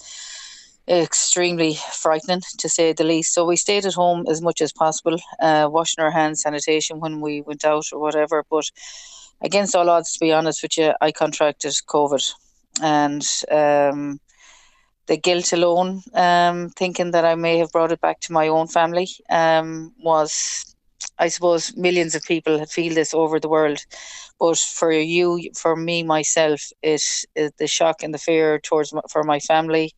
extremely 0.89 1.75
frightening 1.93 2.43
to 2.59 2.69
say 2.69 2.93
the 2.93 3.05
least. 3.05 3.35
So 3.35 3.45
we 3.45 3.57
stayed 3.57 3.87
at 3.87 3.95
home 3.95 4.25
as 4.29 4.41
much 4.43 4.61
as 4.61 4.73
possible, 4.73 5.17
uh, 5.41 5.69
washing 5.71 6.03
our 6.03 6.11
hands, 6.11 6.43
sanitation 6.43 6.99
when 6.99 7.21
we 7.21 7.43
went 7.43 7.65
out 7.65 7.85
or 7.93 8.01
whatever. 8.01 8.45
But 8.51 8.65
against 9.41 9.77
all 9.77 9.91
odds, 9.91 10.13
to 10.13 10.21
be 10.21 10.33
honest 10.33 10.63
with 10.63 10.77
you, 10.77 10.93
I 11.01 11.13
contracted 11.13 11.75
COVID, 11.87 12.33
and 12.83 13.23
um, 13.51 14.19
the 15.07 15.19
guilt 15.19 15.53
alone, 15.53 16.03
um, 16.15 16.71
thinking 16.71 17.13
that 17.13 17.25
I 17.25 17.35
may 17.35 17.59
have 17.59 17.71
brought 17.71 17.93
it 17.93 18.01
back 18.01 18.21
to 18.21 18.33
my 18.33 18.49
own 18.49 18.67
family, 18.67 19.09
um, 19.31 19.93
was 19.99 20.72
I 21.19 21.29
suppose 21.29 21.77
millions 21.77 22.15
of 22.15 22.23
people 22.25 22.65
feel 22.67 22.95
this 22.95 23.15
over 23.15 23.41
the 23.41 23.49
world, 23.49 23.79
but 24.39 24.59
for 24.59 24.93
you, 24.93 25.41
for 25.57 25.77
me, 25.77 26.03
myself, 26.03 26.61
it, 26.83 27.03
it 27.35 27.55
the 27.59 27.67
shock 27.67 28.03
and 28.03 28.15
the 28.15 28.19
fear 28.19 28.59
towards 28.61 28.93
my, 28.93 29.03
for 29.11 29.23
my 29.25 29.41
family. 29.41 29.93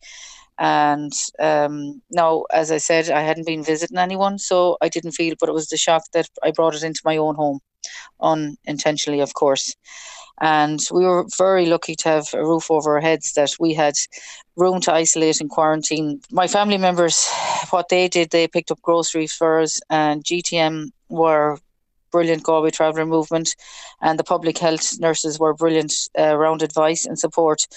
And 0.57 1.11
um, 1.39 2.01
now, 2.11 2.43
as 2.53 2.71
I 2.71 2.77
said, 2.77 3.09
I 3.09 3.21
hadn't 3.21 3.47
been 3.47 3.63
visiting 3.63 3.97
anyone, 3.97 4.39
so 4.39 4.77
I 4.81 4.89
didn't 4.89 5.11
feel, 5.13 5.35
but 5.39 5.49
it 5.49 5.53
was 5.53 5.67
the 5.67 5.77
shock 5.77 6.03
that 6.13 6.29
I 6.43 6.51
brought 6.51 6.75
it 6.75 6.83
into 6.83 7.01
my 7.05 7.17
own 7.17 7.35
home, 7.35 7.59
unintentionally, 8.21 9.21
of 9.21 9.33
course 9.33 9.75
and 10.41 10.79
we 10.91 11.05
were 11.05 11.25
very 11.37 11.65
lucky 11.65 11.95
to 11.95 12.09
have 12.09 12.27
a 12.33 12.45
roof 12.45 12.69
over 12.69 12.95
our 12.95 13.01
heads 13.01 13.33
that 13.33 13.51
we 13.59 13.73
had 13.73 13.93
room 14.55 14.79
to 14.81 14.93
isolate 14.93 15.39
and 15.41 15.49
quarantine 15.49 16.19
my 16.31 16.47
family 16.47 16.77
members 16.77 17.29
what 17.69 17.89
they 17.89 18.07
did 18.07 18.29
they 18.31 18.47
picked 18.47 18.71
up 18.71 18.81
groceries 18.81 19.33
for 19.33 19.61
us 19.61 19.79
and 19.89 20.23
gtm 20.23 20.87
were 21.09 21.57
brilliant 22.11 22.43
Galway 22.43 22.71
Traveller 22.71 23.05
Movement, 23.05 23.55
and 24.01 24.17
the 24.17 24.23
public 24.23 24.57
health 24.57 24.99
nurses 24.99 25.39
were 25.39 25.53
brilliant 25.53 25.93
uh, 26.17 26.35
around 26.35 26.61
advice 26.61 27.05
and 27.05 27.19
support. 27.19 27.67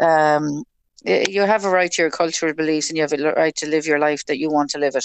Um, 0.00 0.64
you 1.04 1.42
have 1.42 1.64
a 1.64 1.70
right 1.70 1.90
to 1.90 2.02
your 2.02 2.10
cultural 2.10 2.54
beliefs 2.54 2.88
and 2.88 2.96
you 2.96 3.02
have 3.02 3.12
a 3.12 3.32
right 3.32 3.56
to 3.56 3.66
live 3.66 3.86
your 3.86 3.98
life 3.98 4.24
that 4.26 4.38
you 4.38 4.50
want 4.50 4.70
to 4.70 4.78
live 4.78 4.94
it. 4.94 5.04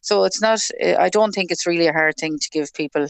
So 0.00 0.24
it's 0.24 0.40
not, 0.40 0.60
I 0.98 1.08
don't 1.10 1.32
think 1.32 1.50
it's 1.50 1.66
really 1.66 1.86
a 1.86 1.92
hard 1.92 2.16
thing 2.16 2.38
to 2.38 2.50
give 2.50 2.72
people 2.72 3.08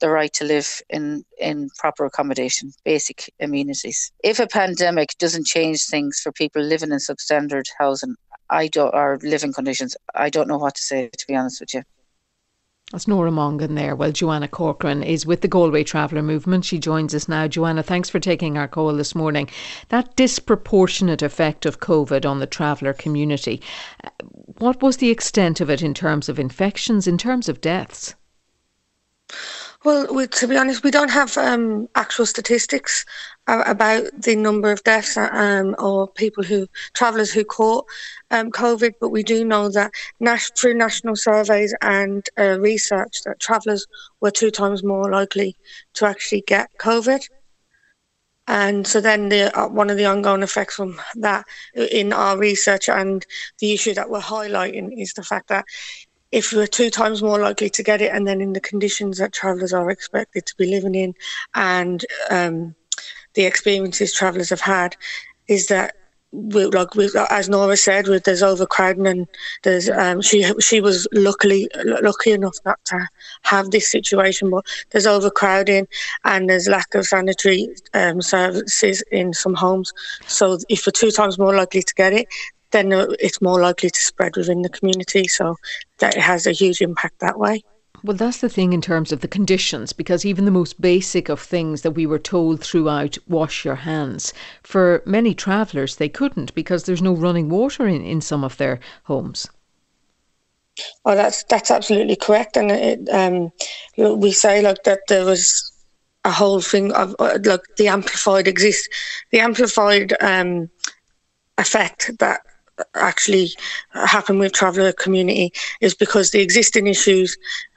the 0.00 0.10
right 0.10 0.32
to 0.34 0.44
live 0.44 0.82
in, 0.90 1.24
in 1.38 1.68
proper 1.78 2.04
accommodation, 2.04 2.72
basic 2.84 3.32
amenities. 3.40 4.12
If 4.24 4.40
a 4.40 4.46
pandemic 4.46 5.10
doesn't 5.18 5.46
change 5.46 5.84
things 5.84 6.20
for 6.20 6.32
people 6.32 6.62
living 6.62 6.90
in 6.90 6.98
substandard 6.98 7.66
housing, 7.78 8.16
I 8.50 8.68
don't, 8.68 8.94
or 8.94 9.18
living 9.22 9.52
conditions, 9.52 9.96
I 10.14 10.28
don't 10.30 10.48
know 10.48 10.58
what 10.58 10.74
to 10.74 10.82
say, 10.82 11.08
to 11.08 11.26
be 11.26 11.36
honest 11.36 11.60
with 11.60 11.74
you. 11.74 11.82
That's 12.92 13.08
Nora 13.08 13.32
Mongan 13.32 13.74
there. 13.74 13.96
Well, 13.96 14.12
Joanna 14.12 14.46
Corcoran 14.46 15.02
is 15.02 15.26
with 15.26 15.40
the 15.40 15.48
Galway 15.48 15.82
Traveller 15.82 16.22
Movement. 16.22 16.64
She 16.64 16.78
joins 16.78 17.16
us 17.16 17.28
now. 17.28 17.48
Joanna, 17.48 17.82
thanks 17.82 18.08
for 18.08 18.20
taking 18.20 18.56
our 18.56 18.68
call 18.68 18.92
this 18.94 19.12
morning. 19.12 19.50
That 19.88 20.14
disproportionate 20.14 21.20
effect 21.20 21.66
of 21.66 21.80
COVID 21.80 22.24
on 22.24 22.38
the 22.38 22.46
traveller 22.46 22.92
community, 22.92 23.60
what 24.58 24.82
was 24.82 24.98
the 24.98 25.10
extent 25.10 25.60
of 25.60 25.68
it 25.68 25.82
in 25.82 25.94
terms 25.94 26.28
of 26.28 26.38
infections, 26.38 27.08
in 27.08 27.18
terms 27.18 27.48
of 27.48 27.60
deaths? 27.60 28.14
Well, 29.84 30.12
we, 30.12 30.26
to 30.26 30.48
be 30.48 30.56
honest, 30.56 30.82
we 30.82 30.90
don't 30.90 31.10
have 31.10 31.36
um, 31.36 31.88
actual 31.94 32.26
statistics 32.26 33.04
about 33.46 34.04
the 34.20 34.34
number 34.34 34.72
of 34.72 34.82
deaths 34.82 35.16
um, 35.16 35.76
or 35.78 36.08
people 36.08 36.42
who 36.42 36.66
travellers 36.94 37.30
who 37.30 37.44
caught 37.44 37.86
um, 38.30 38.50
COVID, 38.50 38.94
but 39.00 39.10
we 39.10 39.22
do 39.22 39.44
know 39.44 39.68
that 39.70 39.92
nas- 40.18 40.50
through 40.58 40.74
national 40.74 41.14
surveys 41.14 41.74
and 41.82 42.28
uh, 42.38 42.58
research 42.58 43.22
that 43.24 43.38
travellers 43.38 43.86
were 44.20 44.32
two 44.32 44.50
times 44.50 44.82
more 44.82 45.10
likely 45.10 45.56
to 45.94 46.06
actually 46.06 46.42
get 46.46 46.68
COVID. 46.80 47.28
And 48.48 48.86
so 48.86 49.00
then 49.00 49.28
the 49.28 49.56
uh, 49.58 49.68
one 49.68 49.90
of 49.90 49.96
the 49.96 50.06
ongoing 50.06 50.42
effects 50.42 50.76
from 50.76 51.00
that 51.16 51.44
in 51.74 52.12
our 52.12 52.38
research 52.38 52.88
and 52.88 53.26
the 53.58 53.72
issue 53.72 53.92
that 53.94 54.08
we're 54.08 54.20
highlighting 54.20 54.90
is 55.00 55.12
the 55.14 55.24
fact 55.24 55.48
that 55.48 55.64
if 56.32 56.52
we're 56.52 56.66
two 56.66 56.90
times 56.90 57.22
more 57.22 57.38
likely 57.38 57.70
to 57.70 57.82
get 57.82 58.00
it, 58.00 58.12
and 58.12 58.26
then 58.26 58.40
in 58.40 58.52
the 58.52 58.60
conditions 58.60 59.18
that 59.18 59.32
travellers 59.32 59.72
are 59.72 59.90
expected 59.90 60.46
to 60.46 60.56
be 60.56 60.66
living 60.66 60.94
in, 60.94 61.14
and 61.54 62.04
um, 62.30 62.74
the 63.34 63.44
experiences 63.44 64.12
travellers 64.12 64.50
have 64.50 64.60
had, 64.60 64.96
is 65.48 65.68
that 65.68 65.94
we, 66.32 66.66
like 66.66 66.94
we, 66.94 67.08
as 67.30 67.48
Nora 67.48 67.76
said, 67.76 68.08
with 68.08 68.24
there's 68.24 68.42
overcrowding 68.42 69.06
and 69.06 69.28
there's 69.62 69.88
um, 69.88 70.20
she 70.20 70.44
she 70.60 70.80
was 70.80 71.06
luckily 71.12 71.68
lucky 72.02 72.32
enough 72.32 72.56
not 72.64 72.84
to 72.86 73.06
have 73.42 73.70
this 73.70 73.90
situation, 73.90 74.50
but 74.50 74.66
there's 74.90 75.06
overcrowding 75.06 75.86
and 76.24 76.50
there's 76.50 76.68
lack 76.68 76.94
of 76.94 77.06
sanitary 77.06 77.68
um, 77.94 78.20
services 78.20 79.02
in 79.10 79.32
some 79.32 79.54
homes. 79.54 79.92
So 80.26 80.58
if 80.68 80.86
we're 80.86 80.90
two 80.92 81.10
times 81.10 81.38
more 81.38 81.54
likely 81.54 81.82
to 81.82 81.94
get 81.94 82.12
it, 82.12 82.28
then 82.70 82.92
it's 83.20 83.40
more 83.40 83.60
likely 83.60 83.90
to 83.90 84.00
spread 84.00 84.36
within 84.36 84.62
the 84.62 84.68
community. 84.68 85.28
So 85.28 85.56
that 85.98 86.16
it 86.16 86.22
has 86.22 86.46
a 86.46 86.52
huge 86.52 86.80
impact 86.80 87.20
that 87.20 87.38
way. 87.38 87.62
Well, 88.04 88.16
that's 88.16 88.40
the 88.40 88.48
thing 88.48 88.72
in 88.72 88.82
terms 88.82 89.10
of 89.10 89.20
the 89.20 89.28
conditions, 89.28 89.92
because 89.92 90.24
even 90.24 90.44
the 90.44 90.50
most 90.50 90.80
basic 90.80 91.28
of 91.28 91.40
things 91.40 91.82
that 91.82 91.92
we 91.92 92.06
were 92.06 92.18
told 92.18 92.62
throughout, 92.62 93.16
wash 93.26 93.64
your 93.64 93.74
hands, 93.74 94.32
for 94.62 95.02
many 95.06 95.34
travellers, 95.34 95.96
they 95.96 96.08
couldn't 96.08 96.54
because 96.54 96.84
there's 96.84 97.02
no 97.02 97.14
running 97.14 97.48
water 97.48 97.88
in, 97.88 98.04
in 98.04 98.20
some 98.20 98.44
of 98.44 98.56
their 98.58 98.78
homes. 99.04 99.48
Oh, 101.06 101.14
that's 101.14 101.42
that's 101.44 101.70
absolutely 101.70 102.16
correct, 102.16 102.56
and 102.56 102.70
it, 102.70 103.08
um, 103.08 103.50
we 104.20 104.30
say 104.30 104.60
like 104.60 104.82
that 104.84 105.00
there 105.08 105.24
was 105.24 105.72
a 106.24 106.30
whole 106.30 106.60
thing 106.60 106.92
of 106.92 107.16
uh, 107.18 107.38
like 107.44 107.62
the 107.78 107.88
amplified 107.88 108.46
exist, 108.46 108.88
the 109.32 109.40
amplified 109.40 110.12
um, 110.20 110.68
effect 111.56 112.10
that 112.18 112.42
actually 112.94 113.50
happen 113.92 114.38
with 114.38 114.52
traveller 114.52 114.92
community 114.92 115.52
is 115.80 115.94
because 115.94 116.30
the 116.30 116.40
existing 116.40 116.86
issues 116.86 117.36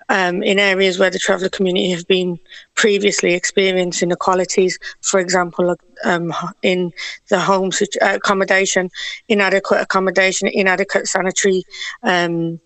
um, 0.09 0.41
in 0.41 0.57
areas 0.59 0.97
where 0.97 1.11
the 1.11 1.19
traveller 1.19 1.49
community 1.49 1.91
have 1.91 2.07
been 2.07 2.39
previously 2.75 3.33
experiencing 3.33 4.09
inequalities, 4.09 4.77
for 5.01 5.19
example, 5.19 5.75
um, 6.03 6.33
in 6.63 6.91
the 7.29 7.39
home 7.39 7.69
uh, 8.01 8.15
accommodation, 8.15 8.89
inadequate 9.27 9.81
accommodation, 9.81 10.47
inadequate 10.47 11.07
sanitary. 11.07 11.63
Um, 12.03 12.59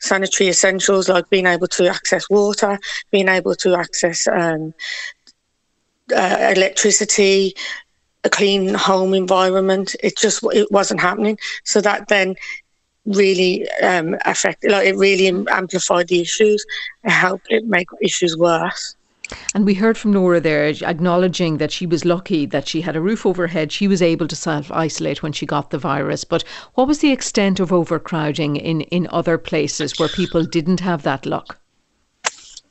sanitary 0.00 0.48
essentials 0.48 1.08
like 1.08 1.28
being 1.28 1.46
able 1.46 1.66
to 1.66 1.88
access 1.88 2.30
water, 2.30 2.78
being 3.10 3.26
able 3.26 3.56
to 3.56 3.74
access 3.74 4.28
um, 4.28 4.72
uh, 6.14 6.52
electricity, 6.54 7.52
clean 8.30 8.74
home 8.74 9.14
environment. 9.14 9.96
It 10.02 10.16
just 10.16 10.42
it 10.52 10.70
wasn't 10.70 11.00
happening. 11.00 11.38
So 11.64 11.80
that 11.80 12.08
then 12.08 12.34
really 13.06 13.68
um, 13.82 14.16
affected, 14.24 14.70
like 14.70 14.86
it 14.86 14.96
really 14.96 15.28
amplified 15.50 16.08
the 16.08 16.20
issues 16.20 16.64
It 17.04 17.10
helped 17.10 17.46
it 17.48 17.64
make 17.66 17.88
issues 18.02 18.36
worse. 18.36 18.94
And 19.54 19.66
we 19.66 19.74
heard 19.74 19.98
from 19.98 20.12
Nora 20.12 20.40
there 20.40 20.72
acknowledging 20.82 21.58
that 21.58 21.70
she 21.70 21.84
was 21.84 22.06
lucky 22.06 22.46
that 22.46 22.66
she 22.66 22.80
had 22.80 22.96
a 22.96 23.00
roof 23.00 23.26
over 23.26 23.42
her 23.42 23.52
head. 23.52 23.70
She 23.70 23.86
was 23.86 24.00
able 24.00 24.26
to 24.26 24.36
self 24.36 24.72
isolate 24.72 25.22
when 25.22 25.32
she 25.32 25.44
got 25.44 25.70
the 25.70 25.78
virus. 25.78 26.24
But 26.24 26.44
what 26.74 26.88
was 26.88 27.00
the 27.00 27.12
extent 27.12 27.60
of 27.60 27.72
overcrowding 27.72 28.56
in, 28.56 28.82
in 28.82 29.06
other 29.10 29.36
places 29.36 29.98
where 29.98 30.08
people 30.08 30.44
didn't 30.44 30.80
have 30.80 31.02
that 31.02 31.26
luck? 31.26 31.58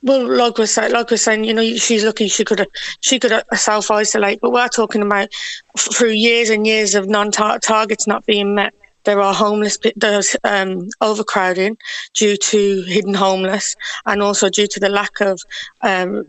Well, 0.04 0.28
like 0.28 0.58
we're 0.58 0.68
saying, 0.68 0.94
like 0.94 1.10
we're 1.12 1.18
saying, 1.18 1.44
you 1.44 1.54
know, 1.54 1.76
she's 1.76 2.04
lucky 2.04 2.28
she 2.28 2.46
could 2.46 2.66
she 3.02 3.20
could 3.20 3.44
self 3.54 3.92
isolate, 3.92 4.40
but 4.42 4.52
we're 4.52 4.68
talking 4.68 5.02
about 5.02 5.30
through 5.78 6.12
years 6.12 6.50
and 6.50 6.66
years 6.68 6.96
of 6.96 7.08
non 7.08 7.32
targets 7.32 8.08
not 8.08 8.26
being 8.26 8.56
met 8.56 8.74
there 9.08 9.22
are 9.22 9.34
homeless, 9.34 9.78
there's 9.96 10.36
um, 10.44 10.90
overcrowding 11.00 11.78
due 12.14 12.36
to 12.36 12.82
hidden 12.82 13.14
homeless 13.14 13.74
and 14.06 14.22
also 14.22 14.50
due 14.50 14.68
to 14.68 14.82
the 14.82 14.90
lack 14.90 15.22
of 15.22 15.40
um, 15.82 16.26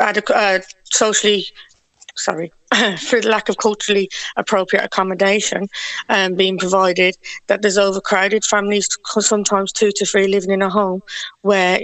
adequate, 0.00 0.34
uh, 0.34 0.60
socially, 0.84 1.44
sorry, 2.16 2.50
for 2.98 3.20
the 3.20 3.28
lack 3.28 3.50
of 3.50 3.58
culturally 3.58 4.08
appropriate 4.36 4.82
accommodation 4.82 5.68
um, 6.08 6.34
being 6.34 6.56
provided, 6.56 7.18
that 7.48 7.60
there's 7.60 7.76
overcrowded 7.76 8.44
families, 8.46 8.88
sometimes 9.18 9.70
two 9.70 9.92
to 9.94 10.06
three 10.06 10.26
living 10.26 10.52
in 10.52 10.62
a 10.62 10.70
home 10.70 11.02
where, 11.42 11.78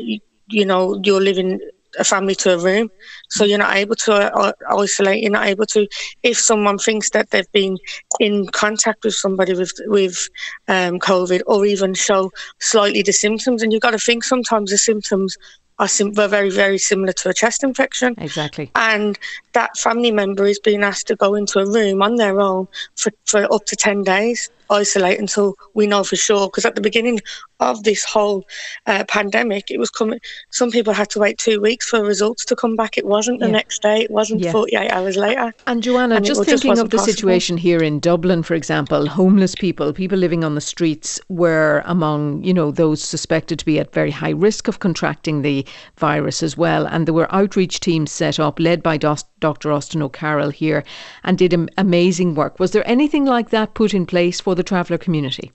you 0.50 0.64
know, 0.64 1.00
you're 1.04 1.20
living 1.20 1.60
a 1.98 2.04
family 2.04 2.34
to 2.36 2.54
a 2.54 2.58
room. 2.58 2.90
So 3.30 3.44
you're 3.44 3.58
not 3.58 3.76
able 3.76 3.96
to 3.96 4.12
uh, 4.12 4.52
isolate. 4.70 5.22
You're 5.22 5.32
not 5.32 5.46
able 5.46 5.66
to, 5.66 5.88
if 6.22 6.38
someone 6.38 6.78
thinks 6.78 7.10
that 7.10 7.30
they've 7.30 7.50
been 7.52 7.78
in 8.18 8.46
contact 8.48 9.04
with 9.04 9.14
somebody 9.14 9.54
with 9.54 9.72
with 9.86 10.28
um, 10.68 10.98
COVID, 10.98 11.42
or 11.46 11.66
even 11.66 11.94
show 11.94 12.30
slightly 12.60 13.02
the 13.02 13.12
symptoms. 13.12 13.62
And 13.62 13.72
you've 13.72 13.82
got 13.82 13.92
to 13.92 13.98
think 13.98 14.24
sometimes 14.24 14.70
the 14.70 14.78
symptoms 14.78 15.36
are 15.78 15.88
sim- 15.88 16.14
very 16.14 16.50
very 16.50 16.78
similar 16.78 17.12
to 17.14 17.30
a 17.30 17.34
chest 17.34 17.64
infection. 17.64 18.14
Exactly. 18.18 18.70
And 18.74 19.18
that 19.52 19.76
family 19.78 20.10
member 20.12 20.44
is 20.44 20.60
being 20.60 20.82
asked 20.82 21.06
to 21.08 21.16
go 21.16 21.34
into 21.34 21.58
a 21.58 21.66
room 21.66 22.02
on 22.02 22.16
their 22.16 22.40
own 22.40 22.68
for, 22.96 23.10
for 23.24 23.52
up 23.52 23.64
to 23.66 23.76
ten 23.76 24.02
days 24.02 24.50
isolate 24.70 25.18
until 25.18 25.54
we 25.74 25.86
know 25.86 26.04
for 26.04 26.16
sure. 26.16 26.48
Because 26.48 26.64
at 26.64 26.74
the 26.74 26.80
beginning 26.80 27.20
of 27.60 27.82
this 27.84 28.04
whole 28.04 28.46
uh, 28.86 29.04
pandemic, 29.08 29.70
it 29.70 29.78
was 29.78 29.90
coming. 29.90 30.20
Some 30.50 30.70
people 30.70 30.92
had 30.92 31.10
to 31.10 31.18
wait 31.18 31.38
two 31.38 31.60
weeks 31.60 31.88
for 31.88 32.02
results 32.02 32.44
to 32.46 32.56
come 32.56 32.76
back. 32.76 32.96
It 32.96 33.06
wasn't 33.06 33.40
the 33.40 33.46
yeah. 33.46 33.52
next 33.52 33.82
day. 33.82 34.02
It 34.02 34.10
wasn't 34.10 34.40
yeah. 34.40 34.52
48 34.52 34.90
hours 34.90 35.16
later. 35.16 35.52
And 35.66 35.82
Joanna, 35.82 36.16
and 36.16 36.24
just 36.24 36.44
thinking 36.44 36.72
just 36.72 36.82
of 36.82 36.90
the 36.90 36.96
possible. 36.96 37.14
situation 37.14 37.56
here 37.56 37.82
in 37.82 38.00
Dublin, 38.00 38.42
for 38.42 38.54
example, 38.54 39.06
homeless 39.06 39.54
people, 39.54 39.92
people 39.92 40.18
living 40.18 40.44
on 40.44 40.54
the 40.54 40.60
streets, 40.60 41.20
were 41.28 41.82
among 41.84 42.42
you 42.42 42.54
know 42.54 42.70
those 42.70 43.02
suspected 43.02 43.58
to 43.58 43.64
be 43.64 43.78
at 43.78 43.92
very 43.92 44.10
high 44.10 44.30
risk 44.30 44.68
of 44.68 44.78
contracting 44.78 45.42
the 45.42 45.66
virus 45.96 46.42
as 46.42 46.56
well. 46.56 46.86
And 46.86 47.06
there 47.06 47.14
were 47.14 47.32
outreach 47.34 47.80
teams 47.80 48.10
set 48.10 48.40
up, 48.40 48.58
led 48.58 48.82
by 48.82 48.96
Dr. 49.40 49.72
Austin 49.72 50.02
O'Carroll 50.02 50.50
here, 50.50 50.84
and 51.24 51.38
did 51.38 51.54
amazing 51.76 52.34
work. 52.34 52.58
Was 52.58 52.72
there 52.72 52.86
anything 52.86 53.24
like 53.24 53.50
that 53.50 53.74
put 53.74 53.94
in 53.94 54.06
place 54.06 54.40
for 54.40 54.54
the 54.54 54.62
traveller 54.62 54.98
community? 54.98 55.52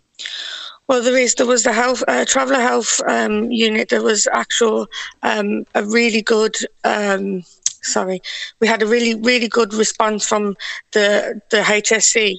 Well, 0.88 1.02
there 1.02 1.18
is. 1.18 1.36
There 1.36 1.48
was 1.48 1.64
the 1.64 1.74
health 1.74 2.04
uh, 2.08 2.26
traveller 2.26 2.60
health 2.60 3.02
um, 3.08 3.52
unit. 3.52 3.90
There 3.90 4.04
was 4.04 4.28
actual 4.32 4.88
um, 5.24 5.66
a 5.74 5.84
really 5.84 6.22
good. 6.22 6.56
Um, 6.84 7.44
sorry, 7.82 8.22
we 8.60 8.68
had 8.68 8.84
a 8.84 8.88
really 8.88 9.16
really 9.16 9.48
good 9.48 9.74
response 9.74 10.28
from 10.28 10.56
the 10.92 11.42
the 11.50 11.62
HSE 11.62 12.38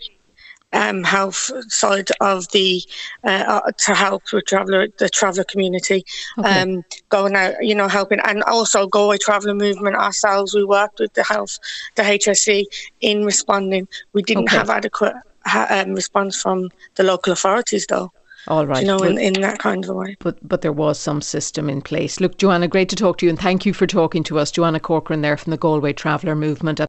um, 0.73 1.05
health 1.05 1.51
side 1.69 2.09
of 2.21 2.51
the 2.51 2.83
uh, 3.25 3.61
uh, 3.65 3.73
to 3.79 3.95
help 3.95 4.23
with 4.33 4.45
traveller 4.47 4.89
the 4.99 5.09
traveller 5.09 5.45
community 5.45 6.05
okay. 6.39 6.61
um, 6.61 6.83
going 7.09 7.35
out 7.35 7.55
you 7.61 7.75
know 7.75 7.89
helping 7.89 8.21
and 8.21 8.43
also 8.45 8.87
Galway 8.87 9.19
traveller 9.19 9.55
movement 9.55 9.97
ourselves 9.97 10.55
we 10.55 10.65
worked 10.65 10.99
with 10.99 11.13
the 11.15 11.23
health 11.23 11.59
the 11.95 12.03
HSE 12.03 12.65
in 13.01 13.25
responding 13.25 13.89
we 14.13 14.23
didn't 14.23 14.49
okay. 14.49 14.57
have 14.57 14.71
adequate 14.71 15.15
um, 15.55 15.95
response 15.95 16.41
from 16.41 16.71
the 16.97 17.05
local 17.05 17.33
authorities 17.33 17.87
though 17.87 18.11
all 18.49 18.65
right. 18.65 18.81
You 18.81 18.87
know, 18.87 19.03
in, 19.03 19.19
in 19.19 19.33
that 19.41 19.59
kind 19.59 19.83
of 19.83 19.91
a 19.91 19.95
way. 19.95 20.17
But 20.21 20.39
but 20.47 20.63
there 20.63 20.73
was 20.73 21.01
some 21.01 21.21
system 21.21 21.69
in 21.69 21.83
place. 21.83 22.21
Look, 22.21 22.39
Joanna, 22.39 22.69
great 22.69 22.89
to 22.91 22.97
talk 22.97 23.19
to 23.19 23.27
you 23.27 23.31
and 23.31 23.39
thank 23.39 23.67
you 23.67 23.75
for 23.75 23.89
talking 23.89 24.23
to 24.25 24.39
us. 24.39 24.53
Joanna 24.53 24.79
Corcoran 24.79 25.23
there 25.23 25.37
from 25.37 25.51
the 25.51 25.57
Galway 25.57 25.93
Traveller 25.93 26.37
Movement. 26.37 26.81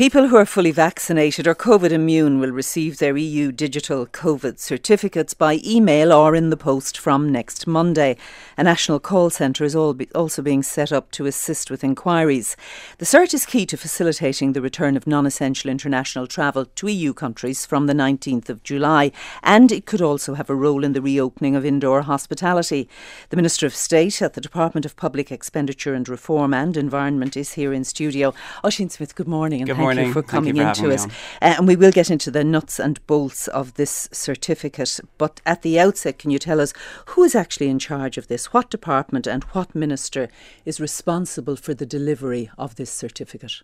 People 0.00 0.28
who 0.28 0.36
are 0.36 0.46
fully 0.46 0.70
vaccinated 0.70 1.46
or 1.46 1.54
COVID 1.54 1.90
immune 1.90 2.40
will 2.40 2.52
receive 2.52 2.96
their 2.96 3.18
EU 3.18 3.52
digital 3.52 4.06
COVID 4.06 4.58
certificates 4.58 5.34
by 5.34 5.60
email 5.62 6.10
or 6.10 6.34
in 6.34 6.48
the 6.48 6.56
post 6.56 6.96
from 6.96 7.30
next 7.30 7.66
Monday. 7.66 8.16
A 8.56 8.62
national 8.62 8.98
call 8.98 9.28
centre 9.28 9.62
is 9.62 9.76
also 9.76 10.40
being 10.40 10.62
set 10.62 10.90
up 10.90 11.10
to 11.10 11.26
assist 11.26 11.70
with 11.70 11.84
inquiries. 11.84 12.56
The 12.96 13.04
cert 13.04 13.34
is 13.34 13.44
key 13.44 13.66
to 13.66 13.76
facilitating 13.76 14.54
the 14.54 14.62
return 14.62 14.96
of 14.96 15.06
non 15.06 15.26
essential 15.26 15.70
international 15.70 16.26
travel 16.26 16.64
to 16.64 16.88
EU 16.88 17.12
countries 17.12 17.66
from 17.66 17.86
the 17.86 17.92
19th 17.92 18.48
of 18.48 18.62
July, 18.62 19.12
and 19.42 19.70
it 19.70 19.84
could 19.84 20.00
also 20.00 20.32
have 20.32 20.48
a 20.48 20.54
role 20.54 20.82
in 20.82 20.94
the 20.94 21.02
reopening 21.02 21.54
of 21.54 21.66
indoor 21.66 22.00
hospitality. 22.00 22.88
The 23.28 23.36
Minister 23.36 23.66
of 23.66 23.74
State 23.74 24.22
at 24.22 24.32
the 24.32 24.40
Department 24.40 24.86
of 24.86 24.96
Public 24.96 25.30
Expenditure 25.30 25.92
and 25.92 26.08
Reform 26.08 26.54
and 26.54 26.74
Environment 26.78 27.36
is 27.36 27.52
here 27.52 27.74
in 27.74 27.84
studio. 27.84 28.32
Ossian 28.64 28.90
Smyth, 28.90 29.14
good 29.14 29.28
morning. 29.28 29.66
good 29.66 29.76
morning 29.76 29.89
morning. 29.96 30.06
you 30.06 30.12
for 30.12 30.22
coming 30.22 30.56
you 30.56 30.62
for 30.62 30.68
into 30.68 30.92
us. 30.92 31.06
Uh, 31.06 31.54
and 31.58 31.68
we 31.68 31.76
will 31.76 31.92
get 31.92 32.10
into 32.10 32.30
the 32.30 32.44
nuts 32.44 32.78
and 32.78 33.04
bolts 33.06 33.48
of 33.48 33.74
this 33.74 34.08
certificate. 34.12 35.00
But 35.18 35.40
at 35.46 35.62
the 35.62 35.78
outset, 35.78 36.18
can 36.18 36.30
you 36.30 36.38
tell 36.38 36.60
us 36.60 36.72
who 37.06 37.24
is 37.24 37.34
actually 37.34 37.68
in 37.68 37.78
charge 37.78 38.18
of 38.18 38.28
this? 38.28 38.52
What 38.52 38.70
department 38.70 39.26
and 39.26 39.44
what 39.44 39.74
minister 39.74 40.28
is 40.64 40.80
responsible 40.80 41.56
for 41.56 41.74
the 41.74 41.86
delivery 41.86 42.50
of 42.58 42.76
this 42.76 42.90
certificate? 42.90 43.62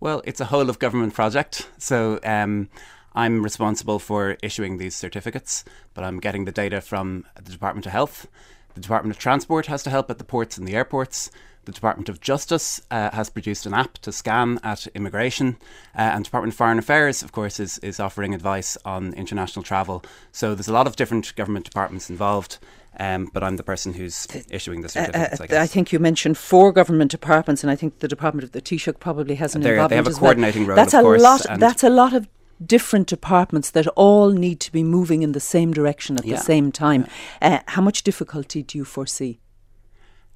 Well, 0.00 0.22
it's 0.24 0.40
a 0.40 0.46
whole 0.46 0.70
of 0.70 0.78
government 0.78 1.14
project. 1.14 1.68
So 1.78 2.20
um, 2.24 2.68
I'm 3.14 3.42
responsible 3.42 3.98
for 3.98 4.36
issuing 4.42 4.78
these 4.78 4.94
certificates, 4.94 5.64
but 5.94 6.04
I'm 6.04 6.20
getting 6.20 6.44
the 6.44 6.52
data 6.52 6.80
from 6.80 7.26
the 7.34 7.52
Department 7.52 7.86
of 7.86 7.92
Health. 7.92 8.26
The 8.74 8.80
Department 8.80 9.14
of 9.14 9.20
Transport 9.20 9.66
has 9.66 9.82
to 9.82 9.90
help 9.90 10.10
at 10.10 10.18
the 10.18 10.24
ports 10.24 10.56
and 10.56 10.66
the 10.66 10.74
airports. 10.74 11.30
The 11.64 11.72
Department 11.72 12.08
of 12.08 12.20
Justice 12.20 12.80
uh, 12.90 13.10
has 13.10 13.28
produced 13.28 13.66
an 13.66 13.74
app 13.74 13.98
to 13.98 14.12
scan 14.12 14.58
at 14.62 14.86
immigration, 14.88 15.58
uh, 15.94 16.00
and 16.00 16.24
Department 16.24 16.54
of 16.54 16.56
Foreign 16.56 16.78
Affairs, 16.78 17.22
of 17.22 17.32
course, 17.32 17.60
is, 17.60 17.78
is 17.78 18.00
offering 18.00 18.34
advice 18.34 18.78
on 18.84 19.12
international 19.14 19.62
travel. 19.62 20.02
So 20.32 20.54
there's 20.54 20.68
a 20.68 20.72
lot 20.72 20.86
of 20.86 20.96
different 20.96 21.34
government 21.36 21.66
departments 21.66 22.10
involved. 22.10 22.58
Um, 22.98 23.30
but 23.32 23.44
I'm 23.44 23.56
the 23.56 23.62
person 23.62 23.92
who's 23.92 24.26
issuing 24.50 24.80
the 24.80 24.88
certificates. 24.88 25.40
Uh, 25.40 25.46
I, 25.58 25.62
I, 25.62 25.66
think 25.68 25.92
you 25.92 26.00
mentioned 26.00 26.36
four 26.36 26.72
government 26.72 27.12
departments, 27.12 27.62
and 27.62 27.70
I 27.70 27.76
think 27.76 28.00
the 28.00 28.08
Department 28.08 28.42
of 28.42 28.50
the 28.50 28.60
Taoiseach 28.60 28.98
probably 28.98 29.36
has 29.36 29.54
an 29.54 29.62
They're, 29.62 29.74
involvement 29.74 29.90
They 29.90 30.10
have 30.10 30.16
a 30.16 30.18
coordinating 30.18 30.62
well. 30.62 30.70
role. 30.70 30.76
That's 30.76 30.94
a 30.94 31.00
course, 31.00 31.22
lot. 31.22 31.60
That's 31.60 31.84
a 31.84 31.88
lot 31.88 32.14
of 32.14 32.28
different 32.64 33.06
departments 33.06 33.70
that 33.70 33.86
all 33.88 34.30
need 34.30 34.60
to 34.60 34.72
be 34.72 34.82
moving 34.82 35.22
in 35.22 35.32
the 35.32 35.40
same 35.40 35.72
direction 35.72 36.16
at 36.18 36.24
Yeah. 36.24 36.36
the 36.36 36.42
same 36.42 36.72
time. 36.72 37.06
Uh, 37.40 37.60
how 37.68 37.80
much 37.80 38.02
difficulty 38.02 38.62
do 38.62 38.76
you 38.76 38.84
foresee? 38.84 39.38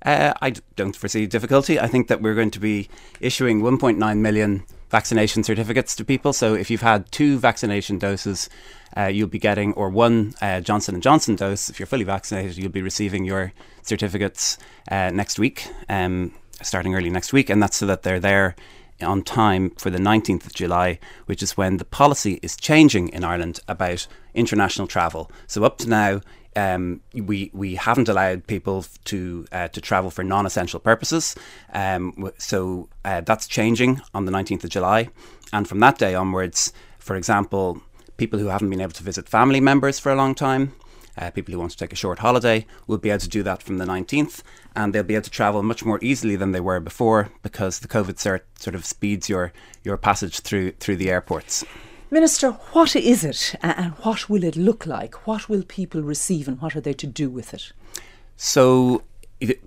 Uh, 0.05 0.35
I 0.43 0.55
don't 0.77 0.95
foresee 0.95 1.27
difficulty. 1.27 1.81
I 1.81 1.87
think 1.87 2.09
that 2.09 2.21
we're 2.21 2.35
going 2.35 2.51
to 2.53 2.61
be 2.61 2.89
issuing 3.21 3.63
1.9 3.63 4.19
million 4.19 4.65
vaccination 4.91 5.43
certificates 5.43 5.97
to 5.97 6.05
people. 6.05 6.33
So 6.33 6.55
if 6.55 6.71
you've 6.71 6.83
had 6.83 7.11
two 7.11 7.39
vaccination 7.39 7.99
doses, 7.99 8.49
uh, 8.97 9.07
you'll 9.07 9.29
be 9.29 9.39
getting, 9.39 9.73
or 9.75 9.89
one 9.89 10.35
uh, 10.41 10.61
Johnson 10.61 10.95
and 10.95 11.03
Johnson 11.03 11.37
dose. 11.37 11.69
If 11.69 11.81
you're 11.81 11.87
fully 11.87 12.05
vaccinated, 12.05 12.57
you'll 12.57 12.71
be 12.71 12.83
receiving 12.83 13.25
your 13.25 13.53
certificates 13.83 14.59
uh, 14.91 15.11
next 15.11 15.39
week, 15.39 15.69
um, 15.89 16.33
starting 16.63 16.95
early 16.95 17.11
next 17.11 17.33
week, 17.33 17.51
and 17.51 17.63
that's 17.63 17.77
so 17.77 17.87
that 17.87 18.03
they're 18.03 18.21
there 18.21 18.55
on 19.03 19.23
time 19.23 19.71
for 19.71 19.91
the 19.91 19.99
19th 19.99 20.47
of 20.47 20.55
July, 20.55 20.99
which 21.27 21.43
is 21.43 21.57
when 21.57 21.79
the 21.79 21.85
policy 21.85 22.39
is 22.43 22.57
changing 22.57 23.09
in 23.09 23.25
Ireland 23.25 23.61
about 23.67 24.07
international 24.35 24.87
travel. 24.87 25.31
So 25.47 25.65
up 25.65 25.79
to 25.79 25.89
now, 25.89 26.21
um, 26.57 27.01
we 27.15 27.51
we 27.53 27.75
haven't 27.75 28.09
allowed 28.09 28.47
people 28.47 28.85
to 29.07 29.47
uh, 29.53 29.69
to 29.69 29.81
travel 29.81 30.11
for 30.11 30.23
non-essential 30.23 30.81
purposes. 30.81 31.35
Um, 31.73 32.31
so 32.39 32.89
uh, 33.05 33.21
that's 33.23 33.47
changing 33.47 34.01
on 34.15 34.25
the 34.25 34.33
19th 34.33 34.65
of 34.65 34.71
July, 34.71 35.09
and 35.53 35.69
from 35.69 35.81
that 35.81 35.99
day 35.99 36.15
onwards, 36.15 36.73
for 36.99 37.17
example, 37.17 37.81
people 38.17 38.39
who 38.39 38.47
haven't 38.47 38.71
been 38.71 38.81
able 38.81 38.93
to 38.93 39.03
visit 39.03 39.29
family 39.29 39.61
members 39.61 39.99
for 39.99 40.13
a 40.13 40.17
long 40.17 40.35
time. 40.35 40.73
Uh, 41.17 41.31
people 41.31 41.53
who 41.53 41.61
want 41.61 41.71
to 41.71 41.77
take 41.77 41.93
a 41.93 41.97
short 41.97 42.19
holiday 42.19 42.67
will 42.89 42.99
be 42.99 43.09
able 43.09 43.21
to 43.21 43.29
do 43.29 43.45
that 43.45 43.63
from 43.63 43.79
the 43.79 43.85
19th, 43.85 44.43
and 44.75 44.93
they'll 44.93 45.05
be 45.05 45.15
able 45.15 45.23
to 45.23 45.31
travel 45.31 45.63
much 45.63 45.85
more 45.85 46.01
easily 46.03 46.35
than 46.35 46.51
they 46.51 46.59
were 46.59 46.81
before 46.81 47.31
because 47.45 47.79
the 47.79 47.87
COVID 47.87 48.15
cert 48.15 48.41
sort 48.59 48.75
of 48.75 48.85
speeds 48.85 49.29
your, 49.29 49.53
your 49.85 49.97
passage 49.97 50.41
through 50.41 50.73
through 50.73 50.97
the 50.97 51.11
airports. 51.11 51.65
Minister, 52.11 52.51
what 52.51 52.95
is 52.95 53.25
it 53.25 53.55
and 53.63 53.93
what 54.03 54.29
will 54.29 54.45
it 54.45 54.57
look 54.57 54.87
like? 54.87 55.27
What 55.27 55.49
will 55.49 55.63
people 55.63 56.03
receive 56.03 56.47
and 56.47 56.61
what 56.61 56.77
are 56.77 56.81
they 56.81 56.93
to 56.93 57.07
do 57.07 57.31
with 57.31 57.55
it? 57.55 57.73
So 58.37 59.03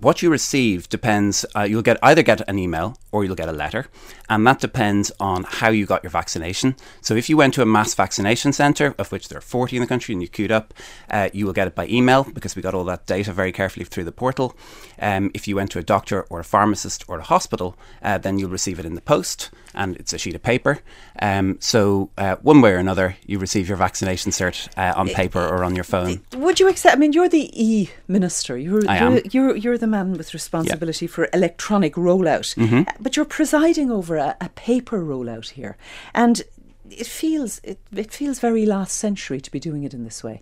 what 0.00 0.22
you 0.22 0.30
receive 0.30 0.88
depends. 0.88 1.44
Uh, 1.54 1.62
you'll 1.62 1.82
get 1.82 1.98
either 2.02 2.22
get 2.22 2.48
an 2.48 2.58
email 2.58 2.96
or 3.12 3.24
you'll 3.24 3.34
get 3.34 3.48
a 3.48 3.52
letter, 3.52 3.86
and 4.28 4.46
that 4.46 4.60
depends 4.60 5.10
on 5.18 5.44
how 5.44 5.70
you 5.70 5.86
got 5.86 6.02
your 6.02 6.10
vaccination. 6.10 6.76
So 7.00 7.14
if 7.14 7.28
you 7.28 7.36
went 7.36 7.54
to 7.54 7.62
a 7.62 7.66
mass 7.66 7.94
vaccination 7.94 8.52
centre, 8.52 8.94
of 8.98 9.10
which 9.10 9.28
there 9.28 9.38
are 9.38 9.42
40 9.42 9.76
in 9.76 9.82
the 9.82 9.86
country, 9.86 10.12
and 10.12 10.22
you 10.22 10.28
queued 10.28 10.52
up, 10.52 10.74
uh, 11.10 11.28
you 11.32 11.46
will 11.46 11.52
get 11.52 11.66
it 11.66 11.74
by 11.74 11.86
email 11.86 12.24
because 12.24 12.54
we 12.54 12.62
got 12.62 12.74
all 12.74 12.84
that 12.84 13.06
data 13.06 13.32
very 13.32 13.52
carefully 13.52 13.84
through 13.84 14.04
the 14.04 14.12
portal. 14.12 14.56
Um, 15.00 15.30
if 15.34 15.48
you 15.48 15.56
went 15.56 15.70
to 15.72 15.78
a 15.78 15.82
doctor 15.82 16.22
or 16.30 16.40
a 16.40 16.44
pharmacist 16.44 17.04
or 17.08 17.18
a 17.18 17.22
hospital, 17.22 17.76
uh, 18.02 18.18
then 18.18 18.38
you'll 18.38 18.50
receive 18.50 18.78
it 18.78 18.84
in 18.84 18.94
the 18.94 19.00
post, 19.00 19.50
and 19.74 19.96
it's 19.96 20.12
a 20.12 20.18
sheet 20.18 20.34
of 20.34 20.42
paper. 20.42 20.80
Um, 21.20 21.56
so 21.60 22.10
uh, 22.18 22.36
one 22.36 22.60
way 22.60 22.72
or 22.72 22.78
another, 22.78 23.16
you 23.26 23.38
receive 23.38 23.68
your 23.68 23.78
vaccination 23.78 24.32
cert 24.32 24.68
uh, 24.76 24.98
on 24.98 25.08
paper 25.08 25.40
or 25.40 25.64
on 25.64 25.74
your 25.74 25.84
phone. 25.84 26.22
Would 26.36 26.60
you 26.60 26.68
accept? 26.68 26.96
I 26.96 26.98
mean, 26.98 27.12
you're 27.12 27.28
the 27.28 27.50
e 27.52 27.90
minister. 28.06 28.56
You're 28.56 28.88
I 28.88 28.98
you're, 29.30 29.50
am. 29.50 29.56
you're 29.56 29.67
you're 29.68 29.78
the 29.78 29.86
man 29.86 30.12
with 30.12 30.32
responsibility 30.34 31.06
for 31.06 31.28
electronic 31.32 31.94
rollout. 31.94 32.54
Mhm. 32.56 32.86
But 33.00 33.16
you're 33.16 33.24
presiding 33.38 33.90
over 33.90 34.16
a, 34.16 34.36
a 34.40 34.48
paper 34.50 35.00
rollout 35.04 35.50
here, 35.50 35.76
and 36.14 36.42
it 36.90 37.06
feels 37.06 37.60
it, 37.62 37.78
it 37.94 38.10
feels 38.12 38.40
very 38.40 38.64
last 38.66 38.96
century 38.98 39.40
to 39.40 39.50
be 39.50 39.60
doing 39.60 39.84
it 39.84 39.92
in 39.94 40.04
this 40.04 40.24
way. 40.24 40.40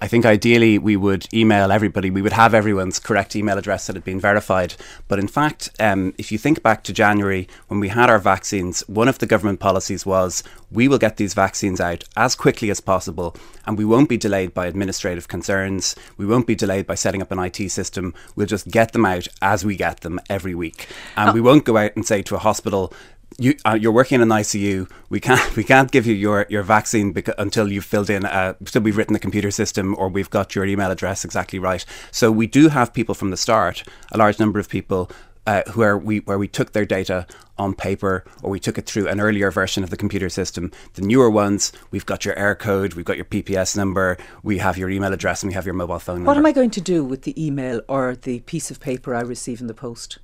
I 0.00 0.08
think 0.08 0.24
ideally 0.24 0.78
we 0.78 0.96
would 0.96 1.26
email 1.34 1.70
everybody. 1.70 2.10
We 2.10 2.22
would 2.22 2.32
have 2.32 2.54
everyone's 2.54 2.98
correct 2.98 3.36
email 3.36 3.58
address 3.58 3.86
that 3.86 3.96
had 3.96 4.04
been 4.04 4.18
verified. 4.18 4.74
But 5.08 5.18
in 5.18 5.28
fact, 5.28 5.70
um, 5.78 6.14
if 6.16 6.32
you 6.32 6.38
think 6.38 6.62
back 6.62 6.82
to 6.84 6.92
January 6.92 7.48
when 7.68 7.80
we 7.80 7.88
had 7.88 8.08
our 8.08 8.18
vaccines, 8.18 8.80
one 8.88 9.08
of 9.08 9.18
the 9.18 9.26
government 9.26 9.60
policies 9.60 10.06
was 10.06 10.42
we 10.70 10.88
will 10.88 10.98
get 10.98 11.18
these 11.18 11.34
vaccines 11.34 11.80
out 11.80 12.04
as 12.16 12.34
quickly 12.34 12.70
as 12.70 12.80
possible 12.80 13.36
and 13.66 13.76
we 13.76 13.84
won't 13.84 14.08
be 14.08 14.16
delayed 14.16 14.54
by 14.54 14.66
administrative 14.66 15.28
concerns. 15.28 15.94
We 16.16 16.24
won't 16.24 16.46
be 16.46 16.54
delayed 16.54 16.86
by 16.86 16.94
setting 16.94 17.20
up 17.20 17.30
an 17.30 17.38
IT 17.38 17.70
system. 17.70 18.14
We'll 18.36 18.46
just 18.46 18.68
get 18.68 18.92
them 18.92 19.04
out 19.04 19.28
as 19.42 19.66
we 19.66 19.76
get 19.76 20.00
them 20.00 20.18
every 20.30 20.54
week. 20.54 20.88
And 21.16 21.34
we 21.34 21.42
won't 21.42 21.66
go 21.66 21.76
out 21.76 21.94
and 21.94 22.06
say 22.06 22.22
to 22.22 22.36
a 22.36 22.38
hospital, 22.38 22.92
you, 23.38 23.56
uh, 23.64 23.78
you're 23.80 23.92
working 23.92 24.16
in 24.16 24.22
an 24.22 24.28
ICU. 24.28 24.90
We 25.08 25.20
can't 25.20 25.56
we 25.56 25.64
can't 25.64 25.90
give 25.90 26.06
you 26.06 26.14
your 26.14 26.46
your 26.48 26.62
vaccine 26.62 27.12
beca- 27.12 27.34
until 27.38 27.70
you've 27.70 27.84
filled 27.84 28.10
in 28.10 28.24
uh, 28.24 28.54
until 28.60 28.82
we've 28.82 28.96
written 28.96 29.12
the 29.12 29.18
computer 29.18 29.50
system 29.50 29.94
or 29.98 30.08
we've 30.08 30.30
got 30.30 30.54
your 30.54 30.64
email 30.64 30.90
address 30.90 31.24
exactly 31.24 31.58
right. 31.58 31.84
So 32.10 32.30
we 32.30 32.46
do 32.46 32.68
have 32.68 32.92
people 32.92 33.14
from 33.14 33.30
the 33.30 33.36
start, 33.36 33.84
a 34.12 34.18
large 34.18 34.38
number 34.38 34.58
of 34.58 34.68
people. 34.68 35.10
Uh, 35.46 35.62
where 35.74 35.98
we 35.98 36.20
where 36.20 36.38
we 36.38 36.48
took 36.48 36.72
their 36.72 36.86
data 36.86 37.26
on 37.58 37.74
paper 37.74 38.24
or 38.42 38.48
we 38.48 38.58
took 38.58 38.78
it 38.78 38.86
through 38.86 39.06
an 39.08 39.20
earlier 39.20 39.50
version 39.50 39.84
of 39.84 39.90
the 39.90 39.96
computer 39.96 40.30
system. 40.30 40.72
The 40.94 41.02
newer 41.02 41.28
ones, 41.28 41.70
we've 41.90 42.06
got 42.06 42.24
your 42.24 42.34
Eircode, 42.34 42.94
we've 42.94 43.04
got 43.04 43.16
your 43.16 43.26
PPS 43.26 43.76
number, 43.76 44.16
we 44.42 44.56
have 44.56 44.78
your 44.78 44.88
email 44.88 45.12
address, 45.12 45.42
and 45.42 45.50
we 45.50 45.54
have 45.54 45.66
your 45.66 45.74
mobile 45.74 45.98
phone 45.98 46.16
number. 46.16 46.28
What 46.28 46.38
am 46.38 46.46
I 46.46 46.52
going 46.52 46.70
to 46.70 46.80
do 46.80 47.04
with 47.04 47.22
the 47.22 47.46
email 47.46 47.82
or 47.90 48.16
the 48.16 48.40
piece 48.40 48.70
of 48.70 48.80
paper 48.80 49.14
I 49.14 49.20
receive 49.20 49.60
in 49.60 49.66
the 49.66 49.74
post? 49.74 50.18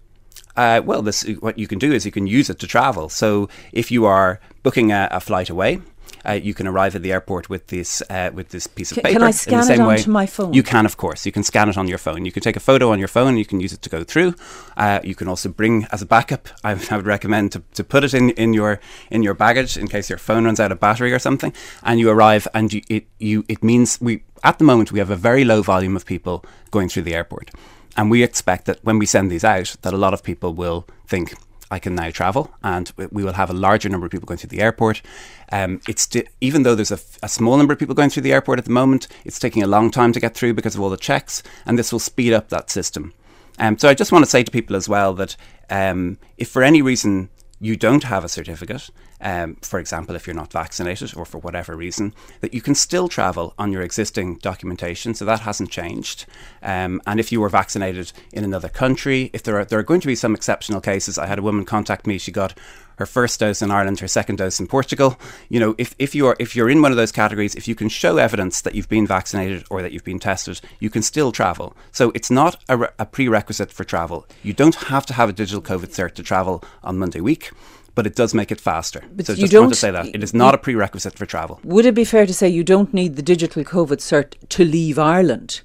Uh, 0.56 0.80
well, 0.84 1.02
this 1.02 1.22
what 1.40 1.58
you 1.58 1.66
can 1.66 1.78
do 1.78 1.92
is 1.92 2.04
you 2.04 2.12
can 2.12 2.26
use 2.26 2.50
it 2.50 2.58
to 2.58 2.66
travel. 2.66 3.08
So 3.08 3.48
if 3.72 3.90
you 3.90 4.04
are 4.04 4.40
booking 4.62 4.92
a, 4.92 5.08
a 5.10 5.20
flight 5.20 5.50
away. 5.50 5.80
Uh, 6.28 6.32
you 6.32 6.52
can 6.52 6.66
arrive 6.66 6.94
at 6.94 7.00
the 7.02 7.12
airport 7.12 7.48
with 7.48 7.68
this 7.68 8.02
uh, 8.10 8.30
with 8.34 8.50
this 8.50 8.66
piece 8.66 8.90
of 8.92 8.96
Can- 8.96 9.04
paper. 9.04 9.14
can 9.14 9.22
I 9.22 9.28
in 9.28 9.32
scan 9.32 9.66
the 9.66 9.72
it 9.74 9.78
way. 9.78 9.96
onto 9.96 10.10
my 10.10 10.26
phone? 10.26 10.52
You 10.52 10.62
can, 10.62 10.84
of 10.84 10.98
course. 10.98 11.24
You 11.24 11.32
can 11.32 11.42
scan 11.42 11.70
it 11.70 11.78
on 11.78 11.88
your 11.88 11.96
phone. 11.96 12.26
You 12.26 12.32
can 12.32 12.42
take 12.42 12.56
a 12.56 12.60
photo 12.60 12.92
on 12.92 12.98
your 12.98 13.08
phone. 13.08 13.38
You 13.38 13.46
can 13.46 13.58
use 13.58 13.72
it 13.72 13.80
to 13.82 13.88
go 13.88 14.04
through. 14.04 14.34
Uh, 14.76 15.00
you 15.02 15.14
can 15.14 15.28
also 15.28 15.48
bring 15.48 15.86
as 15.92 16.02
a 16.02 16.06
backup. 16.06 16.48
I, 16.64 16.72
I 16.90 16.96
would 16.96 17.06
recommend 17.06 17.52
to, 17.52 17.62
to 17.72 17.84
put 17.84 18.04
it 18.04 18.12
in, 18.12 18.30
in 18.30 18.52
your 18.52 18.80
in 19.10 19.22
your 19.22 19.32
baggage 19.32 19.78
in 19.78 19.88
case 19.88 20.10
your 20.10 20.18
phone 20.18 20.44
runs 20.44 20.60
out 20.60 20.72
of 20.72 20.78
battery 20.80 21.10
or 21.14 21.18
something. 21.18 21.54
And 21.82 21.98
you 21.98 22.10
arrive, 22.10 22.46
and 22.52 22.70
you, 22.70 22.82
it 22.90 23.06
you 23.18 23.44
it 23.48 23.62
means 23.62 23.98
we 23.98 24.22
at 24.44 24.58
the 24.58 24.64
moment 24.64 24.92
we 24.92 24.98
have 24.98 25.10
a 25.10 25.16
very 25.16 25.44
low 25.44 25.62
volume 25.62 25.96
of 25.96 26.04
people 26.04 26.44
going 26.70 26.90
through 26.90 27.04
the 27.04 27.14
airport. 27.14 27.50
And 27.96 28.10
we 28.10 28.22
expect 28.22 28.66
that 28.66 28.78
when 28.82 28.98
we 28.98 29.06
send 29.06 29.30
these 29.30 29.44
out, 29.44 29.76
that 29.82 29.92
a 29.92 29.98
lot 29.98 30.14
of 30.14 30.22
people 30.22 30.54
will 30.54 30.86
think, 31.06 31.34
I 31.72 31.78
can 31.78 31.94
now 31.94 32.10
travel, 32.10 32.50
and 32.62 32.92
we- 32.96 33.06
will 33.24 33.34
have 33.34 33.50
a 33.50 33.54
larger 33.54 33.88
number 33.88 34.06
of 34.06 34.12
people 34.12 34.26
going 34.26 34.38
through 34.38 34.48
the 34.50 34.60
airport. 34.60 35.02
Um, 35.52 35.80
it's 35.88 36.08
even 36.40 36.62
though 36.62 36.74
there's 36.74 36.90
a, 36.90 36.94
f- 36.94 37.18
a 37.22 37.28
small 37.28 37.56
number 37.56 37.72
of 37.72 37.78
people 37.78 37.94
going 37.94 38.10
through 38.10 38.22
the 38.22 38.32
airport 38.32 38.58
at 38.58 38.64
the 38.64 38.70
moment, 38.72 39.06
it's 39.24 39.38
taking 39.38 39.62
a 39.62 39.66
long 39.68 39.90
time 39.90 40.12
to 40.12 40.20
get 40.20 40.34
through 40.34 40.54
because 40.54 40.74
of 40.74 40.80
all 40.80 40.90
the 40.90 40.96
checks, 40.96 41.42
and 41.66 41.78
this 41.78 41.92
will 41.92 41.98
speed 41.98 42.32
up 42.32 42.48
that 42.48 42.70
system. 42.70 43.12
Um, 43.58 43.76
so 43.78 43.88
I 43.88 43.94
just 43.94 44.10
want 44.12 44.24
to 44.24 44.30
say 44.30 44.42
to 44.42 44.50
people 44.50 44.74
as 44.74 44.88
well 44.88 45.12
that 45.14 45.36
um, 45.68 46.18
if 46.38 46.48
for 46.48 46.62
any 46.62 46.82
reason 46.82 47.28
you 47.60 47.76
don't 47.76 48.04
have 48.04 48.24
a 48.24 48.28
certificate, 48.28 48.90
um, 49.20 49.56
for 49.62 49.78
example, 49.78 50.14
if 50.14 50.26
you're 50.26 50.34
not 50.34 50.52
vaccinated 50.52 51.16
or 51.16 51.24
for 51.24 51.38
whatever 51.38 51.76
reason, 51.76 52.14
that 52.40 52.54
you 52.54 52.60
can 52.60 52.74
still 52.74 53.08
travel 53.08 53.54
on 53.58 53.72
your 53.72 53.82
existing 53.82 54.36
documentation. 54.36 55.14
So 55.14 55.24
that 55.24 55.40
hasn't 55.40 55.70
changed. 55.70 56.26
Um, 56.62 57.00
and 57.06 57.20
if 57.20 57.32
you 57.32 57.40
were 57.40 57.48
vaccinated 57.48 58.12
in 58.32 58.44
another 58.44 58.68
country, 58.68 59.30
if 59.32 59.42
there 59.42 59.58
are 59.58 59.64
there 59.64 59.78
are 59.78 59.84
going 59.84 60.00
to 60.00 60.06
be 60.06 60.14
some 60.14 60.34
exceptional 60.34 60.80
cases, 60.80 61.18
I 61.18 61.26
had 61.26 61.38
a 61.38 61.42
woman 61.42 61.64
contact 61.64 62.06
me. 62.06 62.18
She 62.18 62.32
got 62.32 62.54
her 63.00 63.06
first 63.06 63.40
dose 63.40 63.62
in 63.62 63.70
Ireland, 63.70 63.98
her 64.00 64.08
second 64.08 64.36
dose 64.36 64.60
in 64.60 64.66
Portugal. 64.66 65.18
You 65.48 65.58
know, 65.58 65.74
if, 65.78 65.94
if 65.98 66.14
you 66.14 66.26
are 66.26 66.36
if 66.38 66.54
you're 66.54 66.68
in 66.68 66.82
one 66.82 66.90
of 66.90 66.98
those 66.98 67.12
categories, 67.12 67.54
if 67.54 67.66
you 67.66 67.74
can 67.74 67.88
show 67.88 68.18
evidence 68.18 68.60
that 68.60 68.74
you've 68.74 68.90
been 68.90 69.06
vaccinated 69.06 69.64
or 69.70 69.80
that 69.82 69.92
you've 69.92 70.04
been 70.04 70.18
tested, 70.18 70.60
you 70.78 70.90
can 70.90 71.02
still 71.02 71.32
travel. 71.32 71.74
So 71.92 72.12
it's 72.14 72.30
not 72.30 72.62
a, 72.68 72.76
re- 72.76 72.88
a 72.98 73.06
prerequisite 73.06 73.72
for 73.72 73.84
travel. 73.84 74.26
You 74.42 74.52
don't 74.52 74.74
have 74.74 75.06
to 75.06 75.14
have 75.14 75.30
a 75.30 75.32
digital 75.32 75.62
COVID 75.62 75.94
cert 75.94 76.14
to 76.14 76.22
travel 76.22 76.62
on 76.82 76.98
Monday 76.98 77.20
week. 77.20 77.52
But 77.94 78.06
it 78.06 78.14
does 78.14 78.34
make 78.34 78.50
it 78.52 78.60
faster. 78.60 79.02
But 79.14 79.26
so 79.26 79.32
you 79.32 79.42
just 79.42 79.52
don't- 79.52 79.68
to 79.68 79.74
say 79.74 79.90
that 79.90 80.06
it 80.14 80.22
is 80.22 80.32
not 80.32 80.54
a 80.54 80.58
prerequisite 80.58 81.18
for 81.18 81.26
travel. 81.26 81.60
Would 81.64 81.86
it 81.86 81.94
be 81.94 82.04
fair 82.04 82.26
to 82.26 82.34
say 82.34 82.48
you 82.48 82.64
don't 82.64 82.94
need 82.94 83.16
the 83.16 83.22
digital 83.22 83.64
COVID 83.64 83.98
cert 83.98 84.34
to 84.50 84.64
leave 84.64 84.98
Ireland? 84.98 85.62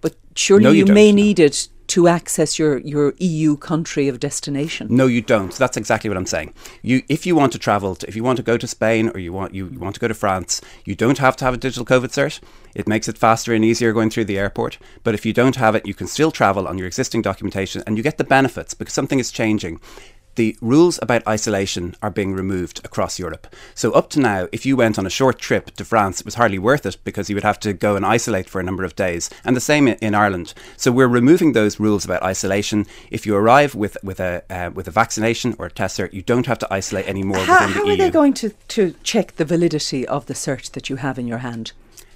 But 0.00 0.16
surely 0.34 0.64
No, 0.64 0.70
you 0.70 0.86
you, 0.86 0.92
may 0.92 1.12
need 1.12 1.38
it 1.38 1.68
to 1.88 2.08
access 2.08 2.58
your, 2.58 2.78
your 2.78 3.12
EU 3.18 3.54
country 3.56 4.08
of 4.08 4.18
destination. 4.18 4.86
No, 4.90 5.06
you 5.06 5.20
don't. 5.20 5.52
That's 5.52 5.76
exactly 5.76 6.08
what 6.08 6.16
I'm 6.16 6.24
saying. 6.24 6.54
You, 6.80 7.02
if 7.10 7.26
you 7.26 7.34
want 7.36 7.52
to 7.52 7.58
travel, 7.58 7.96
to, 7.96 8.08
if 8.08 8.16
you 8.16 8.24
want 8.24 8.38
to 8.38 8.42
go 8.42 8.56
to 8.56 8.66
Spain 8.66 9.10
or 9.10 9.20
you 9.20 9.30
want 9.30 9.54
you, 9.54 9.68
you 9.68 9.78
want 9.78 9.94
to 9.96 10.00
go 10.00 10.08
to 10.08 10.14
France, 10.14 10.62
you 10.86 10.94
don't 10.94 11.18
have 11.18 11.36
to 11.36 11.44
have 11.44 11.52
a 11.52 11.58
digital 11.58 11.84
COVID 11.84 12.08
cert. 12.08 12.40
It 12.74 12.88
makes 12.88 13.08
it 13.08 13.18
faster 13.18 13.52
and 13.52 13.62
easier 13.62 13.92
going 13.92 14.08
through 14.08 14.24
the 14.24 14.38
airport. 14.38 14.78
But 15.04 15.12
if 15.14 15.26
you 15.26 15.34
don't 15.34 15.56
have 15.56 15.74
it, 15.74 15.84
you 15.84 15.92
can 15.92 16.06
still 16.06 16.30
travel 16.30 16.66
on 16.66 16.78
your 16.78 16.86
existing 16.86 17.20
documentation, 17.20 17.82
and 17.86 17.98
you 17.98 18.02
get 18.02 18.16
the 18.16 18.24
benefits 18.24 18.72
because 18.72 18.94
something 18.94 19.18
is 19.18 19.30
changing. 19.30 19.78
The 20.34 20.56
rules 20.60 20.98
about 21.02 21.26
isolation 21.28 21.94
are 22.02 22.10
being 22.10 22.32
removed 22.32 22.80
across 22.84 23.18
Europe. 23.18 23.46
So, 23.74 23.92
up 23.92 24.08
to 24.10 24.20
now, 24.20 24.48
if 24.50 24.64
you 24.64 24.76
went 24.76 24.98
on 24.98 25.06
a 25.06 25.10
short 25.10 25.38
trip 25.38 25.72
to 25.72 25.84
France, 25.84 26.20
it 26.20 26.24
was 26.24 26.36
hardly 26.36 26.58
worth 26.58 26.86
it 26.86 26.96
because 27.04 27.28
you 27.28 27.36
would 27.36 27.44
have 27.44 27.60
to 27.60 27.72
go 27.72 27.96
and 27.96 28.06
isolate 28.06 28.48
for 28.48 28.60
a 28.60 28.64
number 28.64 28.84
of 28.84 28.96
days. 28.96 29.28
And 29.44 29.54
the 29.54 29.60
same 29.60 29.88
in 29.88 30.14
Ireland. 30.14 30.54
So, 30.76 30.90
we're 30.90 31.06
removing 31.06 31.52
those 31.52 31.78
rules 31.78 32.04
about 32.04 32.22
isolation. 32.22 32.86
If 33.10 33.26
you 33.26 33.36
arrive 33.36 33.74
with, 33.74 33.98
with, 34.02 34.20
a, 34.20 34.42
uh, 34.48 34.70
with 34.72 34.88
a 34.88 34.90
vaccination 34.90 35.54
or 35.58 35.66
a 35.66 35.70
test 35.70 35.98
cert, 35.98 36.12
you 36.12 36.22
don't 36.22 36.46
have 36.46 36.58
to 36.60 36.72
isolate 36.72 37.06
anymore 37.06 37.38
How, 37.38 37.66
within 37.66 37.74
how 37.74 37.82
are 37.82 37.90
EU. 37.90 37.96
they 37.96 38.10
going 38.10 38.32
to, 38.34 38.50
to 38.68 38.94
check 39.02 39.36
the 39.36 39.44
validity 39.44 40.06
of 40.08 40.26
the 40.26 40.34
cert 40.34 40.70
that 40.72 40.88
you 40.88 40.96
have 40.96 41.18
in 41.18 41.26
your 41.26 41.38
hand? 41.38 41.72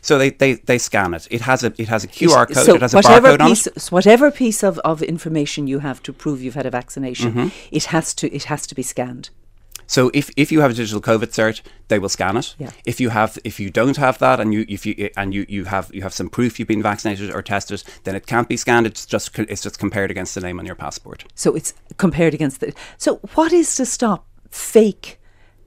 So 0.07 0.18
they, 0.18 0.30
they, 0.30 0.52
they 0.54 0.78
scan 0.78 1.14
it. 1.14 1.26
It 1.32 1.40
has 1.40 1.64
a 1.64 1.72
it 1.82 1.88
has 1.88 2.04
a 2.04 2.07
QR 2.07 2.46
code. 2.46 2.64
So 2.64 2.76
it 2.76 2.80
has 2.80 2.94
a 2.94 2.98
barcode 2.98 3.40
on 3.40 3.48
piece, 3.48 3.66
it. 3.66 3.80
so 3.80 3.90
whatever 3.90 4.30
piece 4.30 4.62
of, 4.62 4.78
of 4.90 5.02
information 5.02 5.66
you 5.66 5.80
have 5.80 6.00
to 6.04 6.12
prove 6.12 6.40
you've 6.40 6.54
had 6.54 6.64
a 6.64 6.70
vaccination, 6.70 7.32
Mhm. 7.32 7.52
it 7.72 7.84
has 7.86 8.14
to 8.14 8.32
it 8.32 8.44
has 8.44 8.68
to 8.68 8.74
be 8.76 8.82
scanned. 8.82 9.30
So 9.88 10.11
if, 10.14 10.30
if 10.36 10.52
you 10.52 10.61
have 10.61 10.70
a 10.70 10.74
digital 10.74 11.00
COVID 11.00 11.30
cert, 11.38 11.61
they 11.88 11.98
will 11.98 12.09
scan 12.09 12.36
it. 12.36 12.54
Yeah. 12.57 12.70
If 12.84 13.00
you 13.00 13.09
have 13.11 13.36
if 13.42 13.59
you 13.59 13.68
don't 13.68 13.96
have 13.96 14.18
that 14.18 14.38
and 14.38 14.54
you 14.54 14.64
if 14.68 14.86
you 14.86 15.11
and 15.16 15.34
you, 15.34 15.44
you 15.48 15.64
have 15.64 15.90
you 15.92 16.02
have 16.02 16.14
some 16.14 16.28
proof 16.28 16.61
you've 16.61 16.68
been 16.68 16.82
vaccinated 16.82 17.34
or 17.34 17.42
tested, 17.42 17.82
then 18.04 18.14
it 18.14 18.26
can't 18.28 18.48
be 18.48 18.57
scanned. 18.57 18.86
It's 18.86 19.07
just 19.07 19.36
it's 19.38 19.62
just 19.62 19.80
compared 19.80 20.12
against 20.12 20.36
the 20.36 20.40
name 20.40 20.61
on 20.61 20.66
your 20.66 20.76
passport. 20.76 21.24
So 21.34 21.57
it's 21.57 21.74
compared 21.96 22.32
against 22.32 22.61
the. 22.61 22.72
So 22.96 23.16
what 23.34 23.52
is 23.52 23.74
to 23.74 23.84
stop 23.84 24.24
fake 24.50 25.18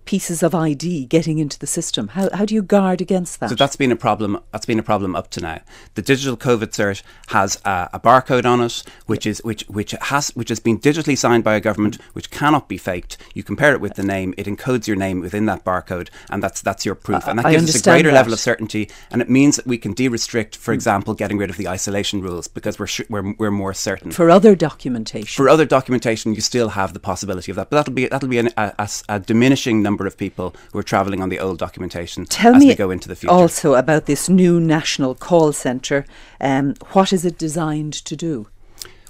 pieces 0.10 0.42
of 0.42 0.56
ID 0.56 1.06
getting 1.06 1.38
into 1.38 1.60
the 1.60 1.68
system? 1.68 2.08
How 2.08 2.32
how 2.34 2.44
do 2.44 2.56
you 2.56 2.64
guard 2.64 3.00
against 3.00 3.40
that? 3.40 3.50
So 3.50 3.56
that's 3.56 3.76
been 3.76 3.92
a 3.92 3.96
problem. 3.96 4.40
That's 4.52 4.66
been 4.66 4.80
a 4.80 4.84
problem 4.92 5.16
up 5.16 5.30
to 5.32 5.40
now. 5.40 5.60
The 5.94 6.02
digital 6.02 6.36
COVID 6.36 6.72
cert 6.72 7.04
has 7.28 7.62
a, 7.64 7.90
a 7.94 8.00
barcode 8.00 8.44
on 8.44 8.60
it, 8.60 8.82
which 9.06 9.28
is 9.28 9.38
which 9.44 9.64
which 9.68 9.92
has 9.92 10.30
which 10.30 10.50
has 10.50 10.60
been 10.60 10.80
digitally 10.80 11.16
signed 11.16 11.44
by 11.44 11.54
a 11.54 11.62
government, 11.62 12.02
which 12.14 12.32
cannot 12.32 12.68
be 12.68 12.76
faked. 12.76 13.20
You 13.36 13.44
compare 13.44 13.72
it 13.76 13.82
with 13.82 13.94
the 13.94 14.04
name; 14.04 14.34
it 14.36 14.48
encodes 14.48 14.88
your 14.88 14.96
name 14.96 15.20
within 15.20 15.46
that 15.46 15.64
barcode, 15.64 16.10
and 16.32 16.42
that's 16.42 16.60
that's 16.64 16.88
your 16.88 16.96
proof. 16.96 17.28
And 17.28 17.38
that 17.38 17.46
I 17.46 17.52
gives 17.52 17.76
us 17.76 17.82
a 17.82 17.92
greater 17.92 18.10
that. 18.10 18.16
level 18.16 18.34
of 18.34 18.40
certainty, 18.40 18.90
and 19.12 19.22
it 19.22 19.30
means 19.30 19.58
that 19.58 19.68
we 19.68 19.78
can 19.78 19.94
de-restrict, 19.94 20.56
for 20.56 20.72
hmm. 20.72 20.80
example, 20.80 21.14
getting 21.14 21.38
rid 21.38 21.52
of 21.52 21.58
the 21.58 21.68
isolation 21.68 22.24
rules 22.24 22.48
because 22.48 22.80
we're 22.80 22.88
sh- 22.88 23.10
we're 23.12 23.36
we're 23.38 23.52
more 23.52 23.76
certain. 23.76 24.10
for 24.10 24.32
other 24.32 24.56
documentation. 24.56 25.38
For 25.38 25.50
other 25.50 25.68
documentation, 25.68 26.34
you 26.34 26.42
still 26.42 26.70
have 26.70 26.96
the 26.96 27.00
possibility 27.00 27.52
of 27.52 27.58
that, 27.58 27.70
but 27.70 27.78
that'll 27.78 27.94
be 27.94 28.08
that'll 28.08 28.28
be 28.28 28.40
an, 28.40 28.50
a, 28.58 28.74
a 28.80 28.90
a 29.08 29.20
diminishing 29.20 29.84
number 29.84 29.99
of 30.08 30.18
people 30.18 30.56
who 30.72 30.80
are 30.80 30.84
travelling 30.84 31.22
on 31.22 31.30
the 31.30 31.40
old 31.40 31.58
documentation 31.58 32.26
Tell 32.26 32.56
as 32.56 32.62
me 32.62 32.70
we 32.70 32.76
go 32.76 32.92
into 32.92 33.08
the 33.08 33.16
future. 33.16 33.34
also 33.34 33.76
about 33.76 34.06
this 34.06 34.30
new 34.30 34.60
national 34.60 35.16
call 35.16 35.52
centre. 35.54 36.06
Um, 36.42 36.76
what 36.92 37.14
is 37.14 37.26
it 37.26 37.38
designed 37.38 37.94
to 38.06 38.16
do? 38.16 38.48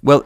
Well, 0.02 0.26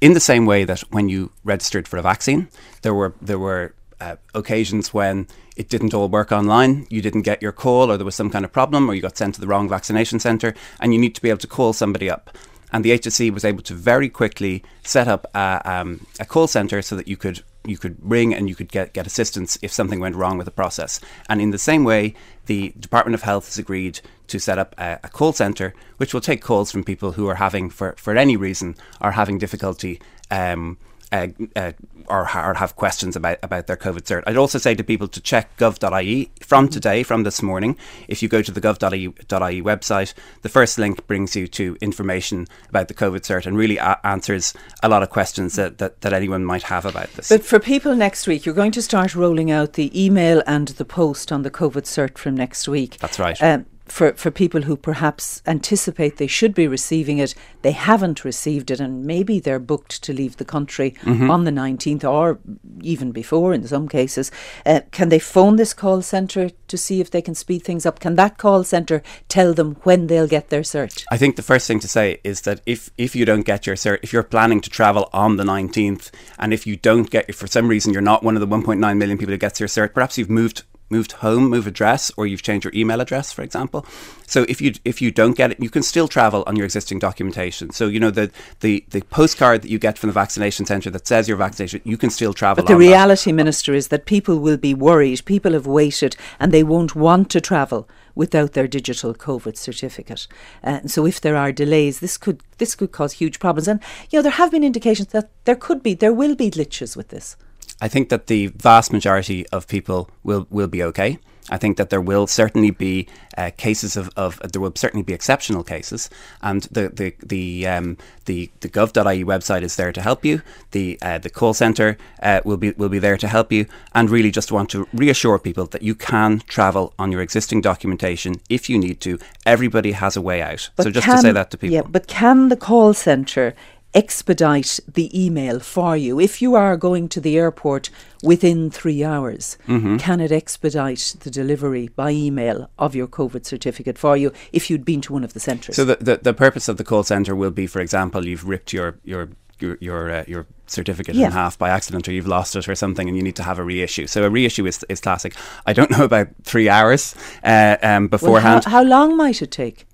in 0.00 0.12
the 0.12 0.20
same 0.20 0.44
way 0.46 0.64
that 0.64 0.80
when 0.90 1.08
you 1.08 1.32
registered 1.44 1.88
for 1.88 1.96
a 1.96 2.02
vaccine, 2.02 2.48
there 2.82 2.94
were 2.94 3.14
there 3.22 3.38
were 3.38 3.74
uh, 4.00 4.16
occasions 4.34 4.92
when 4.92 5.26
it 5.56 5.68
didn't 5.68 5.94
all 5.94 6.08
work 6.08 6.32
online. 6.32 6.86
You 6.90 7.00
didn't 7.00 7.22
get 7.22 7.40
your 7.40 7.52
call, 7.52 7.90
or 7.90 7.96
there 7.96 8.04
was 8.04 8.14
some 8.14 8.30
kind 8.30 8.44
of 8.44 8.52
problem, 8.52 8.88
or 8.88 8.94
you 8.94 9.00
got 9.00 9.16
sent 9.16 9.34
to 9.36 9.40
the 9.40 9.46
wrong 9.46 9.68
vaccination 9.68 10.18
centre, 10.20 10.54
and 10.80 10.92
you 10.92 11.00
need 11.00 11.14
to 11.14 11.22
be 11.22 11.30
able 11.30 11.38
to 11.38 11.46
call 11.46 11.72
somebody 11.72 12.10
up. 12.10 12.36
And 12.72 12.84
the 12.84 12.90
HSE 12.90 13.32
was 13.32 13.44
able 13.44 13.62
to 13.62 13.74
very 13.74 14.08
quickly 14.08 14.64
set 14.82 15.06
up 15.06 15.26
a, 15.34 15.62
um, 15.64 16.06
a 16.18 16.24
call 16.24 16.48
centre 16.48 16.82
so 16.82 16.96
that 16.96 17.06
you 17.06 17.16
could 17.16 17.42
you 17.66 17.78
could 17.78 17.96
ring 18.00 18.34
and 18.34 18.48
you 18.48 18.54
could 18.54 18.70
get, 18.70 18.92
get 18.92 19.06
assistance 19.06 19.58
if 19.62 19.72
something 19.72 20.00
went 20.00 20.16
wrong 20.16 20.36
with 20.36 20.44
the 20.44 20.50
process. 20.50 21.00
And 21.28 21.40
in 21.40 21.50
the 21.50 21.58
same 21.58 21.84
way, 21.84 22.14
the 22.46 22.74
Department 22.78 23.14
of 23.14 23.22
Health 23.22 23.46
has 23.46 23.58
agreed 23.58 24.00
to 24.28 24.38
set 24.38 24.58
up 24.58 24.74
a, 24.78 25.00
a 25.02 25.08
call 25.08 25.32
centre 25.32 25.74
which 25.96 26.12
will 26.12 26.20
take 26.20 26.42
calls 26.42 26.70
from 26.70 26.84
people 26.84 27.12
who 27.12 27.26
are 27.28 27.36
having, 27.36 27.70
for, 27.70 27.94
for 27.96 28.16
any 28.16 28.36
reason, 28.36 28.76
are 29.00 29.12
having 29.12 29.38
difficulty 29.38 30.00
um, 30.30 30.76
uh, 31.14 31.28
uh, 31.54 31.72
or, 32.08 32.22
or 32.22 32.54
have 32.54 32.74
questions 32.76 33.14
about, 33.14 33.38
about 33.42 33.66
their 33.68 33.76
COVID 33.76 34.00
cert. 34.00 34.24
I'd 34.26 34.36
also 34.36 34.58
say 34.58 34.74
to 34.74 34.82
people 34.82 35.06
to 35.08 35.20
check 35.20 35.56
gov.ie 35.56 36.30
from 36.40 36.68
today, 36.68 37.02
from 37.04 37.22
this 37.22 37.40
morning. 37.40 37.76
If 38.08 38.22
you 38.22 38.28
go 38.28 38.42
to 38.42 38.50
the 38.50 38.60
gov.ie 38.60 39.62
website, 39.62 40.12
the 40.42 40.48
first 40.48 40.76
link 40.76 41.06
brings 41.06 41.36
you 41.36 41.46
to 41.48 41.76
information 41.80 42.46
about 42.68 42.88
the 42.88 42.94
COVID 42.94 43.20
cert 43.20 43.46
and 43.46 43.56
really 43.56 43.78
a- 43.78 44.00
answers 44.02 44.52
a 44.82 44.88
lot 44.88 45.02
of 45.02 45.10
questions 45.10 45.54
that, 45.54 45.78
that, 45.78 46.00
that 46.00 46.12
anyone 46.12 46.44
might 46.44 46.64
have 46.64 46.84
about 46.84 47.10
this. 47.12 47.28
But 47.28 47.44
for 47.44 47.60
people 47.60 47.94
next 47.94 48.26
week, 48.26 48.44
you're 48.44 48.54
going 48.54 48.72
to 48.72 48.82
start 48.82 49.14
rolling 49.14 49.50
out 49.50 49.74
the 49.74 49.90
email 50.04 50.42
and 50.46 50.68
the 50.68 50.84
post 50.84 51.30
on 51.30 51.42
the 51.42 51.50
COVID 51.50 51.84
cert 51.84 52.18
from 52.18 52.34
next 52.34 52.66
week. 52.66 52.98
That's 52.98 53.20
right. 53.20 53.40
Um, 53.40 53.66
for, 53.86 54.14
for 54.14 54.30
people 54.30 54.62
who 54.62 54.76
perhaps 54.76 55.42
anticipate 55.46 56.16
they 56.16 56.26
should 56.26 56.54
be 56.54 56.66
receiving 56.66 57.18
it, 57.18 57.34
they 57.62 57.72
haven't 57.72 58.24
received 58.24 58.70
it, 58.70 58.80
and 58.80 59.04
maybe 59.04 59.38
they're 59.40 59.58
booked 59.58 60.02
to 60.02 60.12
leave 60.12 60.36
the 60.38 60.44
country 60.44 60.94
Mhm. 61.04 61.28
on 61.30 61.44
the 61.44 61.50
19th 61.50 62.02
or 62.04 62.38
even 62.80 63.12
before 63.12 63.52
in 63.52 63.66
some 63.66 63.86
cases. 63.88 64.30
Uh, 64.64 64.80
can 64.90 65.10
they 65.10 65.18
phone 65.18 65.56
this 65.56 65.74
call 65.74 66.00
centre 66.02 66.50
to 66.68 66.76
see 66.78 67.00
if 67.00 67.10
they 67.10 67.20
can 67.22 67.34
speed 67.34 67.62
things 67.62 67.84
up? 67.84 68.00
Can 68.00 68.14
that 68.16 68.38
call 68.38 68.64
centre 68.64 69.02
tell 69.28 69.52
them 69.52 69.76
when 69.82 70.06
they'll 70.06 70.26
get 70.26 70.48
their 70.48 70.62
cert? 70.62 71.04
I 71.10 71.16
think 71.18 71.36
the 71.36 71.42
first 71.42 71.66
thing 71.66 71.80
to 71.80 71.88
say 71.88 72.20
is 72.24 72.40
that 72.42 72.60
if, 72.66 72.90
if 72.96 73.14
you 73.14 73.24
don't 73.24 73.42
get 73.46 73.66
your 73.66 73.76
cert, 73.76 73.98
if 74.02 74.12
you're 74.12 74.22
planning 74.22 74.60
to 74.62 74.70
travel 74.70 75.10
on 75.12 75.36
the 75.36 75.44
19th, 75.44 76.10
and 76.38 76.54
if 76.54 76.66
you 76.66 76.76
don't 76.76 77.10
get, 77.10 77.26
if 77.28 77.36
for 77.36 77.46
some 77.46 77.68
reason 77.68 77.92
you're 77.92 78.02
not 78.02 78.22
one 78.22 78.34
of 78.36 78.40
the 78.40 78.46
1.9 78.46 78.96
million 78.98 79.18
people 79.18 79.32
who 79.32 79.38
gets 79.38 79.60
your 79.60 79.68
cert, 79.68 79.92
perhaps 79.92 80.16
you've 80.16 80.30
moved 80.30 80.62
moved 80.90 81.12
home, 81.12 81.48
move 81.48 81.66
address, 81.66 82.10
or 82.16 82.26
you've 82.26 82.42
changed 82.42 82.64
your 82.64 82.72
email 82.74 83.00
address, 83.00 83.32
for 83.32 83.42
example. 83.42 83.86
So 84.26 84.44
if 84.48 84.60
you 84.60 84.72
if 84.84 85.00
you 85.02 85.10
don't 85.10 85.36
get 85.36 85.52
it, 85.52 85.60
you 85.60 85.70
can 85.70 85.82
still 85.82 86.08
travel 86.08 86.44
on 86.46 86.56
your 86.56 86.64
existing 86.64 86.98
documentation. 86.98 87.70
So 87.70 87.86
you 87.86 88.00
know 88.00 88.10
the 88.10 88.30
the, 88.60 88.84
the 88.90 89.02
postcard 89.02 89.62
that 89.62 89.70
you 89.70 89.78
get 89.78 89.98
from 89.98 90.08
the 90.08 90.14
vaccination 90.14 90.66
centre 90.66 90.90
that 90.90 91.06
says 91.06 91.28
you're 91.28 91.36
vaccinated, 91.36 91.82
you 91.84 91.96
can 91.96 92.10
still 92.10 92.32
travel. 92.32 92.62
But 92.62 92.68
the 92.68 92.74
on 92.74 92.80
that. 92.80 92.86
reality, 92.86 93.32
Minister, 93.32 93.74
is 93.74 93.88
that 93.88 94.06
people 94.06 94.38
will 94.38 94.56
be 94.56 94.74
worried. 94.74 95.24
People 95.24 95.52
have 95.52 95.66
waited 95.66 96.16
and 96.38 96.52
they 96.52 96.62
won't 96.62 96.94
want 96.94 97.30
to 97.30 97.40
travel 97.40 97.88
without 98.14 98.52
their 98.52 98.68
digital 98.68 99.14
COVID 99.14 99.56
certificate. 99.56 100.26
Uh, 100.62 100.80
and 100.82 100.90
so 100.90 101.06
if 101.06 101.20
there 101.20 101.36
are 101.36 101.52
delays, 101.52 102.00
this 102.00 102.16
could 102.16 102.40
this 102.58 102.74
could 102.74 102.92
cause 102.92 103.14
huge 103.14 103.38
problems. 103.38 103.68
And 103.68 103.80
you 104.10 104.18
know 104.18 104.22
there 104.22 104.32
have 104.32 104.50
been 104.50 104.64
indications 104.64 105.08
that 105.08 105.30
there 105.44 105.56
could 105.56 105.82
be 105.82 105.94
there 105.94 106.12
will 106.12 106.34
be 106.34 106.50
glitches 106.50 106.96
with 106.96 107.08
this. 107.08 107.36
I 107.84 107.88
think 107.88 108.08
that 108.08 108.28
the 108.28 108.46
vast 108.46 108.94
majority 108.94 109.46
of 109.48 109.68
people 109.68 110.08
will, 110.22 110.46
will 110.48 110.68
be 110.68 110.82
okay. 110.82 111.18
I 111.50 111.58
think 111.58 111.76
that 111.76 111.90
there 111.90 112.00
will 112.00 112.26
certainly 112.26 112.70
be 112.70 113.06
uh, 113.36 113.50
cases 113.58 113.94
of, 113.98 114.08
of 114.16 114.40
there 114.50 114.62
will 114.62 114.72
certainly 114.74 115.02
be 115.02 115.12
exceptional 115.12 115.62
cases, 115.62 116.08
and 116.40 116.62
the 116.70 116.88
the 116.88 117.14
the 117.22 117.66
um, 117.66 117.98
the, 118.24 118.50
the 118.60 118.68
gov.ie 118.70 119.24
website 119.24 119.60
is 119.60 119.76
there 119.76 119.92
to 119.92 120.00
help 120.00 120.24
you. 120.24 120.40
The 120.70 120.98
uh, 121.02 121.18
the 121.18 121.28
call 121.28 121.52
centre 121.52 121.98
uh, 122.22 122.40
will 122.46 122.56
be 122.56 122.70
will 122.70 122.88
be 122.88 122.98
there 122.98 123.18
to 123.18 123.28
help 123.28 123.52
you, 123.52 123.66
and 123.94 124.08
really 124.08 124.30
just 124.30 124.50
want 124.50 124.70
to 124.70 124.88
reassure 124.94 125.38
people 125.38 125.66
that 125.66 125.82
you 125.82 125.94
can 125.94 126.40
travel 126.48 126.94
on 126.98 127.12
your 127.12 127.20
existing 127.20 127.60
documentation 127.60 128.36
if 128.48 128.70
you 128.70 128.78
need 128.78 129.02
to. 129.02 129.18
Everybody 129.44 129.92
has 129.92 130.16
a 130.16 130.22
way 130.22 130.40
out. 130.40 130.70
so 130.80 130.90
just 130.90 131.06
to 131.06 131.18
say 131.18 131.32
that 131.32 131.50
to 131.50 131.58
people. 131.58 131.74
Yeah, 131.74 131.82
but 131.82 132.06
can 132.06 132.48
the 132.48 132.56
call 132.56 132.94
centre 132.94 133.54
expedite 133.94 134.80
the 134.92 135.08
email 135.18 135.60
for 135.60 135.96
you 135.96 136.18
if 136.20 136.42
you 136.42 136.54
are 136.54 136.76
going 136.76 137.08
to 137.08 137.20
the 137.20 137.38
airport 137.38 137.90
within 138.22 138.70
three 138.70 139.04
hours? 139.04 139.56
Mhm. 139.68 139.98
Can 139.98 140.20
it 140.20 140.32
expedite 140.32 141.14
the 141.20 141.30
delivery 141.30 141.88
by 141.94 142.10
email 142.10 142.68
of 142.78 142.94
your 142.94 143.06
COVID 143.06 143.44
certificate 143.46 143.96
for 143.98 144.16
you 144.16 144.32
if 144.52 144.68
you'd 144.68 144.84
been 144.84 145.00
to 145.02 145.12
one 145.12 145.24
of 145.24 145.32
the 145.32 145.40
centres? 145.40 145.76
So 145.76 145.84
the, 145.84 145.96
the, 146.00 146.16
the 146.22 146.34
purpose 146.34 146.68
of 146.68 146.76
the 146.76 146.84
call 146.84 147.02
centre 147.04 147.34
will 147.36 147.50
be, 147.52 147.66
for 147.66 147.80
example, 147.80 148.26
you've 148.26 148.46
ripped 148.48 148.72
your 148.72 148.98
your 149.04 149.28
your 149.60 149.78
your, 149.80 150.10
uh, 150.10 150.24
your 150.26 150.46
certificate 150.66 151.14
Yeah. 151.14 151.26
in 151.26 151.32
half 151.32 151.56
by 151.56 151.68
accident, 151.70 152.08
or 152.08 152.12
you've 152.12 152.26
lost 152.26 152.56
it 152.56 152.68
or 152.68 152.74
something, 152.74 153.06
and 153.08 153.16
you 153.16 153.22
need 153.22 153.36
to 153.36 153.44
have 153.44 153.60
a 153.60 153.62
reissue. 153.64 154.08
So 154.08 154.24
a 154.24 154.30
reissue 154.30 154.66
is 154.66 154.84
is 154.88 155.00
classic. 155.00 155.34
I 155.64 155.72
don't 155.72 155.90
know 155.96 156.04
about 156.04 156.28
three 156.42 156.68
hours 156.68 157.14
uh, 157.44 157.76
um, 157.82 158.02
Well, 158.04 158.08
beforehand. 158.08 158.64
how, 158.64 158.70
how 158.70 158.82
long 158.82 159.16
might 159.16 159.40
it 159.42 159.52
take? 159.52 159.86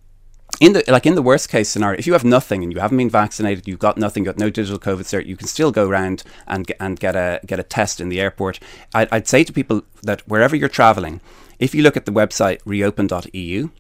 In 0.61 0.75
the 0.75 0.85
like 0.87 1.07
in 1.07 1.15
the 1.15 1.23
worst 1.23 1.49
case 1.49 1.71
scenario, 1.71 1.99
if 1.99 2.07
you 2.07 2.13
have 2.13 2.25
nothing 2.25 2.63
and 2.63 2.73
you 2.73 2.81
haven't 2.81 2.99
been 2.99 3.11
vaccinated, 3.11 3.67
you've 3.67 3.79
got 3.79 3.97
nothing, 3.97 4.25
you've 4.25 4.37
got 4.37 4.41
no 4.41 4.51
digital 4.51 4.79
COVID 4.79 5.01
cert, 5.01 5.27
you 5.27 5.37
can 5.37 5.49
still 5.49 5.73
go 5.73 5.89
around 5.89 6.23
and 6.47 6.67
get, 6.67 6.77
and 6.79 7.01
get 7.01 7.17
a 7.17 7.41
get 7.47 7.59
a 7.59 7.63
test 7.63 8.01
in 8.01 8.11
the 8.11 8.21
airport. 8.21 8.61
I'd, 8.95 9.09
I'd 9.11 9.27
say 9.27 9.43
to 9.43 9.53
people 9.53 9.83
that 10.03 10.21
wherever 10.29 10.55
you're 10.55 10.69
traveling, 10.69 11.23
if 11.59 11.75
you 11.75 11.83
look 11.83 11.97
at 11.97 12.05
the 12.05 12.13
website 12.13 12.61
reopen.eu. 12.67 13.71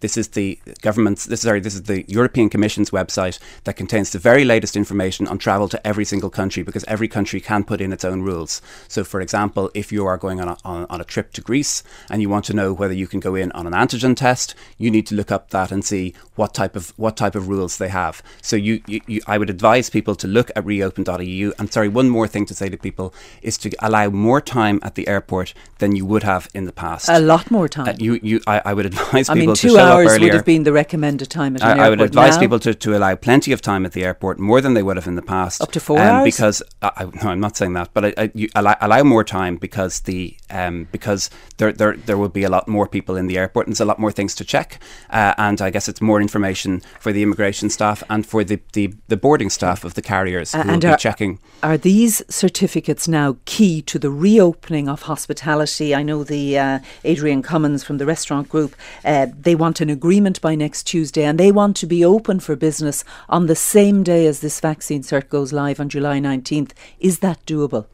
This 0.00 0.16
is 0.16 0.28
the 0.28 0.58
government's. 0.80 1.26
This 1.26 1.40
is 1.40 1.44
sorry. 1.44 1.60
This 1.60 1.74
is 1.74 1.84
the 1.84 2.04
European 2.08 2.48
Commission's 2.48 2.90
website 2.90 3.38
that 3.64 3.76
contains 3.76 4.10
the 4.10 4.18
very 4.18 4.44
latest 4.44 4.76
information 4.76 5.26
on 5.26 5.38
travel 5.38 5.68
to 5.68 5.86
every 5.86 6.04
single 6.04 6.30
country 6.30 6.62
because 6.62 6.84
every 6.84 7.08
country 7.08 7.40
can 7.40 7.64
put 7.64 7.80
in 7.80 7.92
its 7.92 8.04
own 8.04 8.22
rules. 8.22 8.62
So, 8.88 9.04
for 9.04 9.20
example, 9.20 9.70
if 9.74 9.92
you 9.92 10.06
are 10.06 10.16
going 10.16 10.40
on 10.40 10.48
a, 10.48 10.56
on, 10.64 10.86
on 10.88 11.00
a 11.00 11.04
trip 11.04 11.32
to 11.34 11.40
Greece 11.40 11.82
and 12.10 12.22
you 12.22 12.28
want 12.28 12.44
to 12.46 12.54
know 12.54 12.72
whether 12.72 12.94
you 12.94 13.06
can 13.06 13.20
go 13.20 13.34
in 13.34 13.52
on 13.52 13.66
an 13.66 13.72
antigen 13.72 14.16
test, 14.16 14.54
you 14.78 14.90
need 14.90 15.06
to 15.08 15.14
look 15.14 15.30
up 15.30 15.50
that 15.50 15.70
and 15.70 15.84
see 15.84 16.14
what 16.34 16.54
type 16.54 16.76
of 16.76 16.90
what 16.96 17.16
type 17.16 17.34
of 17.34 17.48
rules 17.48 17.76
they 17.76 17.88
have. 17.88 18.22
So, 18.40 18.56
you, 18.56 18.82
you, 18.86 19.00
you 19.06 19.20
I 19.26 19.38
would 19.38 19.50
advise 19.50 19.90
people 19.90 20.14
to 20.16 20.26
look 20.26 20.50
at 20.56 20.64
reopen.eu. 20.64 21.52
And 21.58 21.72
sorry, 21.72 21.88
one 21.88 22.08
more 22.08 22.26
thing 22.26 22.46
to 22.46 22.54
say 22.54 22.68
to 22.68 22.78
people 22.78 23.12
is 23.42 23.58
to 23.58 23.70
allow 23.80 24.08
more 24.08 24.40
time 24.40 24.80
at 24.82 24.94
the 24.94 25.06
airport 25.08 25.52
than 25.78 25.94
you 25.94 26.06
would 26.06 26.22
have 26.22 26.48
in 26.54 26.64
the 26.64 26.72
past. 26.72 27.08
A 27.08 27.18
lot 27.18 27.50
more 27.50 27.68
time. 27.68 27.88
Uh, 27.88 27.96
you, 27.98 28.18
you, 28.22 28.40
I, 28.46 28.62
I 28.64 28.74
would 28.74 28.86
advise 28.92 29.28
I 29.28 29.34
people 29.34 29.48
mean, 29.48 29.56
to 29.56 29.68
show 29.68 29.89
hours 29.90 30.18
would 30.18 30.34
have 30.34 30.44
been 30.44 30.62
the 30.62 30.72
recommended 30.72 31.30
time 31.30 31.56
at 31.56 31.62
an 31.62 31.68
I, 31.68 31.70
airport. 31.70 31.86
I 31.86 31.90
would 31.90 32.00
advise 32.00 32.34
Now- 32.34 32.40
people 32.40 32.58
to, 32.60 32.74
to 32.74 32.96
allow 32.96 33.14
plenty 33.14 33.52
of 33.52 33.60
time 33.60 33.84
at 33.86 33.92
the 33.92 34.04
airport, 34.04 34.38
more 34.38 34.60
than 34.60 34.74
they 34.74 34.82
would 34.82 34.96
have 34.96 35.06
in 35.06 35.16
the 35.16 35.22
past. 35.22 35.60
Up 35.60 35.72
to 35.72 35.80
four 35.80 35.98
hours? 35.98 36.24
Because, 36.24 36.62
I, 36.82 37.04
no, 37.04 37.30
I'm 37.30 37.40
not 37.40 37.56
saying 37.56 37.74
that, 37.74 37.90
but 37.94 38.04
I, 38.06 38.14
I, 38.16 38.30
you 38.34 38.48
allow, 38.54 38.76
allow 38.80 39.02
more 39.02 39.24
time 39.24 39.56
because 39.56 40.00
the 40.00 40.36
um, 40.50 40.88
because 40.90 41.30
there, 41.58 41.72
there 41.72 41.96
there 41.96 42.18
will 42.18 42.28
be 42.28 42.42
a 42.42 42.48
lot 42.48 42.66
more 42.66 42.86
people 42.86 43.16
in 43.16 43.26
the 43.26 43.38
airport 43.38 43.66
and 43.66 43.72
there's 43.72 43.80
a 43.80 43.84
lot 43.84 43.98
more 43.98 44.12
things 44.12 44.34
to 44.36 44.44
check. 44.44 44.80
Uh, 45.10 45.34
and 45.38 45.60
I 45.60 45.70
guess 45.70 45.88
it's 45.88 46.00
more 46.00 46.20
information 46.20 46.82
for 46.98 47.12
the 47.12 47.22
immigration 47.22 47.70
staff 47.70 48.02
and 48.08 48.26
for 48.26 48.44
the, 48.44 48.60
the, 48.72 48.94
the 49.08 49.16
boarding 49.16 49.50
staff 49.50 49.84
of 49.84 49.94
the 49.94 50.02
carriers 50.02 50.52
who 50.52 50.60
and 50.60 50.82
will 50.82 50.90
are, 50.90 50.96
be 50.96 51.00
checking. 51.00 51.38
Are 51.62 51.78
these 51.78 52.22
certificates 52.28 53.06
now 53.08 53.36
key 53.44 53.82
to 53.82 53.98
the 53.98 54.10
reopening 54.10 54.88
of 54.88 55.02
hospitality? 55.02 55.94
I 55.94 56.02
know 56.02 56.24
the 56.24 56.58
uh, 56.58 56.78
Adrian 57.04 57.42
Cummins 57.42 57.84
from 57.84 57.98
the 57.98 58.06
restaurant 58.06 58.48
group, 58.48 58.74
uh, 59.04 59.26
they 59.38 59.54
want 59.54 59.79
an 59.80 59.90
agreement 59.90 60.40
by 60.40 60.54
next 60.54 60.84
Tuesday 60.84 61.24
and 61.24 61.38
they 61.38 61.52
want 61.52 61.76
to 61.76 61.86
be 61.86 62.04
open 62.04 62.40
for 62.40 62.56
business 62.56 63.04
on 63.28 63.46
the 63.46 63.56
same 63.56 64.02
day 64.02 64.26
as 64.26 64.40
this 64.40 64.60
vaccine 64.60 65.02
cert 65.02 65.28
goes 65.28 65.52
live 65.52 65.80
on 65.80 65.88
July 65.88 66.18
19th. 66.18 66.72
Is 66.98 67.20
that 67.20 67.44
doable? 67.46 67.86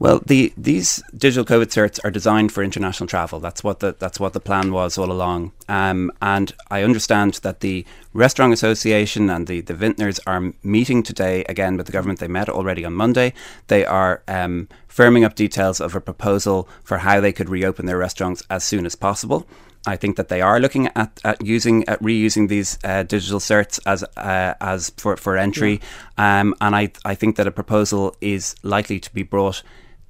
Well, 0.00 0.20
the 0.26 0.52
these 0.56 1.02
digital 1.16 1.44
COVID 1.44 1.66
certs 1.66 2.00
are 2.04 2.10
designed 2.10 2.50
for 2.50 2.64
international 2.64 3.06
travel. 3.06 3.38
That's 3.38 3.62
what 3.62 3.78
the 3.78 3.94
that's 3.96 4.18
what 4.18 4.32
the 4.32 4.40
plan 4.40 4.72
was 4.72 4.98
all 4.98 5.10
along. 5.10 5.52
Um, 5.68 6.10
and 6.20 6.52
I 6.68 6.82
understand 6.82 7.34
that 7.42 7.60
the 7.60 7.86
Restaurant 8.12 8.52
Association 8.52 9.30
and 9.30 9.46
the 9.46 9.60
the 9.60 9.72
vintners 9.72 10.18
are 10.26 10.52
meeting 10.64 11.04
today 11.04 11.44
again 11.48 11.76
with 11.76 11.86
the 11.86 11.92
government. 11.92 12.18
They 12.18 12.28
met 12.28 12.48
already 12.48 12.84
on 12.84 12.92
Monday. 12.92 13.34
They 13.68 13.86
are 13.86 14.22
um, 14.26 14.68
firming 14.88 15.24
up 15.24 15.36
details 15.36 15.80
of 15.80 15.94
a 15.94 16.00
proposal 16.00 16.68
for 16.82 16.98
how 16.98 17.20
they 17.20 17.32
could 17.32 17.48
reopen 17.48 17.86
their 17.86 17.98
restaurants 17.98 18.42
as 18.50 18.64
soon 18.64 18.86
as 18.86 18.96
possible. 18.96 19.46
I 19.86 19.96
think 19.96 20.16
that 20.16 20.28
they 20.28 20.40
are 20.40 20.60
looking 20.60 20.88
at, 20.96 21.20
at 21.24 21.44
using 21.44 21.86
at 21.88 22.00
reusing 22.02 22.48
these 22.48 22.78
uh, 22.84 23.02
digital 23.02 23.38
certs 23.38 23.78
as 23.86 24.02
uh, 24.16 24.54
as 24.60 24.90
for, 24.96 25.16
for 25.16 25.36
entry, 25.36 25.80
yeah. 26.18 26.40
um, 26.40 26.54
and 26.60 26.74
I 26.74 26.92
I 27.04 27.14
think 27.14 27.36
that 27.36 27.46
a 27.46 27.50
proposal 27.50 28.16
is 28.20 28.54
likely 28.62 28.98
to 29.00 29.12
be 29.12 29.22
brought 29.22 29.62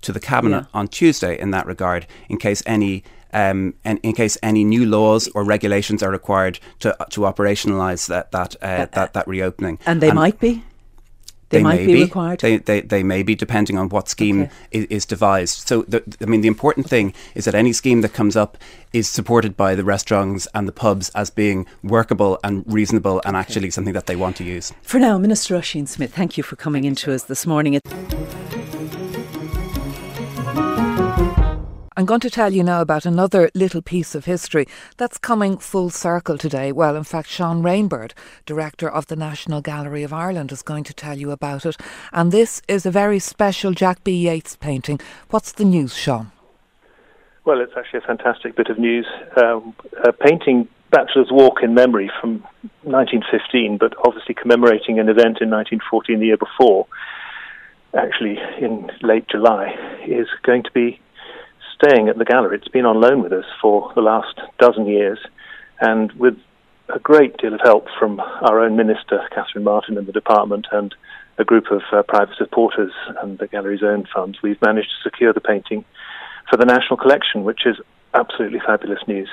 to 0.03 0.13
the 0.13 0.21
cabinet 0.21 0.67
yeah. 0.73 0.79
on 0.79 0.89
Tuesday 0.89 1.39
in 1.39 1.51
that 1.51 1.67
regard, 1.67 2.07
in 2.29 2.39
case 2.39 2.63
any. 2.67 3.05
Um, 3.37 3.75
in, 3.85 3.99
in 4.05 4.13
case 4.13 4.39
any 4.45 4.63
new 4.63 4.87
laws 4.87 5.27
or 5.35 5.43
regulations 5.43 6.05
are 6.05 6.11
required 6.13 6.61
to 6.79 6.97
to 7.11 7.23
operationalise 7.23 8.07
that 8.07 8.31
that 8.31 8.55
uh, 8.63 8.87
that 8.93 9.13
that 9.15 9.27
reopening, 9.27 9.81
and 9.87 10.01
they 10.01 10.11
and 10.11 10.15
might 10.15 10.39
be. 10.39 10.63
They, 11.49 11.59
they 11.59 11.63
might 11.63 11.81
may 11.81 11.87
be, 11.87 12.03
required. 12.03 12.41
They, 12.41 12.59
they, 12.59 12.81
they 12.81 13.03
may 13.03 13.23
be, 13.23 13.35
depending 13.35 13.79
on 13.79 13.89
what 13.89 14.09
scheme 14.09 14.43
okay. 14.43 14.53
is, 14.71 14.87
is, 14.87 15.07
devised. 15.07 15.69
So, 15.69 15.83
the, 15.83 16.03
I 16.21 16.25
mean, 16.25 16.41
the 16.41 16.49
important 16.49 16.89
thing 16.89 17.15
is 17.35 17.45
that 17.45 17.55
any 17.55 17.73
scheme 17.73 18.01
that 18.01 18.13
comes 18.13 18.37
up 18.37 18.59
is 18.93 19.09
supported 19.09 19.57
by 19.57 19.75
the 19.75 19.85
restaurants 19.85 20.49
and 20.55 20.67
the 20.67 20.73
pubs 20.73 21.11
as 21.11 21.31
being 21.31 21.67
workable 21.83 22.39
and 22.43 22.65
reasonable 22.67 23.21
and 23.25 23.37
okay. 23.37 23.41
actually 23.41 23.71
something 23.71 23.95
that 23.95 24.07
they 24.07 24.17
want 24.17 24.37
to 24.37 24.45
use. 24.45 24.73
For 24.83 24.99
now, 24.99 25.19
Minister 25.19 25.57
Ossian 25.57 25.87
Smyth, 25.87 26.15
thank 26.15 26.37
you 26.37 26.43
for 26.43 26.57
coming 26.57 26.85
into 26.85 27.13
us 27.13 27.25
this 27.25 27.47
morning. 27.47 27.81
I'm 32.05 32.07
going 32.07 32.21
to 32.21 32.29
tell 32.29 32.53
you 32.53 32.63
now 32.63 32.83
about 32.83 33.07
another 33.07 33.51
little 33.55 33.81
piece 33.81 34.15
of 34.15 34.27
history 34.27 34.69
that's 34.99 35.17
coming 35.17 35.57
full 35.57 35.89
circle 35.89 36.37
today. 36.37 36.71
Well, 36.71 36.97
in 36.97 37.05
fact, 37.05 37.31
Sean 37.31 37.63
Rainbird, 37.63 38.13
director 38.45 38.91
of 38.91 39.07
the 39.07 39.17
National 39.17 39.63
Gallery 39.63 40.03
of 40.03 40.13
Ireland, 40.13 40.53
is 40.53 40.61
going 40.61 40.85
to 40.85 40.93
tell 40.93 41.17
you 41.17 41.31
about 41.31 41.65
it. 41.65 41.79
And 42.13 42.31
this 42.31 42.61
is 42.69 42.85
a 42.85 42.91
very 42.91 43.19
special 43.19 43.73
Jack 43.73 44.05
B. 44.05 44.29
Yeats 44.29 44.55
painting. 44.55 45.01
What's 45.31 45.53
the 45.53 45.65
news, 45.65 45.97
Sean? 45.97 46.31
Well, 47.47 47.63
it's 47.63 47.73
actually 47.75 48.01
a 48.01 48.07
fantastic 48.07 48.55
bit 48.55 48.69
of 48.69 48.79
news. 48.79 49.07
Um, 49.43 49.75
a 50.05 50.13
painting 50.13 50.69
Bachelor's 50.91 51.31
Walk 51.31 51.63
in 51.63 51.73
Memory 51.73 52.11
from 52.21 52.45
1915, 52.83 53.79
but 53.79 53.95
obviously 54.07 54.35
commemorating 54.35 54.99
an 54.99 55.09
event 55.09 55.41
in 55.41 55.49
1914, 55.49 56.21
the 56.21 56.27
year 56.27 56.37
before, 56.37 56.87
actually 57.95 58.39
in 58.61 58.91
late 59.01 59.27
July, 59.27 59.75
is 60.07 60.29
going 60.43 60.65
to 60.65 60.71
be 60.73 61.01
staying 61.75 62.09
at 62.09 62.19
the 62.19 62.25
gallery. 62.25 62.57
It's 62.57 62.69
been 62.69 62.87
on 62.87 63.01
loan 63.01 63.23
with 63.23 63.33
us 63.33 63.45
for 63.61 63.93
the 63.95 64.01
last 64.01 64.41
dozen 64.59 64.87
years, 64.87 65.19
and 65.81 66.13
with 66.13 66.37
a 66.89 66.99
great 66.99 67.37
deal 67.39 67.55
of 67.55 67.61
help 67.63 67.87
from 67.99 68.21
our 68.21 68.61
own 68.61 68.77
minister, 68.77 69.21
Catherine 69.35 69.65
Martin, 69.65 69.99
and 69.99 70.07
the 70.07 70.13
department, 70.13 70.67
and 70.73 70.95
a 71.39 71.45
group 71.45 71.71
of 71.71 71.83
uh, 71.93 72.03
private 72.03 72.37
supporters 72.37 72.93
and 73.23 73.39
the 73.39 73.49
gallery's 73.49 73.83
own 73.83 74.07
funds, 74.15 74.41
we've 74.43 74.61
managed 74.63 74.89
to 74.91 75.11
secure 75.11 75.33
the 75.33 75.41
painting 75.41 75.85
for 76.49 76.57
the 76.57 76.65
national 76.65 76.97
collection, 76.97 77.43
which 77.45 77.67
is 77.67 77.77
absolutely 78.13 78.61
fabulous 78.61 79.01
news. 79.09 79.29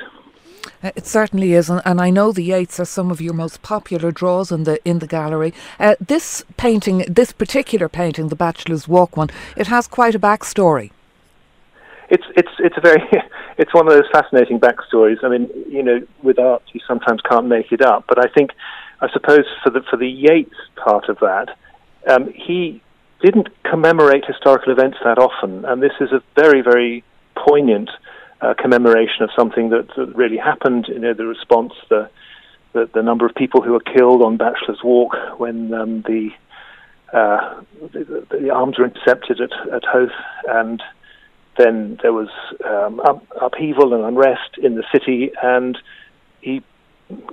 Uh, 0.84 0.92
it 0.96 1.06
certainly 1.06 1.54
is, 1.54 1.70
and, 1.70 2.02
I 2.02 2.10
know 2.10 2.32
the 2.32 2.44
Yeats 2.44 2.80
are 2.80 2.86
some 2.86 3.12
of 3.12 3.22
your 3.22 3.34
most 3.34 3.62
popular 3.62 4.12
draws 4.12 4.52
in 4.52 4.64
the 4.64 4.80
in 4.88 5.00
the 5.00 5.08
gallery. 5.08 5.54
Uh, 5.80 5.96
this 6.00 6.44
painting, 6.58 7.00
this 7.08 7.32
particular 7.32 7.90
painting, 7.90 8.30
the 8.30 8.36
Bachelor's 8.36 8.88
Walk 8.88 9.18
one, 9.18 9.30
it 9.56 9.68
has 9.68 9.88
quite 9.88 10.16
a 10.16 10.20
backstory 10.20 10.92
it's 12.12 12.26
it's 12.36 12.52
it's 12.60 12.78
a 12.78 12.82
very 12.82 13.02
it's 13.58 13.74
one 13.74 13.88
of 13.88 13.94
those 13.94 14.10
fascinating 14.12 14.60
backstories. 14.60 15.24
I 15.24 15.30
mean, 15.30 15.50
you 15.68 15.82
know, 15.82 16.06
with 16.22 16.38
art 16.38 16.62
you 16.74 16.82
sometimes 16.88 17.22
can't 17.22 17.48
make 17.48 17.72
it 17.72 17.82
up, 17.82 18.06
but 18.08 18.20
I 18.24 18.28
think 18.28 18.52
I 19.00 19.10
suppose 19.12 19.46
for 19.64 19.72
the 19.72 19.82
for 19.90 19.98
the 19.98 20.08
Yeats 20.08 20.56
part 20.76 21.10
of 21.10 21.18
that, 21.20 21.58
um, 22.08 22.32
he 22.36 22.82
didn't 23.22 23.50
commemorate 23.64 24.26
historical 24.26 24.74
events 24.74 24.98
that 25.04 25.18
often, 25.18 25.66
and 25.66 25.82
this 25.82 25.94
is 26.02 26.12
a 26.12 26.22
very 26.36 26.62
very 26.62 27.04
poignant 27.36 27.90
uh, 28.42 28.54
commemoration 28.56 29.24
of 29.24 29.30
something 29.36 29.70
that, 29.70 29.88
that 29.96 30.14
really 30.16 30.38
happened. 30.38 30.88
You 30.90 31.00
know, 31.00 31.14
the 31.14 31.26
response, 31.26 31.74
the, 31.90 32.10
the 32.74 32.90
the 32.94 33.02
number 33.02 33.26
of 33.26 33.34
people 33.36 33.62
who 33.62 33.72
were 33.72 33.80
killed 33.80 34.22
on 34.22 34.36
Bachelor's 34.36 34.84
Walk 34.84 35.16
when 35.38 35.74
um, 35.74 36.02
the, 36.02 36.32
uh, 37.14 37.62
the, 37.94 38.28
the 38.30 38.50
arms 38.50 38.78
were 38.78 38.86
intercepted 38.86 39.40
at 39.40 39.54
at 39.74 39.86
Howth 39.86 40.10
and 40.50 40.84
then 41.62 42.00
there 42.02 42.14
was 42.14 42.30
um, 42.66 43.00
up, 43.02 43.24
upheaval 43.40 43.94
and 43.94 44.04
unrest 44.04 44.58
in 44.58 44.76
the 44.76 44.84
city, 44.92 45.32
and 45.42 45.78
he 46.42 46.64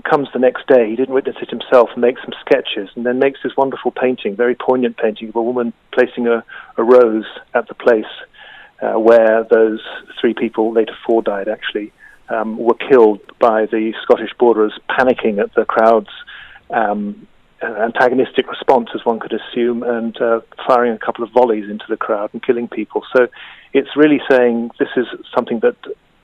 comes 0.05 0.29
the 0.33 0.39
next 0.39 0.67
day. 0.67 0.91
He 0.91 0.97
didn't 0.97 1.15
witness 1.15 1.37
it 1.41 1.51
himself, 1.51 1.91
and 1.93 2.03
makes 2.03 2.21
some 2.23 2.35
sketches, 2.41 2.89
and 2.95 3.07
then 3.07 3.19
makes 3.19 3.41
this 3.43 3.57
wonderful 3.57 3.91
painting, 3.91 4.37
very 4.37 4.55
poignant 4.55 4.97
painting 4.97 5.29
of 5.31 5.37
a 5.37 5.43
woman 5.43 5.73
placing 5.93 6.27
a, 6.27 6.45
a 6.77 6.83
rose 6.83 7.27
at 7.55 7.69
the 7.69 7.75
place 7.75 8.13
uh, 8.83 8.99
where 8.99 9.45
those 9.51 9.81
three 10.21 10.35
people, 10.35 10.73
later 10.73 10.97
four 11.07 11.23
died 11.23 11.49
actually, 11.49 11.93
um, 12.29 12.59
were 12.59 12.75
killed 12.75 13.21
by 13.39 13.67
the 13.67 13.95
Scottish 14.03 14.31
borderers 14.39 14.79
panicking 14.91 15.41
at 15.41 15.55
the 15.55 15.65
crowd's 15.65 16.11
um, 16.71 17.27
antagonistic 17.63 18.49
response, 18.49 18.89
as 18.95 19.05
one 19.05 19.19
could 19.19 19.33
assume, 19.33 19.83
and 19.83 20.21
uh, 20.21 20.41
firing 20.67 20.93
a 20.93 20.99
couple 20.99 21.25
of 21.25 21.31
volleys 21.33 21.69
into 21.69 21.85
the 21.89 21.97
crowd 21.97 22.31
and 22.33 22.43
killing 22.43 22.69
people. 22.69 23.03
So 23.17 23.29
it's 23.73 23.97
really 23.97 24.21
saying 24.31 24.71
this 24.79 24.89
is 24.97 25.07
something 25.35 25.61
that 25.61 25.77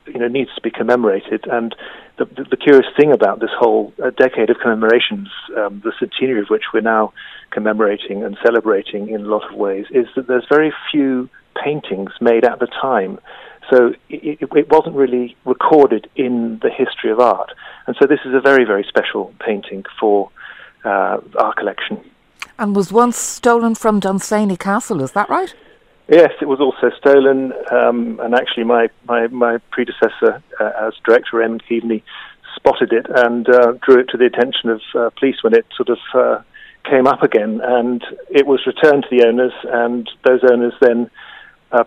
you 0.07 0.19
know 0.19 0.29
needs 0.29 0.55
to 0.55 0.61
be 0.61 0.71
commemorated. 0.71 1.45
And 1.51 1.75
the, 2.19 2.27
the, 2.27 2.45
the 2.51 2.57
curious 2.57 2.87
thing 2.97 3.13
about 3.13 3.41
this 3.41 3.51
whole 3.59 3.93
uh, 4.03 4.11
decade 4.11 4.51
of 4.51 4.59
commemorations, 4.63 5.29
um, 5.57 5.83
the 5.85 5.93
centenary 5.99 6.41
of 6.41 6.49
which 6.49 6.65
we're 6.73 6.81
now 6.81 7.13
commemorating 7.51 8.23
and 8.23 8.37
celebrating 8.45 9.09
in 9.09 9.23
a 9.23 9.29
lot 9.29 9.51
of 9.51 9.57
ways, 9.57 9.87
is 9.91 10.07
that 10.17 10.27
there's 10.27 10.47
very 10.49 10.73
few 10.91 11.29
paintings 11.63 12.11
made 12.21 12.45
at 12.45 12.59
the 12.59 12.67
time. 12.67 13.19
So 13.71 13.95
it, 14.11 14.39
it, 14.43 14.71
wasn't 14.71 14.95
really 14.95 15.37
recorded 15.47 16.09
in 16.17 16.61
the 16.63 16.71
history 16.71 17.11
of 17.11 17.19
art. 17.19 17.51
And 17.87 17.97
so 17.99 18.07
this 18.07 18.21
is 18.25 18.35
a 18.35 18.41
very, 18.41 18.65
very 18.65 18.85
special 18.87 19.33
painting 19.41 19.85
for 19.99 20.31
uh, 20.85 21.21
our 21.39 21.55
collection. 21.55 22.01
And 22.59 22.77
was 22.77 22.93
once 22.93 23.17
stolen 23.17 23.75
from 23.75 24.01
Dunsany 24.01 24.57
Castle, 24.57 25.03
is 25.03 25.13
that 25.13 25.29
right? 25.29 25.55
Yes, 26.09 26.33
it 26.41 26.49
was 26.49 26.61
also 26.61 26.95
stolen, 26.97 27.53
um, 27.73 28.21
and 28.23 28.35
actually, 28.35 28.65
my 28.65 28.91
my, 29.09 29.27
my 29.29 29.59
predecessor 29.71 30.43
uh, 30.61 30.71
as 30.79 30.93
director, 31.05 31.39
Raymond 31.39 31.63
Keaveney, 31.67 32.03
spotted 32.55 32.93
it 32.93 33.07
and 33.09 33.49
uh, 33.49 33.73
drew 33.83 34.01
it 34.01 34.09
to 34.11 34.19
the 34.19 34.27
attention 34.27 34.69
of 34.69 34.83
uh, 34.95 35.11
police 35.19 35.43
when 35.43 35.55
it 35.55 35.67
sort 35.75 35.89
of 35.89 35.99
uh, 36.15 36.43
came 36.85 37.07
up 37.07 37.23
again, 37.23 37.61
and 37.63 38.05
it 38.31 38.47
was 38.47 38.67
returned 38.67 39.05
to 39.05 39.17
the 39.17 39.27
owners, 39.27 39.53
and 39.65 40.11
those 40.25 40.41
owners 40.45 40.75
then 40.81 41.11
uh, 41.73 41.85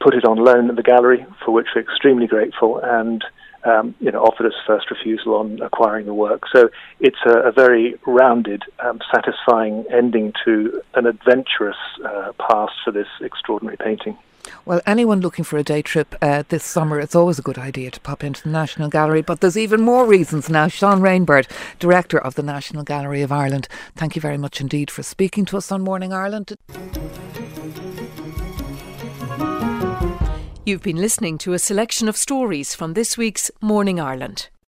put 0.00 0.14
it 0.14 0.24
on 0.24 0.38
loan 0.38 0.68
at 0.68 0.76
the 0.76 0.82
gallery, 0.82 1.24
for 1.44 1.52
which 1.52 1.68
we're 1.74 1.82
extremely 1.82 2.26
grateful, 2.26 2.80
and 2.82 3.24
um, 3.64 3.94
you 4.00 4.10
know, 4.10 4.22
offered 4.22 4.46
us 4.46 4.54
first 4.66 4.90
refusal 4.90 5.34
on 5.34 5.60
acquiring 5.60 6.06
the 6.06 6.14
work. 6.14 6.42
So 6.52 6.70
it's 6.98 7.18
a, 7.26 7.38
a 7.40 7.52
very 7.52 7.96
rounded, 8.06 8.62
um, 8.78 9.00
satisfying 9.12 9.84
ending 9.90 10.32
to 10.44 10.82
an 10.94 11.06
adventurous 11.06 11.76
uh, 12.04 12.32
past 12.38 12.72
for 12.84 12.90
this 12.90 13.08
extraordinary 13.20 13.76
painting. 13.76 14.16
Well, 14.64 14.80
anyone 14.86 15.20
looking 15.20 15.44
for 15.44 15.58
a 15.58 15.62
day 15.62 15.82
trip 15.82 16.14
uh, 16.22 16.44
this 16.48 16.64
summer, 16.64 16.98
it's 16.98 17.14
always 17.14 17.38
a 17.38 17.42
good 17.42 17.58
idea 17.58 17.90
to 17.90 18.00
pop 18.00 18.24
into 18.24 18.42
the 18.42 18.48
National 18.48 18.88
Gallery. 18.88 19.22
But 19.22 19.40
there's 19.40 19.58
even 19.58 19.80
more 19.82 20.06
reasons 20.06 20.48
now. 20.48 20.68
Sean 20.68 21.00
Rainbird, 21.00 21.48
Director 21.78 22.18
of 22.18 22.34
the 22.34 22.42
National 22.42 22.82
Gallery 22.82 23.22
of 23.22 23.32
Ireland, 23.32 23.68
thank 23.96 24.16
you 24.16 24.22
very 24.22 24.38
much 24.38 24.60
indeed 24.60 24.90
for 24.90 25.02
speaking 25.02 25.44
to 25.46 25.56
us 25.56 25.70
on 25.70 25.82
Morning 25.82 26.12
Ireland. 26.12 26.56
You've 30.66 30.82
been 30.82 30.98
listening 30.98 31.38
to 31.38 31.54
a 31.54 31.58
selection 31.58 32.06
of 32.06 32.18
stories 32.18 32.74
from 32.74 32.92
this 32.92 33.16
week's 33.16 33.50
Morning 33.62 33.98
Ireland. 33.98 34.50